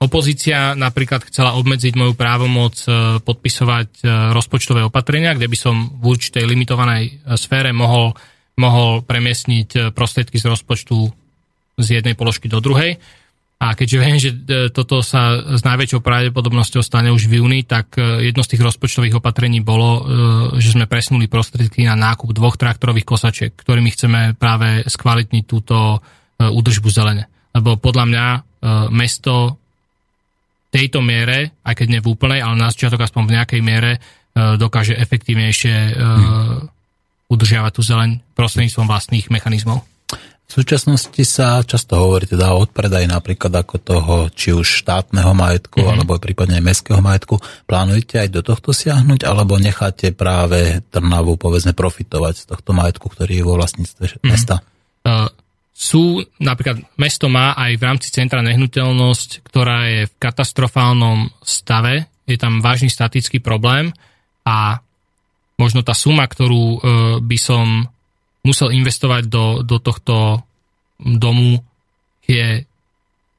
[0.00, 6.16] opozícia napríklad chcela obmedziť moju právomoc e, podpisovať e, rozpočtové opatrenia, kde by som v
[6.16, 8.16] určitej limitovanej e, sfére mohol,
[8.56, 10.96] mohol premiesniť prostriedky z rozpočtu
[11.78, 12.96] z jednej položky do druhej.
[13.58, 17.98] A keďže viem, že e, toto sa s najväčšou pravdepodobnosťou stane už v júni, tak
[17.98, 20.02] e, jedno z tých rozpočtových opatrení bolo, e,
[20.62, 25.98] že sme presunuli prostriedky na nákup dvoch traktorových kosačiek, ktorými chceme práve skvalitniť túto
[26.38, 27.26] údržbu zelene.
[27.50, 28.26] Lebo podľa mňa
[28.94, 29.58] mesto
[30.70, 33.98] tejto miere, aj keď nie v úplnej, ale na začiatok aspoň v nejakej miere,
[34.38, 35.98] dokáže efektívnejšie
[37.26, 39.82] udržiavať tú zeleň prostredníctvom vlastných mechanizmov.
[40.48, 45.84] V súčasnosti sa často hovorí teda o odpredaj napríklad ako toho, či už štátneho majetku,
[45.84, 45.92] mm-hmm.
[45.92, 47.36] alebo prípadne mestského majetku.
[47.68, 53.44] Plánujete aj do tohto siahnuť, alebo necháte práve Trnavu povedzme profitovať z tohto majetku, ktorý
[53.44, 54.24] je vo vlastníctve mm-hmm.
[54.24, 54.64] mesta?
[55.04, 55.28] Uh,
[55.76, 62.40] sú, napríklad mesto má aj v rámci centra nehnuteľnosť, ktorá je v katastrofálnom stave, je
[62.40, 63.92] tam vážny statický problém
[64.48, 64.80] a
[65.60, 66.80] možno tá suma, ktorú uh,
[67.20, 67.84] by som
[68.48, 70.40] musel investovať do, do tohto
[70.96, 71.60] domu,
[72.24, 72.64] je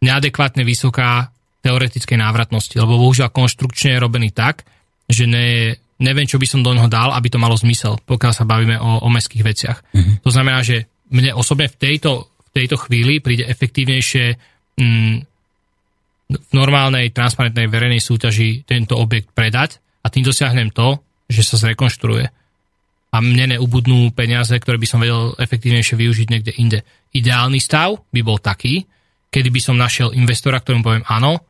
[0.05, 4.63] neadekvátne vysoká teoretickej návratnosti, lebo bohužiaľ konštrukčne je robený tak,
[5.09, 8.47] že ne, neviem, čo by som do neho dal, aby to malo zmysel, pokiaľ sa
[8.47, 9.77] bavíme o, o mestských veciach.
[9.91, 10.15] Mm-hmm.
[10.23, 14.25] To znamená, že mne osobne v tejto, v tejto chvíli príde efektívnejšie
[14.79, 15.15] mm,
[16.29, 22.38] v normálnej, transparentnej verejnej súťaži tento objekt predať a tým dosiahnem to, že sa zrekonštruuje
[23.09, 26.79] a mne neubudnú peniaze, ktoré by som vedel efektívnejšie využiť niekde inde.
[27.13, 28.85] Ideálny stav by bol taký,
[29.33, 31.41] kedy by som našiel investora, ktorému poviem áno,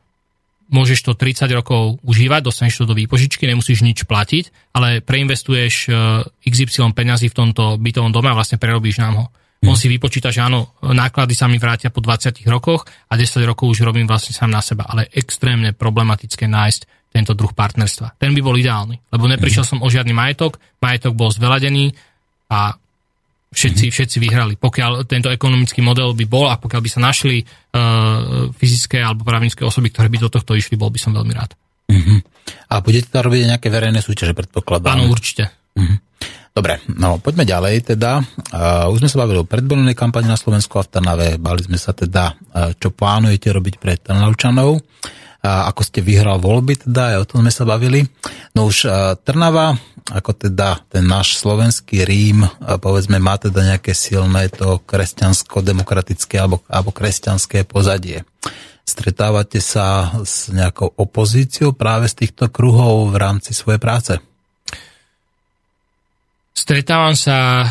[0.70, 5.94] môžeš to 30 rokov užívať, dostaneš to do výpožičky, nemusíš nič platiť, ale preinvestuješ eh,
[6.46, 9.26] XY peňazí v tomto bytovom dome a vlastne prerobíš nám ho.
[9.60, 13.76] On si vypočíta, že áno, náklady sa mi vrátia po 20 rokoch a 10 rokov
[13.76, 18.16] už robím vlastne sám na seba, ale extrémne problematické nájsť tento druh partnerstva.
[18.16, 21.90] Ten by bol ideálny, lebo neprišiel som o žiadny majetok, majetok bol zveladený
[22.50, 22.74] a
[23.50, 24.54] všetci, mm všetci vyhrali.
[24.54, 29.66] Pokiaľ tento ekonomický model by bol a pokiaľ by sa našli uh, fyzické alebo právnické
[29.66, 31.58] osoby, ktoré by do tohto išli, bol by som veľmi rád.
[31.90, 32.18] Mm-hmm.
[32.70, 35.02] A budete tam robiť nejaké verejné súťaže, predpokladám?
[35.02, 35.50] Áno, určite.
[35.74, 35.98] Mm-hmm.
[36.50, 38.22] Dobre, no poďme ďalej teda.
[38.54, 41.28] Uh, už sme sa bavili o predvolebnej kampani na Slovensku a v Trnave.
[41.42, 44.78] Bali sme sa teda, uh, čo plánujete robiť pre Trnavčanov.
[44.78, 48.04] Uh, ako ste vyhral voľby teda, aj o tom sme sa bavili.
[48.52, 48.84] No už
[49.24, 49.72] Trnava,
[50.12, 56.92] ako teda ten náš slovenský Rím, povedzme, má teda nejaké silné to kresťansko-demokratické alebo, alebo
[56.92, 58.26] kresťanské pozadie.
[58.84, 64.18] Stretávate sa s nejakou opozíciou práve z týchto kruhov v rámci svojej práce?
[66.50, 67.64] Stretávam sa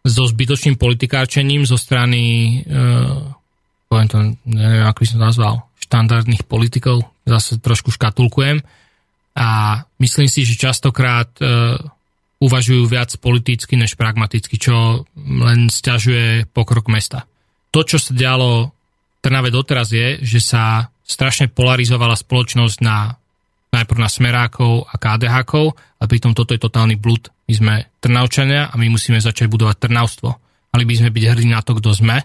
[0.00, 3.28] so zbytočným politikárčením zo strany, uh,
[3.92, 4.16] poviem to,
[4.48, 5.54] neviem, ako by som nazval,
[5.94, 8.58] štandardných politikov, zase trošku škatulkujem
[9.38, 9.48] a
[10.02, 11.78] myslím si, že častokrát uh,
[12.42, 17.30] uvažujú viac politicky než pragmaticky, čo len stiažuje pokrok mesta.
[17.70, 23.14] To, čo sa dialo v Trnave doteraz je, že sa strašne polarizovala spoločnosť na
[23.74, 27.26] najprv na smerákov a KDH-kov a pritom toto je totálny blud.
[27.50, 30.30] My sme Trnavčania a my musíme začať budovať Trnavstvo.
[30.70, 32.22] Mali by sme byť hrdí na to, kto sme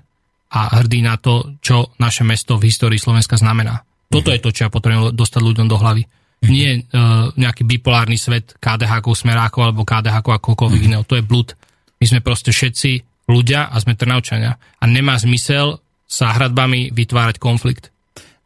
[0.50, 3.86] a hrdí na to, čo naše mesto v histórii Slovenska znamená.
[4.10, 6.04] Toto je to, čo ja potrebujem dostať ľuďom do hlavy.
[6.50, 11.06] Nie uh, nejaký bipolárny svet KDH-kov, smerákov alebo KDH-kov a koľkoľvek iného.
[11.06, 11.54] To je blud.
[12.02, 14.58] My sme proste všetci ľudia a sme Trnavčania.
[14.58, 15.78] A nemá zmysel
[16.10, 17.94] sa hradbami vytvárať konflikt.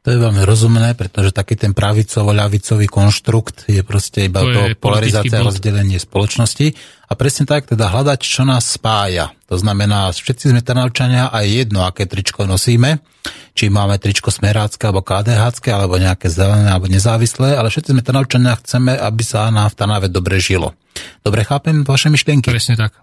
[0.03, 5.39] To je veľmi rozumné, pretože taký ten pravicovo-ľavicový konštrukt je proste iba to, to polarizácia
[5.39, 6.75] a rozdelenie spoločnosti.
[7.13, 9.37] A presne tak teda hľadať, čo nás spája.
[9.45, 13.05] To znamená, všetci sme Trnavčania aj jedno, aké tričko nosíme,
[13.53, 18.57] či máme tričko smerácké alebo KDH, alebo nejaké zelené alebo nezávislé, ale všetci sme Trnavčania
[18.57, 20.73] chceme, aby sa nám v Trnave dobre žilo.
[21.21, 22.49] Dobre chápem vaše myšlienky?
[22.49, 22.97] Presne tak.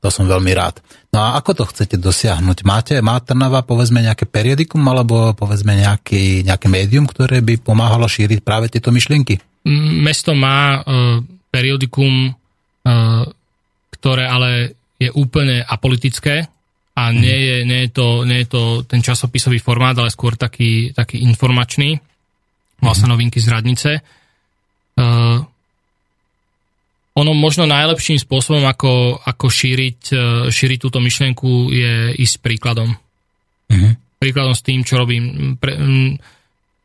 [0.00, 0.80] To som veľmi rád.
[1.12, 2.64] No a ako to chcete dosiahnuť?
[2.64, 8.40] Máte, má Trnava povedzme nejaké periodikum alebo povedzme nejaký, nejaké médium, ktoré by pomáhalo šíriť
[8.40, 9.36] práve tieto myšlienky?
[10.00, 11.20] Mesto má uh,
[11.52, 13.28] periodikum, uh,
[14.00, 16.48] ktoré ale je úplne apolitické
[16.96, 17.16] a mhm.
[17.20, 21.20] nie je, nie je, to, nie je to ten časopisový formát, ale skôr taký, taký
[21.22, 22.00] informačný.
[22.80, 23.12] Sa mhm.
[23.12, 23.90] novinky z radnice.
[24.96, 25.44] Uh,
[27.20, 32.94] ono možno najlepším spôsobom, ako, ako šíriť, e, šíriť túto myšlienku je ísť príkladom.
[33.66, 33.92] Uh-huh.
[34.22, 35.58] Príkladom s tým, čo robím.
[35.58, 36.14] Pre, m,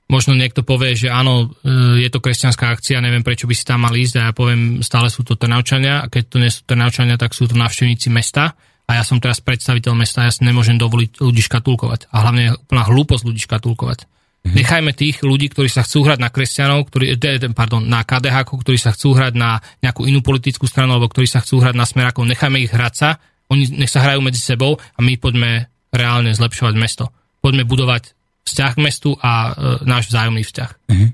[0.05, 3.85] možno niekto povie, že áno, e, je to kresťanská akcia, neviem prečo by si tam
[3.85, 7.17] mal ísť a ja poviem, stále sú to Trnavčania a keď to nie sú Trnavčania,
[7.17, 8.53] tak sú to návštevníci mesta
[8.85, 12.51] a ja som teraz predstaviteľ mesta, ja si nemôžem dovoliť ľudí škatulkovať a hlavne je
[12.53, 13.99] úplná hlúposť ľudí škatulkovať.
[14.05, 14.53] Mm-hmm.
[14.61, 17.17] Nechajme tých ľudí, ktorí sa chcú hrať na kresťanov, ktorí,
[17.57, 21.41] pardon, na KDH, ktorí sa chcú hrať na nejakú inú politickú stranu, alebo ktorí sa
[21.41, 23.17] chcú hrať na smerákov, nechajme ich hrať sa,
[23.49, 27.09] oni nech sa hrajú medzi sebou a my poďme reálne zlepšovať mesto.
[27.41, 28.13] Poďme budovať
[28.45, 29.51] vzťah k mestu a e,
[29.83, 30.71] náš vzájomný vzťah.
[30.89, 31.09] Mm-hmm.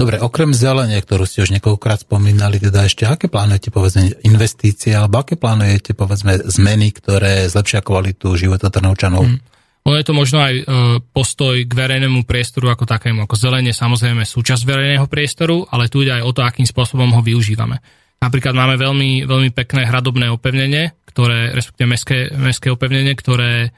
[0.00, 5.20] Dobre, okrem zelenie, ktorú ste už niekoľkokrát spomínali, teda ešte aké plánujete povedzme investície, alebo
[5.20, 9.28] aké plánujete povedzme zmeny, ktoré zlepšia kvalitu života Trnovčanov?
[9.28, 9.38] Mm.
[9.84, 10.64] Ono je to možno aj e,
[11.12, 13.28] postoj k verejnému priestoru ako takému.
[13.28, 17.20] Ako zelenie samozrejme súčasť verejného priestoru, ale tu ide aj o to, akým spôsobom ho
[17.20, 17.80] využívame.
[18.20, 23.72] Napríklad máme veľmi, veľmi pekné hradobné opevnenie, ktoré, respektíve mestské, mestské opevnenie, ktoré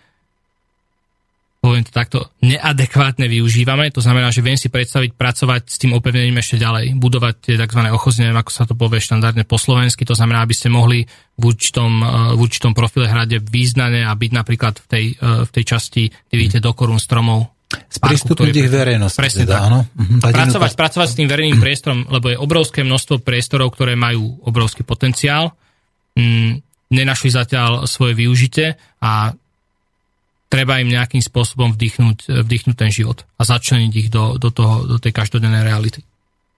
[1.62, 3.94] poviem to takto, neadekvátne využívame.
[3.94, 7.80] To znamená, že viem si predstaviť pracovať s tým opevnením ešte ďalej, budovať tie tzv.
[7.94, 10.02] ochozne, neviem, ako sa to povie štandardne po slovensky.
[10.02, 11.06] To znamená, aby ste mohli
[11.39, 12.02] v určitom,
[12.34, 16.59] v určitom profile hrade význane a byť napríklad v tej, v tej časti, kde vidíte
[16.59, 17.55] do korún stromov.
[17.72, 19.16] Sprístupniť ich verejnosti.
[19.22, 19.66] Presne teda, tak.
[19.70, 19.78] Áno.
[19.94, 24.82] Mhm, pracovať, pracovať s tým verejným priestorom, lebo je obrovské množstvo priestorov, ktoré majú obrovský
[24.82, 25.55] potenciál.
[26.18, 26.60] Mm,
[26.93, 29.32] nenašli zatiaľ svoje využitie a
[30.52, 35.00] treba im nejakým spôsobom vdýchnuť, vdýchnuť ten život a začleniť ich do, do, toho, do
[35.00, 36.04] tej každodennej reality.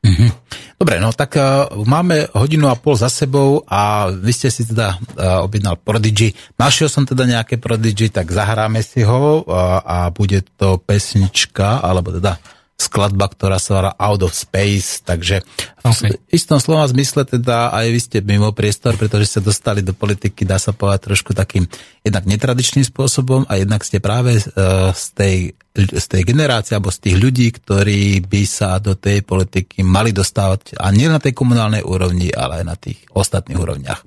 [0.05, 0.31] Mm-hmm.
[0.77, 5.01] Dobre, no tak uh, máme hodinu a pol za sebou a vy ste si teda
[5.01, 6.37] uh, objednal Prodigy.
[6.61, 12.13] Našiel som teda nejaké Prodigy, tak zahráme si ho uh, a bude to pesnička, alebo
[12.13, 12.37] teda
[12.75, 15.47] skladba, ktorá sa volá Out of Space, takže
[15.87, 16.11] okay.
[16.11, 20.43] v istom slova zmysle teda aj vy ste mimo priestor, pretože ste dostali do politiky,
[20.43, 21.71] dá sa povedať, trošku takým
[22.03, 25.37] jednak netradičným spôsobom a jednak ste práve uh, z, tej,
[25.75, 30.75] z tej generácie alebo z tých ľudí, ktorí by sa do tej politiky mali dostávať
[30.75, 34.03] a nie na tej komunálnej úrovni, ale aj na tých ostatných úrovniach.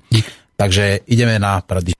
[0.60, 1.96] Takže ideme na pradič.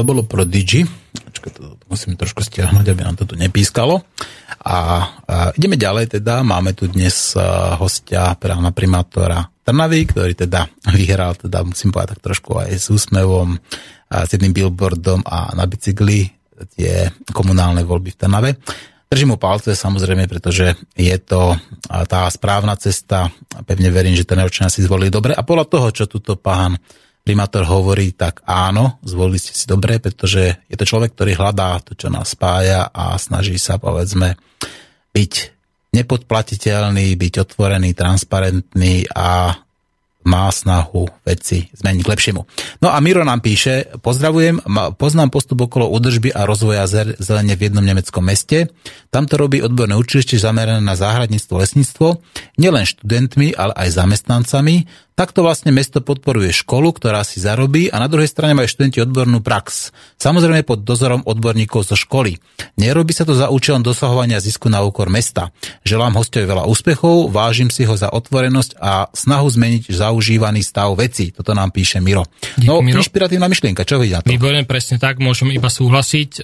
[0.00, 0.80] To bolo pro Digi.
[1.12, 4.00] Počkaj, to musím trošku stiahnuť, aby nám to tu nepískalo.
[4.64, 6.40] A, a ideme ďalej teda.
[6.40, 12.32] Máme tu dnes uh, hostia práva primátora Trnavy, ktorý teda vyhral, teda musím povedať tak
[12.32, 13.60] trošku aj s úsmevom,
[14.08, 16.32] a s jedným billboardom a na bicykli
[16.80, 18.50] tie komunálne voľby v Trnave.
[19.04, 21.60] Držím mu palce samozrejme, pretože je to
[22.08, 23.28] tá správna cesta.
[23.68, 25.36] Pevne verím, že Trnavčania si zvolili dobre.
[25.36, 26.80] A podľa toho, čo tuto pán
[27.22, 31.94] primátor hovorí, tak áno, zvolili ste si dobre, pretože je to človek, ktorý hľadá to,
[31.94, 34.34] čo nás spája a snaží sa, povedzme,
[35.12, 35.32] byť
[35.90, 39.58] nepodplatiteľný, byť otvorený, transparentný a
[40.20, 42.40] má snahu veci zmeniť k lepšiemu.
[42.84, 44.60] No a Miro nám píše, pozdravujem,
[45.00, 46.84] poznám postup okolo údržby a rozvoja
[47.16, 48.68] zelene v jednom nemeckom meste.
[49.08, 52.20] Tam to robí odborné učilište zamerané na záhradníctvo, lesníctvo,
[52.60, 54.84] nielen študentmi, ale aj zamestnancami.
[55.20, 59.44] Takto vlastne mesto podporuje školu, ktorá si zarobí a na druhej strane majú študenti odbornú
[59.44, 59.92] prax.
[60.16, 62.40] Samozrejme pod dozorom odborníkov zo školy.
[62.80, 65.52] Nerobí sa to za účelom dosahovania zisku na úkor mesta.
[65.84, 71.36] Želám hostovi veľa úspechov, vážim si ho za otvorenosť a snahu zmeniť zaužívaný stav veci.
[71.36, 72.24] Toto nám píše Miro.
[72.64, 73.04] No, Miro.
[73.04, 74.64] inšpiratívna myšlienka, čo vidíte na to?
[74.64, 76.30] Presne tak, môžem iba súhlasiť.
[76.32, 76.42] E,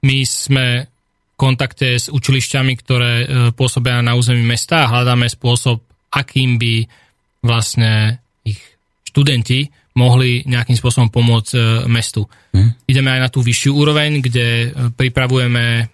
[0.00, 5.84] my sme v kontakte s učilišťami, ktoré e, pôsobia na území mesta a hľadáme spôsob,
[6.08, 7.01] akým by
[7.42, 8.58] vlastne ich
[9.06, 11.60] študenti mohli nejakým spôsobom pomôcť e,
[11.90, 12.24] mestu.
[12.56, 12.72] Hmm.
[12.88, 14.66] Ideme aj na tú vyššiu úroveň, kde e,
[14.96, 15.84] pripravujeme e,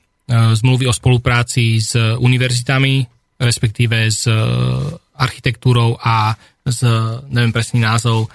[0.55, 3.03] zmluvy o spolupráci s univerzitami,
[3.39, 4.27] respektíve s
[5.15, 6.35] architektúrou a
[6.67, 6.83] s,
[7.31, 8.27] neviem presný názov,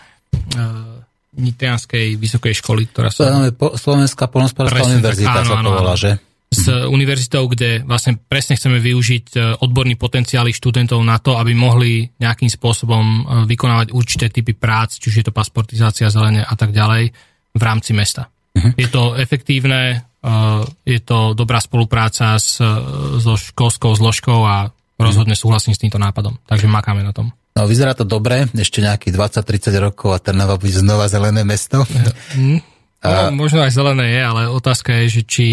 [1.36, 3.52] Nitrianskej vysokej školy, ktorá sa...
[3.52, 6.12] Slovenská polnospodárska univerzita áno, sa povedala, že?
[6.54, 12.06] S univerzitou, kde vlastne presne chceme využiť e, odborný potenciál študentov na to, aby mohli
[12.22, 13.20] nejakým spôsobom e,
[13.50, 17.12] vykonávať určité typy prác, či už je to pasportizácia, zelene a tak ďalej
[17.54, 18.30] v rámci mesta.
[18.54, 18.72] Uh-huh.
[18.78, 20.30] Je to efektívne, e,
[20.86, 22.62] je to dobrá spolupráca s,
[23.20, 24.70] so školskou zložkou a
[25.02, 26.38] rozhodne súhlasím s týmto nápadom.
[26.46, 27.34] Takže makáme na tom.
[27.54, 31.84] No, vyzerá to dobre, ešte nejakých 20-30 rokov a Trnava bude znova zelené mesto.
[32.34, 32.66] Mm.
[33.04, 35.48] No, možno aj zelené je, ale otázka je, že či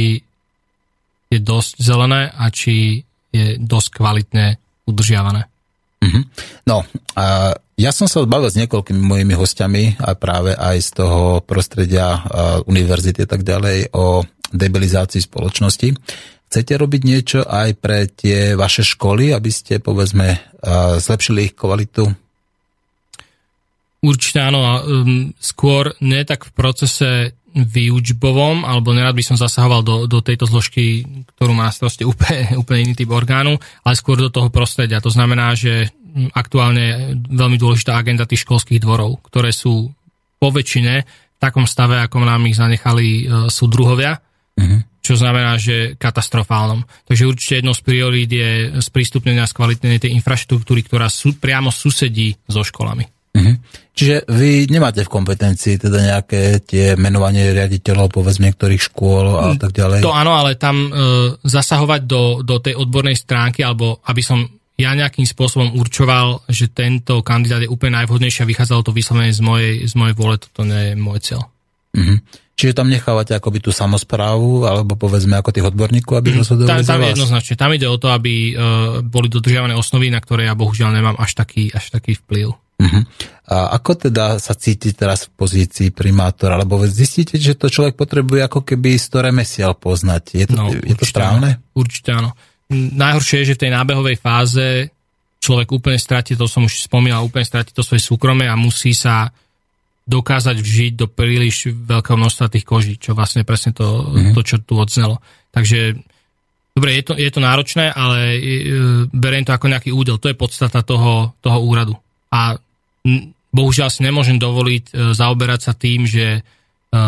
[1.30, 4.58] je dosť zelené a či je dosť kvalitne
[4.90, 5.46] udržiavané.
[6.02, 6.22] Mm-hmm.
[6.66, 6.82] No,
[7.14, 12.24] a ja som sa bavil s niekoľkými mojimi hostiami a práve aj z toho prostredia
[12.66, 15.94] univerzity a tak ďalej o debilizácii spoločnosti.
[16.50, 20.42] Chcete robiť niečo aj pre tie vaše školy, aby ste, povedzme,
[20.98, 22.10] zlepšili ich kvalitu?
[24.00, 24.80] Určite áno.
[24.80, 30.46] Um, skôr nie tak v procese výučbovom, alebo nerad by som zasahoval do, do tejto
[30.46, 31.02] zložky,
[31.34, 35.02] ktorú má starosti úplne, úplne iný typ orgánu, ale skôr do toho prostredia.
[35.02, 35.90] To znamená, že
[36.34, 36.96] aktuálne je
[37.30, 39.90] veľmi dôležitá agenda tých školských dvorov, ktoré sú
[40.40, 44.18] po väčšine v takom stave, ako nám ich zanechali e, súdruhovia,
[44.56, 45.04] mm-hmm.
[45.04, 46.84] čo znamená, že katastrofálnom.
[47.06, 48.50] Takže určite jednou z priorít je
[48.82, 53.19] sprístupnenie a skvalitnenie tej infraštruktúry, ktorá sú, priamo susedí so školami.
[53.30, 53.56] Mm-hmm.
[53.94, 59.58] Čiže vy nemáte v kompetencii teda nejaké tie menovanie riaditeľov, povedzme, niektorých škôl a mm,
[59.60, 60.00] tak ďalej?
[60.02, 60.90] To áno, ale tam e,
[61.44, 64.42] zasahovať do, do tej odbornej stránky, alebo aby som
[64.80, 69.44] ja nejakým spôsobom určoval, že tento kandidát je úplne najvhodnejší a vychádzalo to vyslovene z
[69.44, 71.42] mojej, z mojej vôle, toto nie je môj cieľ.
[71.92, 72.18] Mm-hmm.
[72.60, 76.38] Čiže tam nechávate akoby tú samozprávu, alebo povedzme ako tých odborníkov, aby mhm.
[76.44, 77.54] rozhodovali tam, tam jednoznačne.
[77.56, 81.40] Tam ide o to, aby uh, boli dodržiavané osnovy, na ktoré ja bohužiaľ nemám až
[81.40, 82.52] taký, až taký vplyv.
[82.80, 83.02] Uh-huh.
[83.50, 86.56] A ako teda sa cíti teraz v pozícii primátora?
[86.56, 90.24] Alebo zistíte, že to človek potrebuje ako keby z to remesiel poznať.
[90.32, 91.60] Je to, no, je to správne?
[91.60, 91.76] Áno.
[91.76, 92.30] Určite áno.
[92.72, 94.88] Najhoršie je, že v tej nábehovej fáze
[95.42, 99.32] človek úplne stratí, to som už spomínal, úplne stratí to svoje súkromie a musí sa
[100.06, 104.32] dokázať vžiť do príliš veľkého množstva tých koží, čo vlastne presne to, uh-huh.
[104.34, 105.22] to čo tu odznelo.
[105.50, 105.98] Takže
[106.74, 108.40] dobre, je to, je to náročné, ale e,
[109.10, 110.18] beriem to ako nejaký údel.
[110.18, 111.94] To je podstata toho, toho úradu.
[112.30, 112.58] A
[113.50, 117.00] bohužiaľ si nemôžem dovoliť e, zaoberať sa tým, že e,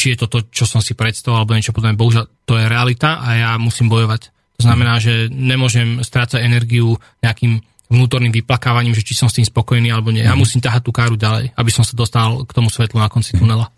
[0.00, 1.98] či je to to, čo som si predstavoval, alebo niečo podobné.
[1.98, 4.32] Bohužiaľ, to je realita a ja musím bojovať.
[4.60, 9.90] To znamená, že nemôžem strácať energiu nejakým vnútorným vyplakávaním, že či som s tým spokojný
[9.90, 10.24] alebo nie.
[10.24, 10.40] Ja mhm.
[10.40, 13.68] musím ťahať tú káru ďalej, aby som sa dostal k tomu svetlu na konci tunela.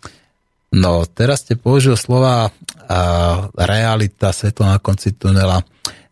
[0.73, 2.49] No, teraz ste použil slova a,
[3.53, 5.61] realita, svetlo na konci tunela.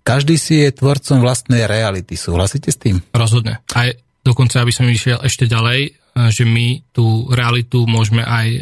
[0.02, 2.14] Každý si je tvorcom vlastnej reality.
[2.14, 3.02] Súhlasíte s tým?
[3.14, 3.62] Rozhodne.
[3.74, 3.90] Aj
[4.22, 5.90] Dokonca, aby som išiel ešte ďalej, e,
[6.30, 8.60] že my tú realitu môžeme aj e,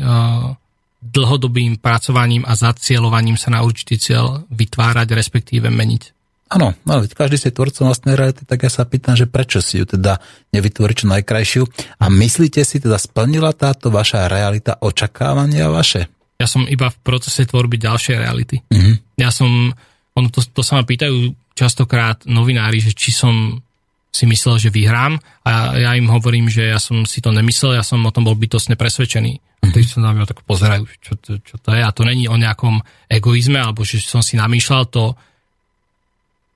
[1.00, 6.20] dlhodobým pracovaním a zacielovaním sa na určitý cieľ vytvárať, respektíve meniť.
[6.50, 9.78] Áno, no, každý si je tvorcom vlastnej reality, tak ja sa pýtam, že prečo si
[9.78, 10.18] ju teda
[10.50, 11.62] nevytvorí čo najkrajšiu.
[12.02, 16.10] A myslíte si teda, splnila táto vaša realita očakávania vaše?
[16.42, 18.58] Ja som iba v procese tvorby ďalšej reality.
[18.74, 19.22] Mhm.
[19.22, 19.70] Ja som,
[20.18, 23.62] ono to, to sa ma pýtajú častokrát novinári, že či som
[24.10, 27.86] si myslel, že vyhrám a ja im hovorím, že ja som si to nemyslel, ja
[27.86, 29.34] som o tom bol bytostne presvedčený.
[29.62, 29.72] A Mhm.
[29.72, 31.82] vtedy sa na mňa tak pozerajú, čo, to- čo to je.
[31.84, 35.14] A to není o nejakom egoizme, alebo že som si namýšľal to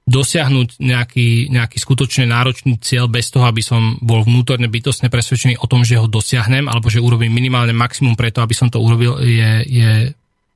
[0.04, 5.66] dosiahnuť nejaký, nejaký skutočne náročný cieľ bez toho, aby som bol vnútorne bytostne presvedčený o
[5.70, 9.64] tom, že ho dosiahnem, alebo že urobím minimálne maximum preto, aby som to urobil, je,
[9.64, 9.92] je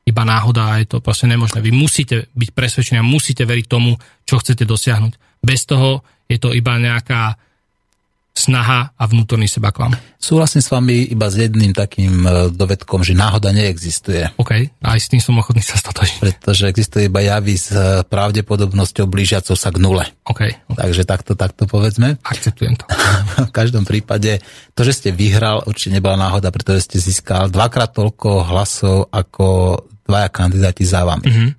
[0.03, 1.63] iba náhoda a je to proste nemožné.
[1.63, 3.95] Vy musíte byť presvedčení a musíte veriť tomu,
[4.27, 5.39] čo chcete dosiahnuť.
[5.39, 7.39] Bez toho je to iba nejaká
[8.37, 9.97] snaha a vnútorný seba klam.
[10.21, 14.37] Súhlasím s vami iba s jedným takým e, dovedkom, že náhoda neexistuje.
[14.37, 16.21] OK, aj s tým som ochotný sa stotožiť.
[16.21, 20.05] Pretože existuje iba javy s e, pravdepodobnosťou blížiacou sa k nule.
[20.29, 22.21] OK, Takže takto, takto povedzme.
[22.21, 22.85] akceptujem to.
[23.49, 24.37] v každom prípade
[24.77, 30.29] to, že ste vyhral, určite nebola náhoda, pretože ste získal dvakrát toľko hlasov ako dvaja
[30.29, 31.25] kandidáti za vami.
[31.25, 31.49] Mm-hmm.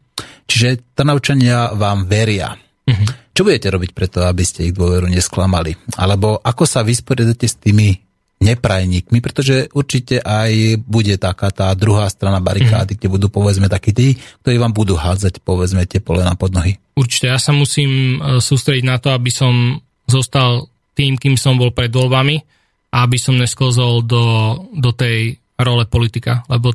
[0.49, 2.55] Čiže Trnavčania vám veria.
[2.89, 3.28] Mm-hmm.
[3.39, 5.79] Čo budete robiť preto, aby ste ich dôveru nesklamali?
[5.95, 7.95] Alebo ako sa vysporiadate s tými
[8.43, 13.07] neprajníkmi, pretože určite aj bude taká tá druhá strana barikády, mm-hmm.
[13.07, 16.83] kde budú povedzme takí tí, ktorí vám budú hádzať povedzme tie polena pod nohy.
[16.99, 19.79] Určite, ja sa musím e, sústrediť na to, aby som
[20.11, 20.67] zostal
[20.99, 22.43] tým, kým som bol pred voľbami
[22.91, 24.25] a aby som nesklzol do,
[24.75, 26.75] do tej role politika, lebo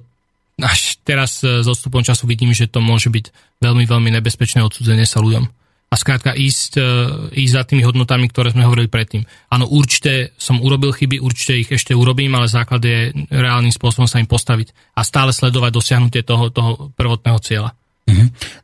[0.64, 5.04] až teraz e, s odstupom času vidím, že to môže byť veľmi, veľmi nebezpečné odsudzenie
[5.04, 5.63] sa ľuďom.
[5.94, 6.90] A skrátka ísť, e,
[7.38, 9.30] ísť za tými hodnotami, ktoré sme hovorili predtým.
[9.54, 14.18] Áno, určite som urobil chyby, určite ich ešte urobím, ale základ je reálnym spôsobom sa
[14.18, 17.78] im postaviť a stále sledovať dosiahnutie toho, toho prvotného cieľa.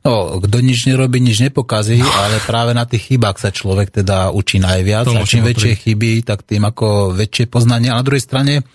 [0.04, 4.60] No, kto nič nerobí, nič nepokazí, ale práve na tých chybách sa človek teda učí
[4.60, 7.94] najviac a čím väčšie chyby, tak tým ako väčšie poznanie.
[7.94, 8.66] A na druhej strane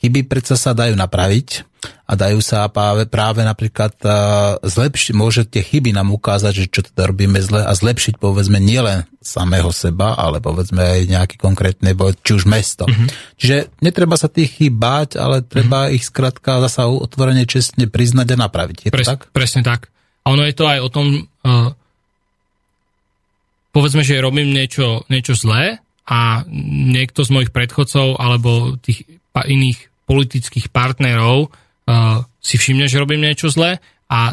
[0.00, 1.64] chyby predsa sa dajú napraviť
[2.06, 6.80] a dajú sa práve, práve napríklad uh, zlepšiť, môže tie chyby nám ukázať, že čo
[6.86, 12.30] teda robíme zle a zlepšiť povedzme nielen samého seba, ale povedzme aj nejaký konkrétny, či
[12.34, 12.86] už mesto.
[12.86, 13.08] Mm-hmm.
[13.38, 15.96] Čiže netreba sa tých chýb báť, ale treba mm-hmm.
[15.98, 18.78] ich skrátka zasa otvorene čestne priznať a napraviť.
[18.86, 19.20] Je to Pres, tak?
[19.34, 19.90] Presne tak.
[20.26, 21.06] A ono je to aj o tom,
[21.46, 21.70] uh,
[23.74, 26.46] povedzme, že robím niečo, niečo zlé a
[26.86, 33.20] niekto z mojich predchodcov alebo tých pa, iných politických partnerov uh, si všimne, že robím
[33.20, 34.32] niečo zlé a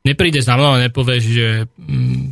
[0.00, 2.24] nepríde za mnou a nepovie, že mm,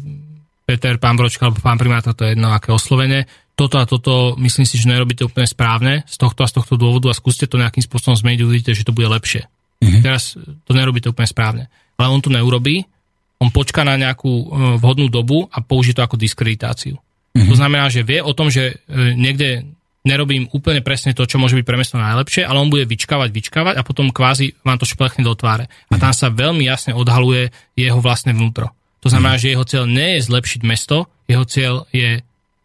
[0.64, 3.28] Peter, pán Bročka alebo pán primátor, to je jedno aké oslovenie,
[3.60, 7.12] toto a toto myslím si, že nerobíte úplne správne z tohto a z tohto dôvodu
[7.12, 9.44] a skúste to nejakým spôsobom zmeniť, uvidíte, že to bude lepšie.
[9.84, 10.00] Mm-hmm.
[10.00, 10.32] Teraz
[10.64, 11.64] to nerobíte úplne správne.
[12.00, 12.88] Ale on to neurobí,
[13.36, 14.44] on počká na nejakú e,
[14.80, 16.96] vhodnú dobu a použije to ako diskreditáciu.
[16.96, 17.48] Mm-hmm.
[17.52, 19.68] To znamená, že vie o tom, že e, niekde
[20.04, 23.74] nerobím úplne presne to, čo môže byť pre mesto najlepšie, ale on bude vyčkávať, vyčkávať
[23.76, 25.68] a potom kvázi vám to šplechne do tváre.
[25.92, 28.72] A tam sa veľmi jasne odhaluje jeho vlastné vnútro.
[29.00, 32.20] To znamená, že jeho cieľ nie je zlepšiť mesto, jeho cieľ je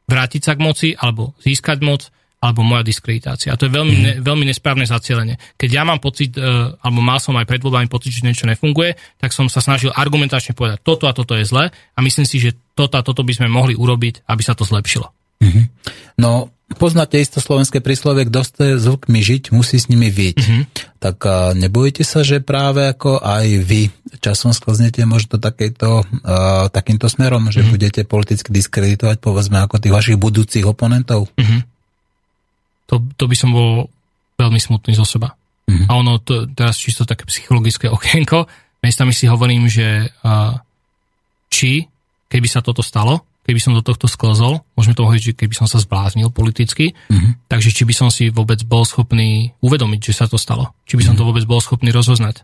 [0.06, 2.12] vrátiť sa k moci alebo získať moc
[2.44, 3.50] alebo moja diskreditácia.
[3.50, 5.42] A to je veľmi, ne, veľmi nesprávne zacielenie.
[5.58, 6.46] Keď ja mám pocit, e,
[6.78, 10.54] alebo mal som aj pred voľbami pocit, že niečo nefunguje, tak som sa snažil argumentačne
[10.54, 13.48] povedať, toto a toto je zle a myslím si, že toto a toto by sme
[13.50, 15.10] mohli urobiť, aby sa to zlepšilo.
[16.22, 20.38] No, poznáte isto slovenské príslovie, kto chce s vlkmi žiť, musí s nimi vyť.
[20.42, 20.64] Mm-hmm.
[20.98, 27.06] Tak a, nebojíte sa, že práve ako aj vy časom sklznete možno takejto, a, takýmto
[27.06, 27.74] smerom, že mm-hmm.
[27.74, 31.30] budete politicky diskreditovať povedzme ako tých vašich budúcich oponentov?
[31.38, 31.62] Mm-hmm.
[32.90, 33.86] To, to by som bol
[34.42, 35.38] veľmi smutný zo seba.
[35.70, 35.88] Mm-hmm.
[35.90, 38.50] A ono, to, teraz čisto také psychologické okienko,
[38.82, 40.58] miestami si hovorím, že uh,
[41.50, 41.86] či,
[42.30, 45.70] keby sa toto stalo, keby som do tohto sklzol, môžeme to hovoriť, že keby som
[45.70, 47.46] sa zbláznil politicky, mm-hmm.
[47.46, 50.74] takže či by som si vôbec bol schopný uvedomiť, že sa to stalo.
[50.90, 52.42] Či by som to vôbec bol schopný rozoznať.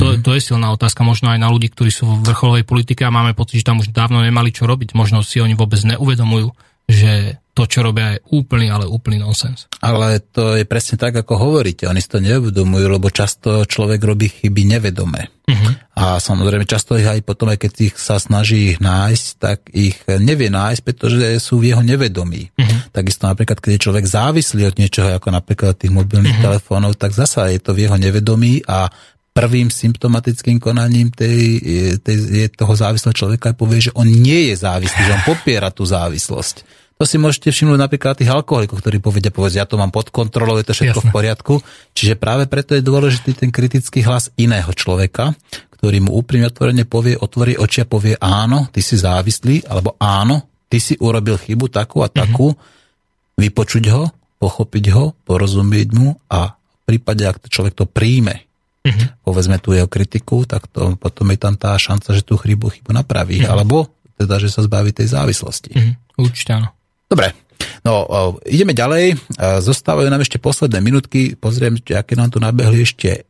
[0.00, 0.24] To, mm-hmm.
[0.24, 3.38] to je silná otázka možno aj na ľudí, ktorí sú v vrcholovej politike a máme
[3.38, 4.98] pocit, že tam už dávno nemali čo robiť.
[4.98, 6.50] Možno si oni vôbec neuvedomujú,
[6.92, 9.68] že to, čo robia, je úplný, ale úplný nonsens.
[9.84, 11.84] Ale to je presne tak, ako hovoríte.
[11.84, 15.28] Oni si to neuvedomujú, lebo často človek robí chyby nevedome.
[15.44, 15.72] Uh-huh.
[15.92, 20.00] A samozrejme, často ich aj potom, aj keď ich sa snaží ich nájsť, tak ich
[20.08, 22.48] nevie nájsť, pretože sú v jeho nevedomí.
[22.56, 22.78] Uh-huh.
[22.88, 26.56] Takisto napríklad, keď je človek závislý od niečoho, ako napríklad tých mobilných uh-huh.
[26.56, 28.88] telefónov, tak zasa je to v jeho nevedomí a
[29.32, 31.60] prvým symptomatickým konaním tej,
[32.00, 35.88] tej, je toho závislého človeka povie, že on nie je závislý, že on popiera tú
[35.88, 36.81] závislosť.
[37.02, 40.54] To si môžete všimnúť napríklad tých alkoholikov, ktorí povedia, povedz, ja to mám pod kontrolou,
[40.62, 41.10] je to všetko Jasne.
[41.10, 41.54] v poriadku.
[41.98, 45.34] Čiže práve preto je dôležitý ten kritický hlas iného človeka,
[45.82, 50.46] ktorý mu úprimne otvorene povie, otvorí oči a povie áno, ty si závislý, alebo áno,
[50.70, 53.34] ty si urobil chybu takú a takú, mm-hmm.
[53.50, 54.06] vypočuť ho,
[54.38, 58.46] pochopiť ho, porozumieť mu a v prípade, ak to človek to príjme,
[58.86, 59.26] uh-huh.
[59.26, 62.94] povedzme tú jeho kritiku, tak to, potom je tam tá šanca, že tú chybu, chybu
[62.94, 63.58] napraví, uh-huh.
[63.58, 63.90] alebo
[64.22, 65.74] teda, že sa zbaví tej závislosti.
[65.74, 66.30] Uh-huh.
[66.30, 66.70] Určite áno.
[67.12, 67.36] Dobre,
[67.84, 68.08] no
[68.48, 69.20] ideme ďalej.
[69.60, 71.36] Zostávajú nám ešte posledné minútky.
[71.36, 73.28] Pozriem, aké nám tu nabehli ešte.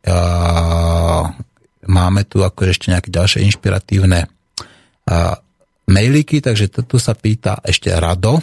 [1.83, 4.31] Máme tu ako ešte nejaké ďalšie inšpiratívne
[5.91, 8.39] mailíky, takže tu sa pýta ešte Rado.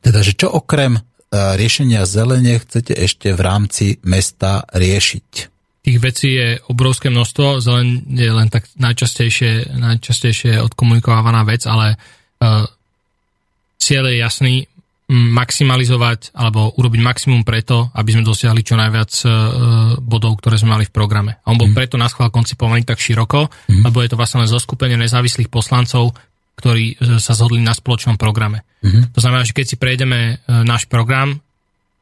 [0.00, 0.96] Teda, že čo okrem
[1.28, 5.30] riešenia zelenie chcete ešte v rámci mesta riešiť?
[5.84, 12.00] Tých vecí je obrovské množstvo, zelen je len tak najčastejšie, najčastejšie odkomunikovaná vec, ale
[13.84, 14.54] cieľ je jasný,
[15.12, 19.30] maximalizovať alebo urobiť maximum preto, aby sme dosiahli čo najviac uh,
[20.00, 21.44] bodov, ktoré sme mali v programe.
[21.44, 21.76] A on bol mm.
[21.76, 23.84] preto na schvál koncipovaný tak široko, mm.
[23.84, 26.16] lebo je to vlastne len zoskupenie nezávislých poslancov,
[26.56, 28.64] ktorí uh, sa zhodli na spoločnom programe.
[28.80, 29.12] Mm.
[29.12, 31.36] To znamená, že keď si prejdeme uh, náš program,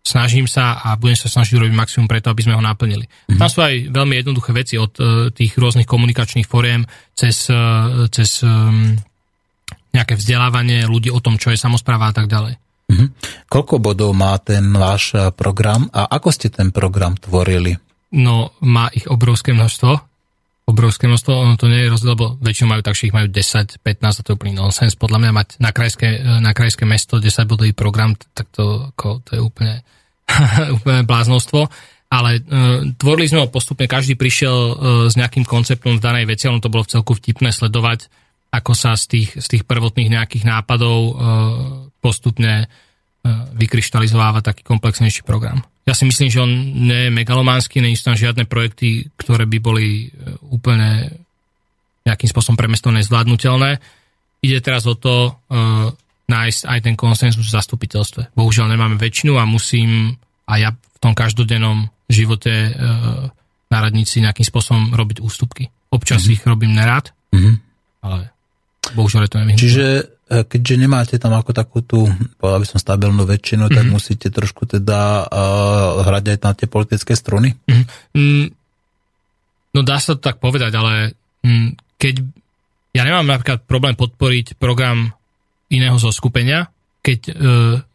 [0.07, 3.11] snažím sa a budem sa snažiť urobiť maximum preto, aby sme ho naplnili.
[3.35, 3.35] Mm.
[3.35, 4.95] Tam sú aj veľmi jednoduché veci od
[5.35, 7.47] tých rôznych komunikačných fóriem cez,
[8.11, 8.31] cez
[9.93, 12.57] nejaké vzdelávanie ľudí o tom, čo je samozpráva a tak ďalej.
[12.93, 13.09] Mm-hmm.
[13.49, 17.77] Koľko bodov má ten váš eh, program a ako ste ten program tvorili?
[18.13, 20.13] No, má ich obrovské množstvo.
[20.69, 23.83] Obrovské množstvo, ono to nie je rozdiel, lebo väčšinou majú tak, že ich majú 10,
[23.83, 24.95] 15 a to úplný nonsens.
[24.95, 29.25] Podľa mňa mať na krajské, eh, na krajské mesto 10 bodový program, tak to, ako,
[29.25, 29.81] to je úplne,
[30.77, 31.73] úplne bláznostvo.
[32.13, 34.75] Ale uh, tvorili sme ho postupne, každý prišiel uh,
[35.09, 38.13] s nejakým konceptom v danej veci, ono to bolo v celku vtipné sledovať,
[38.53, 41.15] ako sa z tých, z tých prvotných nejakých nápadov uh,
[42.05, 42.69] postupne
[43.55, 45.63] vykryštalizováva taký komplexnejší program.
[45.87, 46.53] Ja si myslím, že on
[46.87, 51.11] nie je megalománsky, nie sú tam žiadne projekty, ktoré by boli e, úplne
[52.07, 53.79] nejakým spôsobom pre mesto nezvládnutelné.
[54.43, 55.87] Ide teraz o to uh,
[56.27, 58.35] nájsť aj ten konsenzus v zastupiteľstve.
[58.35, 60.19] Bohužiaľ nemáme väčšinu a musím
[60.51, 63.31] aj ja v tom každodennom živote uh,
[63.71, 65.71] na radnici nejakým spôsobom robiť ústupky.
[65.95, 66.35] Občas mm-hmm.
[66.35, 67.55] ich robím nerád, mm-hmm.
[68.03, 68.35] ale
[68.95, 69.63] bohužiaľ je to nevyhnutné.
[69.63, 69.87] Čiže
[70.33, 72.09] E, keďže nemáte tam ako takú tú,
[72.41, 73.77] povedal by som, stabilnú väčšinu, mm-hmm.
[73.77, 73.93] tak mhm.
[73.93, 77.53] musíte trošku teda uh, hrať aj na tie politické struny?
[77.69, 78.45] Mm-hmm.
[79.77, 82.15] No dá sa to tak povedať, ale mm, keď
[82.93, 85.13] ja nemám napríklad problém podporiť program
[85.73, 86.69] iného zo skupenia,
[87.05, 87.35] keď uh,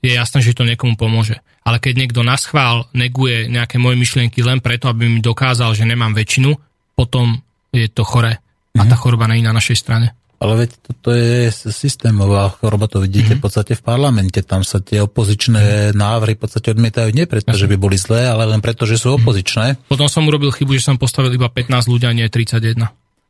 [0.01, 1.41] je jasné, že to niekomu pomôže.
[1.65, 5.89] Ale keď niekto na schvál neguje nejaké moje myšlienky len preto, aby mi dokázal, že
[5.89, 6.53] nemám väčšinu,
[6.93, 7.37] potom
[7.73, 8.41] je to chore.
[8.77, 10.13] A tá choroba nie je na našej strane.
[10.37, 13.41] Ale veď toto je systémová choroba, to vidíte mm-hmm.
[13.41, 14.39] v podstate v parlamente.
[14.45, 18.45] Tam sa tie opozičné návrhy v podstate odmietajú nie preto, že by boli zlé, ale
[18.45, 19.25] len preto, že sú mhm.
[19.25, 19.65] opozičné.
[19.89, 22.85] Potom som urobil chybu, že som postavil iba 15 ľudí a nie 31.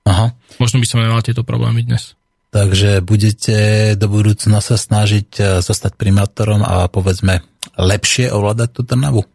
[0.08, 0.36] Aha.
[0.60, 2.16] Možno by som nemal tieto problémy dnes.
[2.52, 7.44] Takže budete do budúcna sa snažiť e, zostať primátorom a povedzme
[7.76, 9.28] lepšie ovládať tú Trnavu?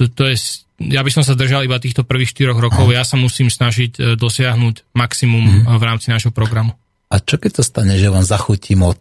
[0.00, 2.88] To, to je, ja by som sa držal iba týchto prvých 4 rokov.
[2.88, 3.00] Aha.
[3.00, 5.76] Ja sa musím snažiť e, dosiahnuť maximum mm-hmm.
[5.76, 6.72] v rámci nášho programu.
[7.08, 9.00] A čo keď to stane, že vám zachutí moc?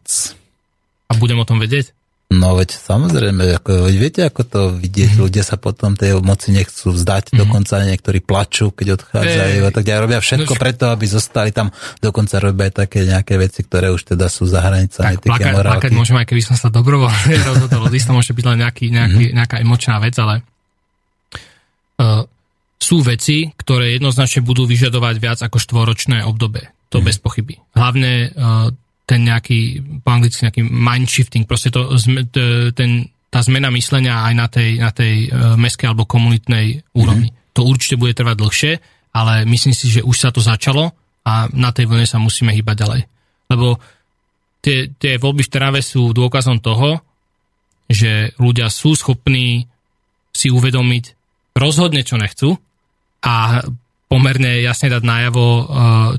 [1.07, 1.91] A budem o tom vedieť?
[2.27, 5.23] No veď samozrejme, ako, viete, ako to vidieť, mm-hmm.
[5.23, 7.39] ľudia sa potom tej moci nechcú vzdať, mm-hmm.
[7.39, 11.71] dokonca niektorí plačú, keď odchádzajú, e, tak ja robia všetko no, preto, aby zostali tam,
[12.03, 15.87] dokonca robia aj také nejaké veci, ktoré už teda sú za hranicami plakať, morálky.
[15.87, 19.37] Plakať môžem aj keby som sa dobrovoľne rozhodol, to môže byť len nejaký, nejaký, mm-hmm.
[19.39, 20.43] nejaká emočná vec, ale
[22.03, 22.27] uh,
[22.75, 26.75] sú veci, ktoré jednoznačne budú vyžadovať viac ako štvoročné obdobie.
[26.89, 27.59] To bez pochyby.
[27.75, 28.71] Hlavne uh,
[29.07, 31.95] ten nejaký, po anglicky nejaký mind shifting, proste to,
[32.75, 37.31] ten, tá zmena myslenia aj na tej, na tej uh, meskej alebo komunitnej úrovni.
[37.31, 37.35] Mm.
[37.55, 38.71] To určite bude trvať dlhšie,
[39.15, 40.93] ale myslím si, že už sa to začalo
[41.27, 43.01] a na tej vlne sa musíme hýbať ďalej.
[43.51, 43.79] Lebo
[44.63, 47.03] tie, tie voľby v Trave sú dôkazom toho,
[47.87, 49.67] že ľudia sú schopní
[50.35, 51.03] si uvedomiť
[51.55, 52.53] rozhodne, čo nechcú
[53.23, 53.63] a
[54.07, 55.65] pomerne jasne dať najavo, eh,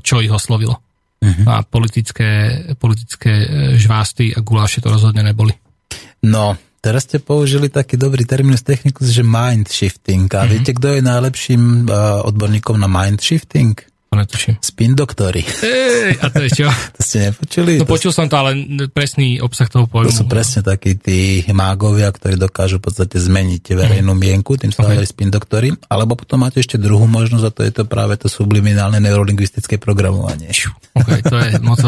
[0.05, 0.77] čo ich oslovilo.
[1.19, 1.43] Uh-huh.
[1.51, 5.51] A politické, politické eh, žvásty a guláše to rozhodne neboli.
[6.23, 10.31] No, teraz ste použili taký dobrý terminus technicus, že mind shifting.
[10.31, 10.49] A uh-huh.
[10.49, 13.75] viete, kto je najlepším uh, odborníkom na mind shifting?
[14.19, 14.59] To netuším.
[14.59, 15.47] Spin doktory.
[15.63, 16.67] Ej, a to je čo?
[16.95, 17.79] to ste nepočuli?
[17.79, 18.51] No počul som to, ale
[18.91, 20.11] presný obsah toho pojmu.
[20.11, 24.83] To sú presne takí tí mágovia, ktorí dokážu v podstate zmeniť verejnú mienku, tým sa
[24.83, 25.07] okay.
[25.07, 25.71] spin doktory.
[25.87, 30.51] Alebo potom máte ešte druhú možnosť a to je to práve to subliminálne neurolingvistické programovanie.
[30.99, 31.79] Ok, to je moc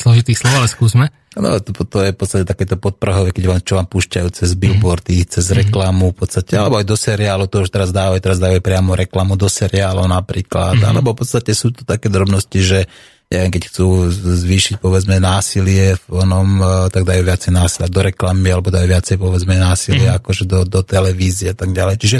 [0.00, 1.12] zložitých slov, ale skúsme.
[1.34, 5.18] No, to, to je v podstate takéto podprahové, keď vám, čo vám púšťajú cez billboardy,
[5.18, 5.32] mm-hmm.
[5.34, 8.94] cez reklamu v podstate, alebo aj do seriálu, to už teraz dávajú, teraz dávajú priamo
[8.94, 10.90] reklamu do seriálu napríklad, mm-hmm.
[10.94, 12.86] alebo v podstate sú to také drobnosti, že
[13.32, 18.48] neviem, keď chcú zvýšiť povedzme násilie v onom, e, tak dajú viacej násilia do reklamy
[18.52, 20.16] alebo dajú viacej povedzme násilie mm.
[20.20, 21.96] akože do, do televízie a tak ďalej.
[21.98, 22.18] Čiže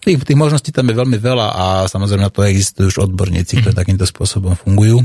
[0.00, 3.74] tých, tých možností tam je veľmi veľa a samozrejme na to existujú už odborníci, ktorí
[3.76, 3.80] mm.
[3.80, 5.04] takýmto spôsobom fungujú.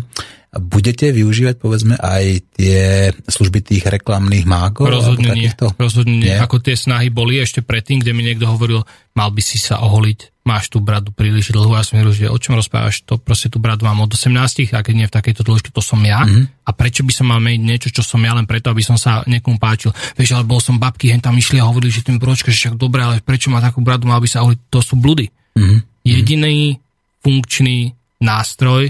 [0.51, 4.91] Budete využívať povedzme aj tie služby tých reklamných mágov?
[4.91, 5.47] Rozhodne nie.
[5.79, 6.35] Rozhodne nie.
[6.35, 8.83] Ako tie snahy boli ešte predtým, kde mi niekto hovoril,
[9.15, 11.77] mal by si sa oholiť, máš tú bradu príliš dlhú.
[11.77, 14.81] Ja som hovoril, že o čom rozprávaš, to proste tú bradu mám od 18, a
[14.81, 16.25] keď nie v takejto dĺžke, to som ja.
[16.25, 16.65] Mm-hmm.
[16.65, 19.21] A prečo by som mal mať niečo, čo som ja len preto, aby som sa
[19.29, 19.93] niekomu páčil.
[20.17, 22.75] Vieš, ale bol som babky, hen tam išli a hovorili, že tým bročka, že však
[22.77, 24.59] dobre, ale prečo má takú bradu, mal by sa oholiť.
[24.73, 25.29] To sú bludy.
[25.29, 25.79] Mm-hmm.
[26.09, 26.81] Jediný
[27.21, 28.89] funkčný nástroj,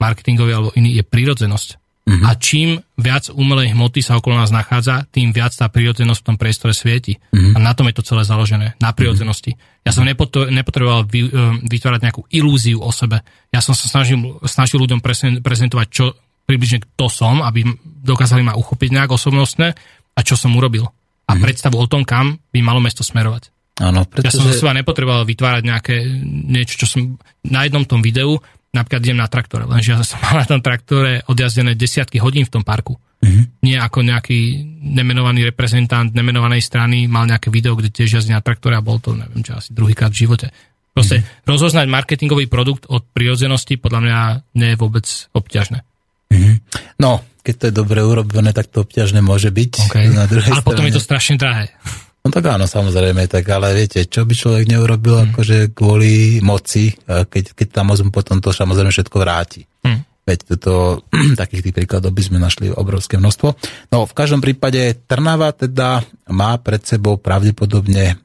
[0.00, 1.79] marketingový alebo iný, je prírodzenosť.
[2.10, 2.26] Uh-huh.
[2.26, 6.36] A čím viac umelej hmoty sa okolo nás nachádza, tým viac tá prírodzenosť v tom
[6.36, 7.22] priestore svieti.
[7.30, 7.54] Uh-huh.
[7.54, 9.54] A na tom je to celé založené, na prírodzenosti.
[9.86, 11.30] Ja som nepotreboval e,
[11.70, 13.22] vytvárať nejakú ilúziu o sebe.
[13.54, 14.98] Ja som sa snažil, snažil ľuďom
[15.38, 16.18] prezentovať, čo
[16.50, 17.62] približne kto som, aby
[18.02, 19.78] dokázali ma uchopiť nejak osobnostne
[20.10, 20.90] a čo som urobil.
[21.30, 21.38] A uh-huh.
[21.38, 23.54] predstavu o tom, kam by malo mesto smerovať.
[23.80, 24.26] Áno, pretože...
[24.26, 25.94] Ja som za seba nepotreboval vytvárať nejaké
[26.26, 27.00] niečo, čo som
[27.46, 31.26] na jednom tom videu napríklad idem na traktore, lenže ja som mal na tom traktore
[31.26, 32.96] odjazdené desiatky hodín v tom parku.
[33.20, 33.44] Mm-hmm.
[33.68, 38.80] Nie ako nejaký nemenovaný reprezentant nemenovanej strany mal nejaké video, kde tiež jazdí na traktore
[38.80, 40.46] a bol to, neviem čo, asi druhýkrát v živote.
[40.90, 41.44] Proste mm-hmm.
[41.44, 44.18] rozoznať marketingový produkt od prírodzenosti podľa mňa
[44.56, 45.06] nie je vôbec
[45.36, 45.84] obťažné.
[46.32, 46.56] Mm-hmm.
[46.96, 49.72] No, keď to je dobre urobené, tak to obťažné môže byť.
[49.90, 50.06] Okay.
[50.12, 50.68] Na druhej Ale strane...
[50.68, 51.72] potom je to strašne drahé.
[52.20, 55.24] No tak áno, samozrejme, tak ale viete, čo by človek neurobil mm.
[55.32, 59.64] akože kvôli moci, keď, keď tam moc potom to samozrejme všetko vráti.
[59.80, 60.04] Mm.
[60.28, 60.72] Veď toto,
[61.40, 63.48] takých tých príkladov by sme našli obrovské množstvo.
[63.88, 68.16] No v každom prípade Trnava teda má pred sebou pravdepodobne e,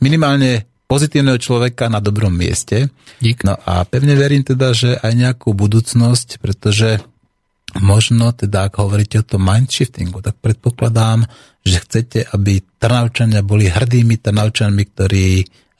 [0.00, 2.88] minimálne pozitívneho človeka na dobrom mieste.
[3.20, 3.44] Dík.
[3.44, 7.04] No a pevne verím teda, že aj nejakú budúcnosť, pretože
[7.82, 11.26] možno teda, ak hovoríte o tom mindshiftingu, tak predpokladám,
[11.64, 15.28] že chcete, aby Trnavčania boli hrdými Trnavčanmi, ktorí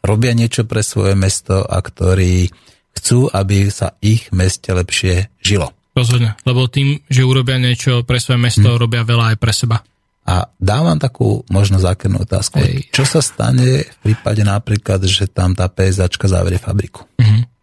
[0.05, 2.49] robia niečo pre svoje mesto a ktorí
[2.95, 5.73] chcú, aby sa ich meste lepšie žilo.
[5.95, 8.81] Rozhodne, lebo tým, že urobia niečo pre svoje mesto, hmm.
[8.81, 9.79] robia veľa aj pre seba.
[10.25, 12.57] A dávam takú možno zákernú otázku.
[12.57, 12.89] Ej.
[12.97, 17.05] Čo sa stane v prípade napríklad, že tam tá PSAčka zavrie fabriku?
[17.21, 17.54] Mm-hmm.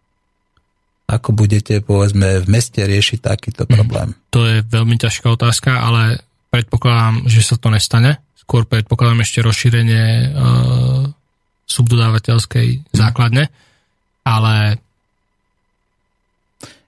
[1.12, 3.70] Ako budete, povedzme, v meste riešiť takýto mhm.
[3.70, 4.08] problém?
[4.32, 8.18] To je veľmi ťažká otázka, ale predpokladám, že sa to nestane.
[8.36, 11.06] Skôr predpokladám ešte rozšírenie uh,
[11.70, 12.84] subdodávateľskej hmm.
[12.92, 13.48] základne,
[14.26, 14.81] ale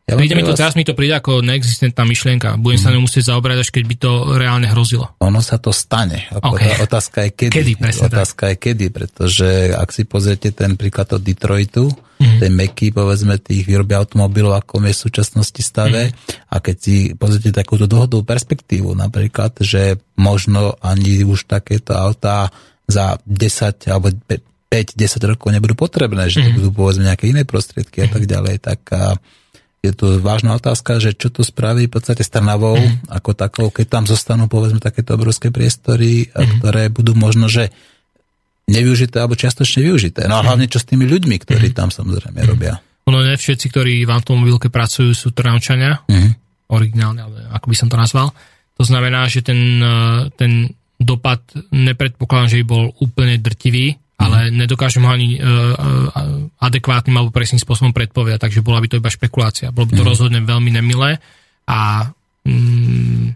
[0.05, 0.61] ja príde mi to, vás...
[0.61, 2.61] teraz mi to príde ako neexistentná myšlienka.
[2.61, 2.85] Budem mm.
[2.85, 5.17] sa ňou musieť zaobrať, až keď by to reálne hrozilo.
[5.25, 6.29] Ono sa to stane.
[6.29, 6.77] Okay.
[6.77, 7.53] Otázka je kedy.
[7.57, 8.51] kedy presne Otázka tak.
[8.53, 11.89] je kedy, pretože ak si pozriete ten príklad od Detroitu,
[12.21, 12.37] mm.
[12.37, 16.53] ten Meky, povedzme, tých výroby automobilov, ako je v súčasnosti stave, mm.
[16.53, 22.53] a keď si pozriete takúto dlhodobú perspektívu, napríklad, že možno ani už takéto autá
[22.85, 24.13] za 10 alebo
[24.69, 26.61] 5-10 rokov nebudú potrebné, že mm.
[26.61, 29.17] budú povedzme nejaké iné prostriedky a tak ďalej, tak a,
[29.85, 33.13] je to vážna otázka, že čo to spraví v podstate s Trnavou mm.
[33.13, 36.61] ako takou, keď tam zostanú povedzme takéto obrovské priestory, mm.
[36.61, 37.69] ktoré budú možno, že
[38.65, 40.25] nevyužité alebo čiastočne využité.
[40.25, 40.47] No a mhm.
[40.49, 41.77] hlavne čo s tými ľuďmi, ktorí mm.
[41.77, 42.81] tam samozrejme robia.
[43.05, 46.31] Ono ne všetci, ktorí v automobilke pracujú, sú Trnavčania, mm.
[46.73, 48.33] originálne, ale ako by som to nazval.
[48.81, 55.03] To znamená, že ten, eh, ten dopad nepredpokladám, že by bol úplne drtivý, ale nedokážem
[55.03, 55.45] ho ani uh,
[56.63, 59.75] adekvátnym alebo presným spôsobom predpovedať, takže bola by to iba špekulácia.
[59.75, 60.11] Bolo by to mm.
[60.11, 61.19] rozhodne veľmi nemilé
[61.67, 62.11] a
[62.47, 63.35] um,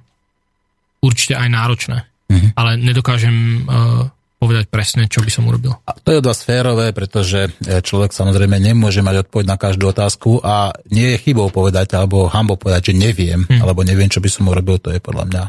[1.03, 1.99] určite aj náročné.
[2.31, 2.55] Mm.
[2.55, 4.07] Ale nedokážem uh,
[4.39, 5.75] povedať presne, čo by som urobil.
[5.83, 10.39] A to je od vás férové, pretože človek samozrejme nemôže mať odpoveď na každú otázku
[10.47, 13.59] a nie je chybou povedať alebo hambou povedať, že neviem, mm.
[13.59, 15.45] alebo neviem, čo by som urobil, to je podľa mňa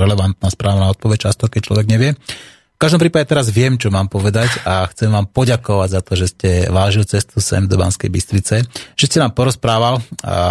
[0.00, 2.16] relevantná správna odpoveď často, keď človek nevie.
[2.84, 6.50] Každom prípade teraz viem, čo mám povedať a chcem vám poďakovať za to, že ste
[6.68, 8.60] vážil cestu sem do Banskej Bystrice,
[8.92, 10.04] že ste nám porozprával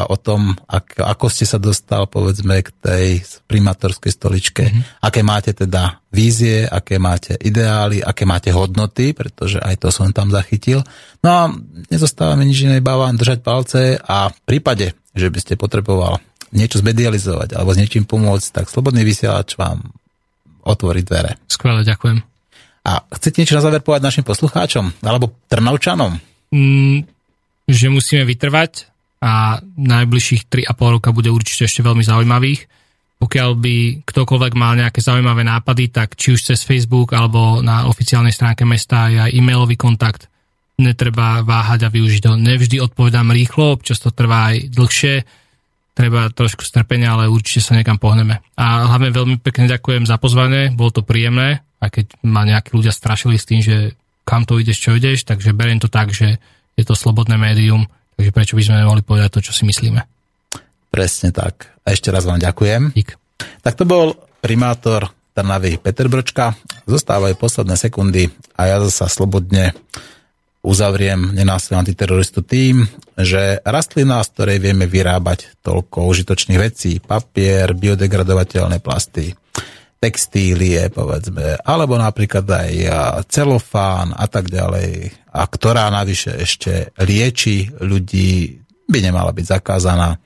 [0.10, 3.05] o tom, ak, ako ste sa dostal povedzme k tej
[3.45, 5.05] primátorskej stoličke, mm-hmm.
[5.05, 10.34] aké máte teda vízie, aké máte ideály, aké máte hodnoty, pretože aj to som tam
[10.34, 10.81] zachytil.
[11.22, 11.53] No a
[11.93, 16.18] nezostáva mi nič iné, iba vám držať palce a v prípade, že by ste potreboval
[16.49, 20.01] niečo zmedializovať alebo s niečím pomôcť, tak Slobodný vysielač vám
[20.64, 21.31] otvoriť dvere.
[21.48, 22.23] Skvelé, ďakujem.
[22.84, 25.03] A chcete niečo na záver povedať našim poslucháčom?
[25.07, 26.19] Alebo Trnavčanom?
[26.52, 27.07] Mm,
[27.68, 28.91] že musíme vytrvať
[29.23, 32.68] a najbližších 3,5 roka bude určite ešte veľmi zaujímavých.
[33.23, 38.35] Pokiaľ by ktokoľvek mal nejaké zaujímavé nápady, tak či už cez Facebook alebo na oficiálnej
[38.35, 40.27] stránke mesta je aj e-mailový kontakt.
[40.76, 42.35] Netreba váhať a využiť ho.
[42.35, 45.23] Nevždy odpovedám rýchlo, občas to trvá aj dlhšie
[45.93, 48.41] treba trošku strpenia, ale určite sa niekam pohneme.
[48.57, 52.91] A hlavne veľmi pekne ďakujem za pozvanie, bolo to príjemné, aj keď ma nejakí ľudia
[52.93, 53.93] strašili s tým, že
[54.25, 56.41] kam to ideš, čo ideš, takže beriem to tak, že
[56.73, 57.85] je to slobodné médium,
[58.17, 60.01] takže prečo by sme mohli povedať to, čo si myslíme.
[60.89, 61.73] Presne tak.
[61.85, 62.93] A ešte raz vám ďakujem.
[62.93, 63.17] Dík.
[63.61, 66.53] Tak to bol primátor Trnavy Peter Bročka.
[66.85, 69.73] Zostávajú posledné sekundy a ja zasa slobodne
[70.64, 72.88] uzavriem nenásilný antiteroristu tým,
[73.19, 79.35] že rastlina, z ktorej vieme vyrábať toľko užitočných vecí, papier, biodegradovateľné plasty,
[79.99, 82.72] textílie, povedzme, alebo napríklad aj
[83.27, 90.19] celofán a tak ďalej, a ktorá navyše ešte lieči ľudí, by nemala byť zakázaná.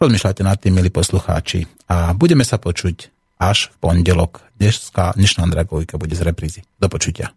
[0.00, 1.68] Rozmýšľajte nad tým, milí poslucháči.
[1.92, 4.40] A budeme sa počuť až v pondelok.
[4.56, 6.60] Dneska, dnešná Andragovika bude z reprízy.
[6.80, 7.32] Do počutia.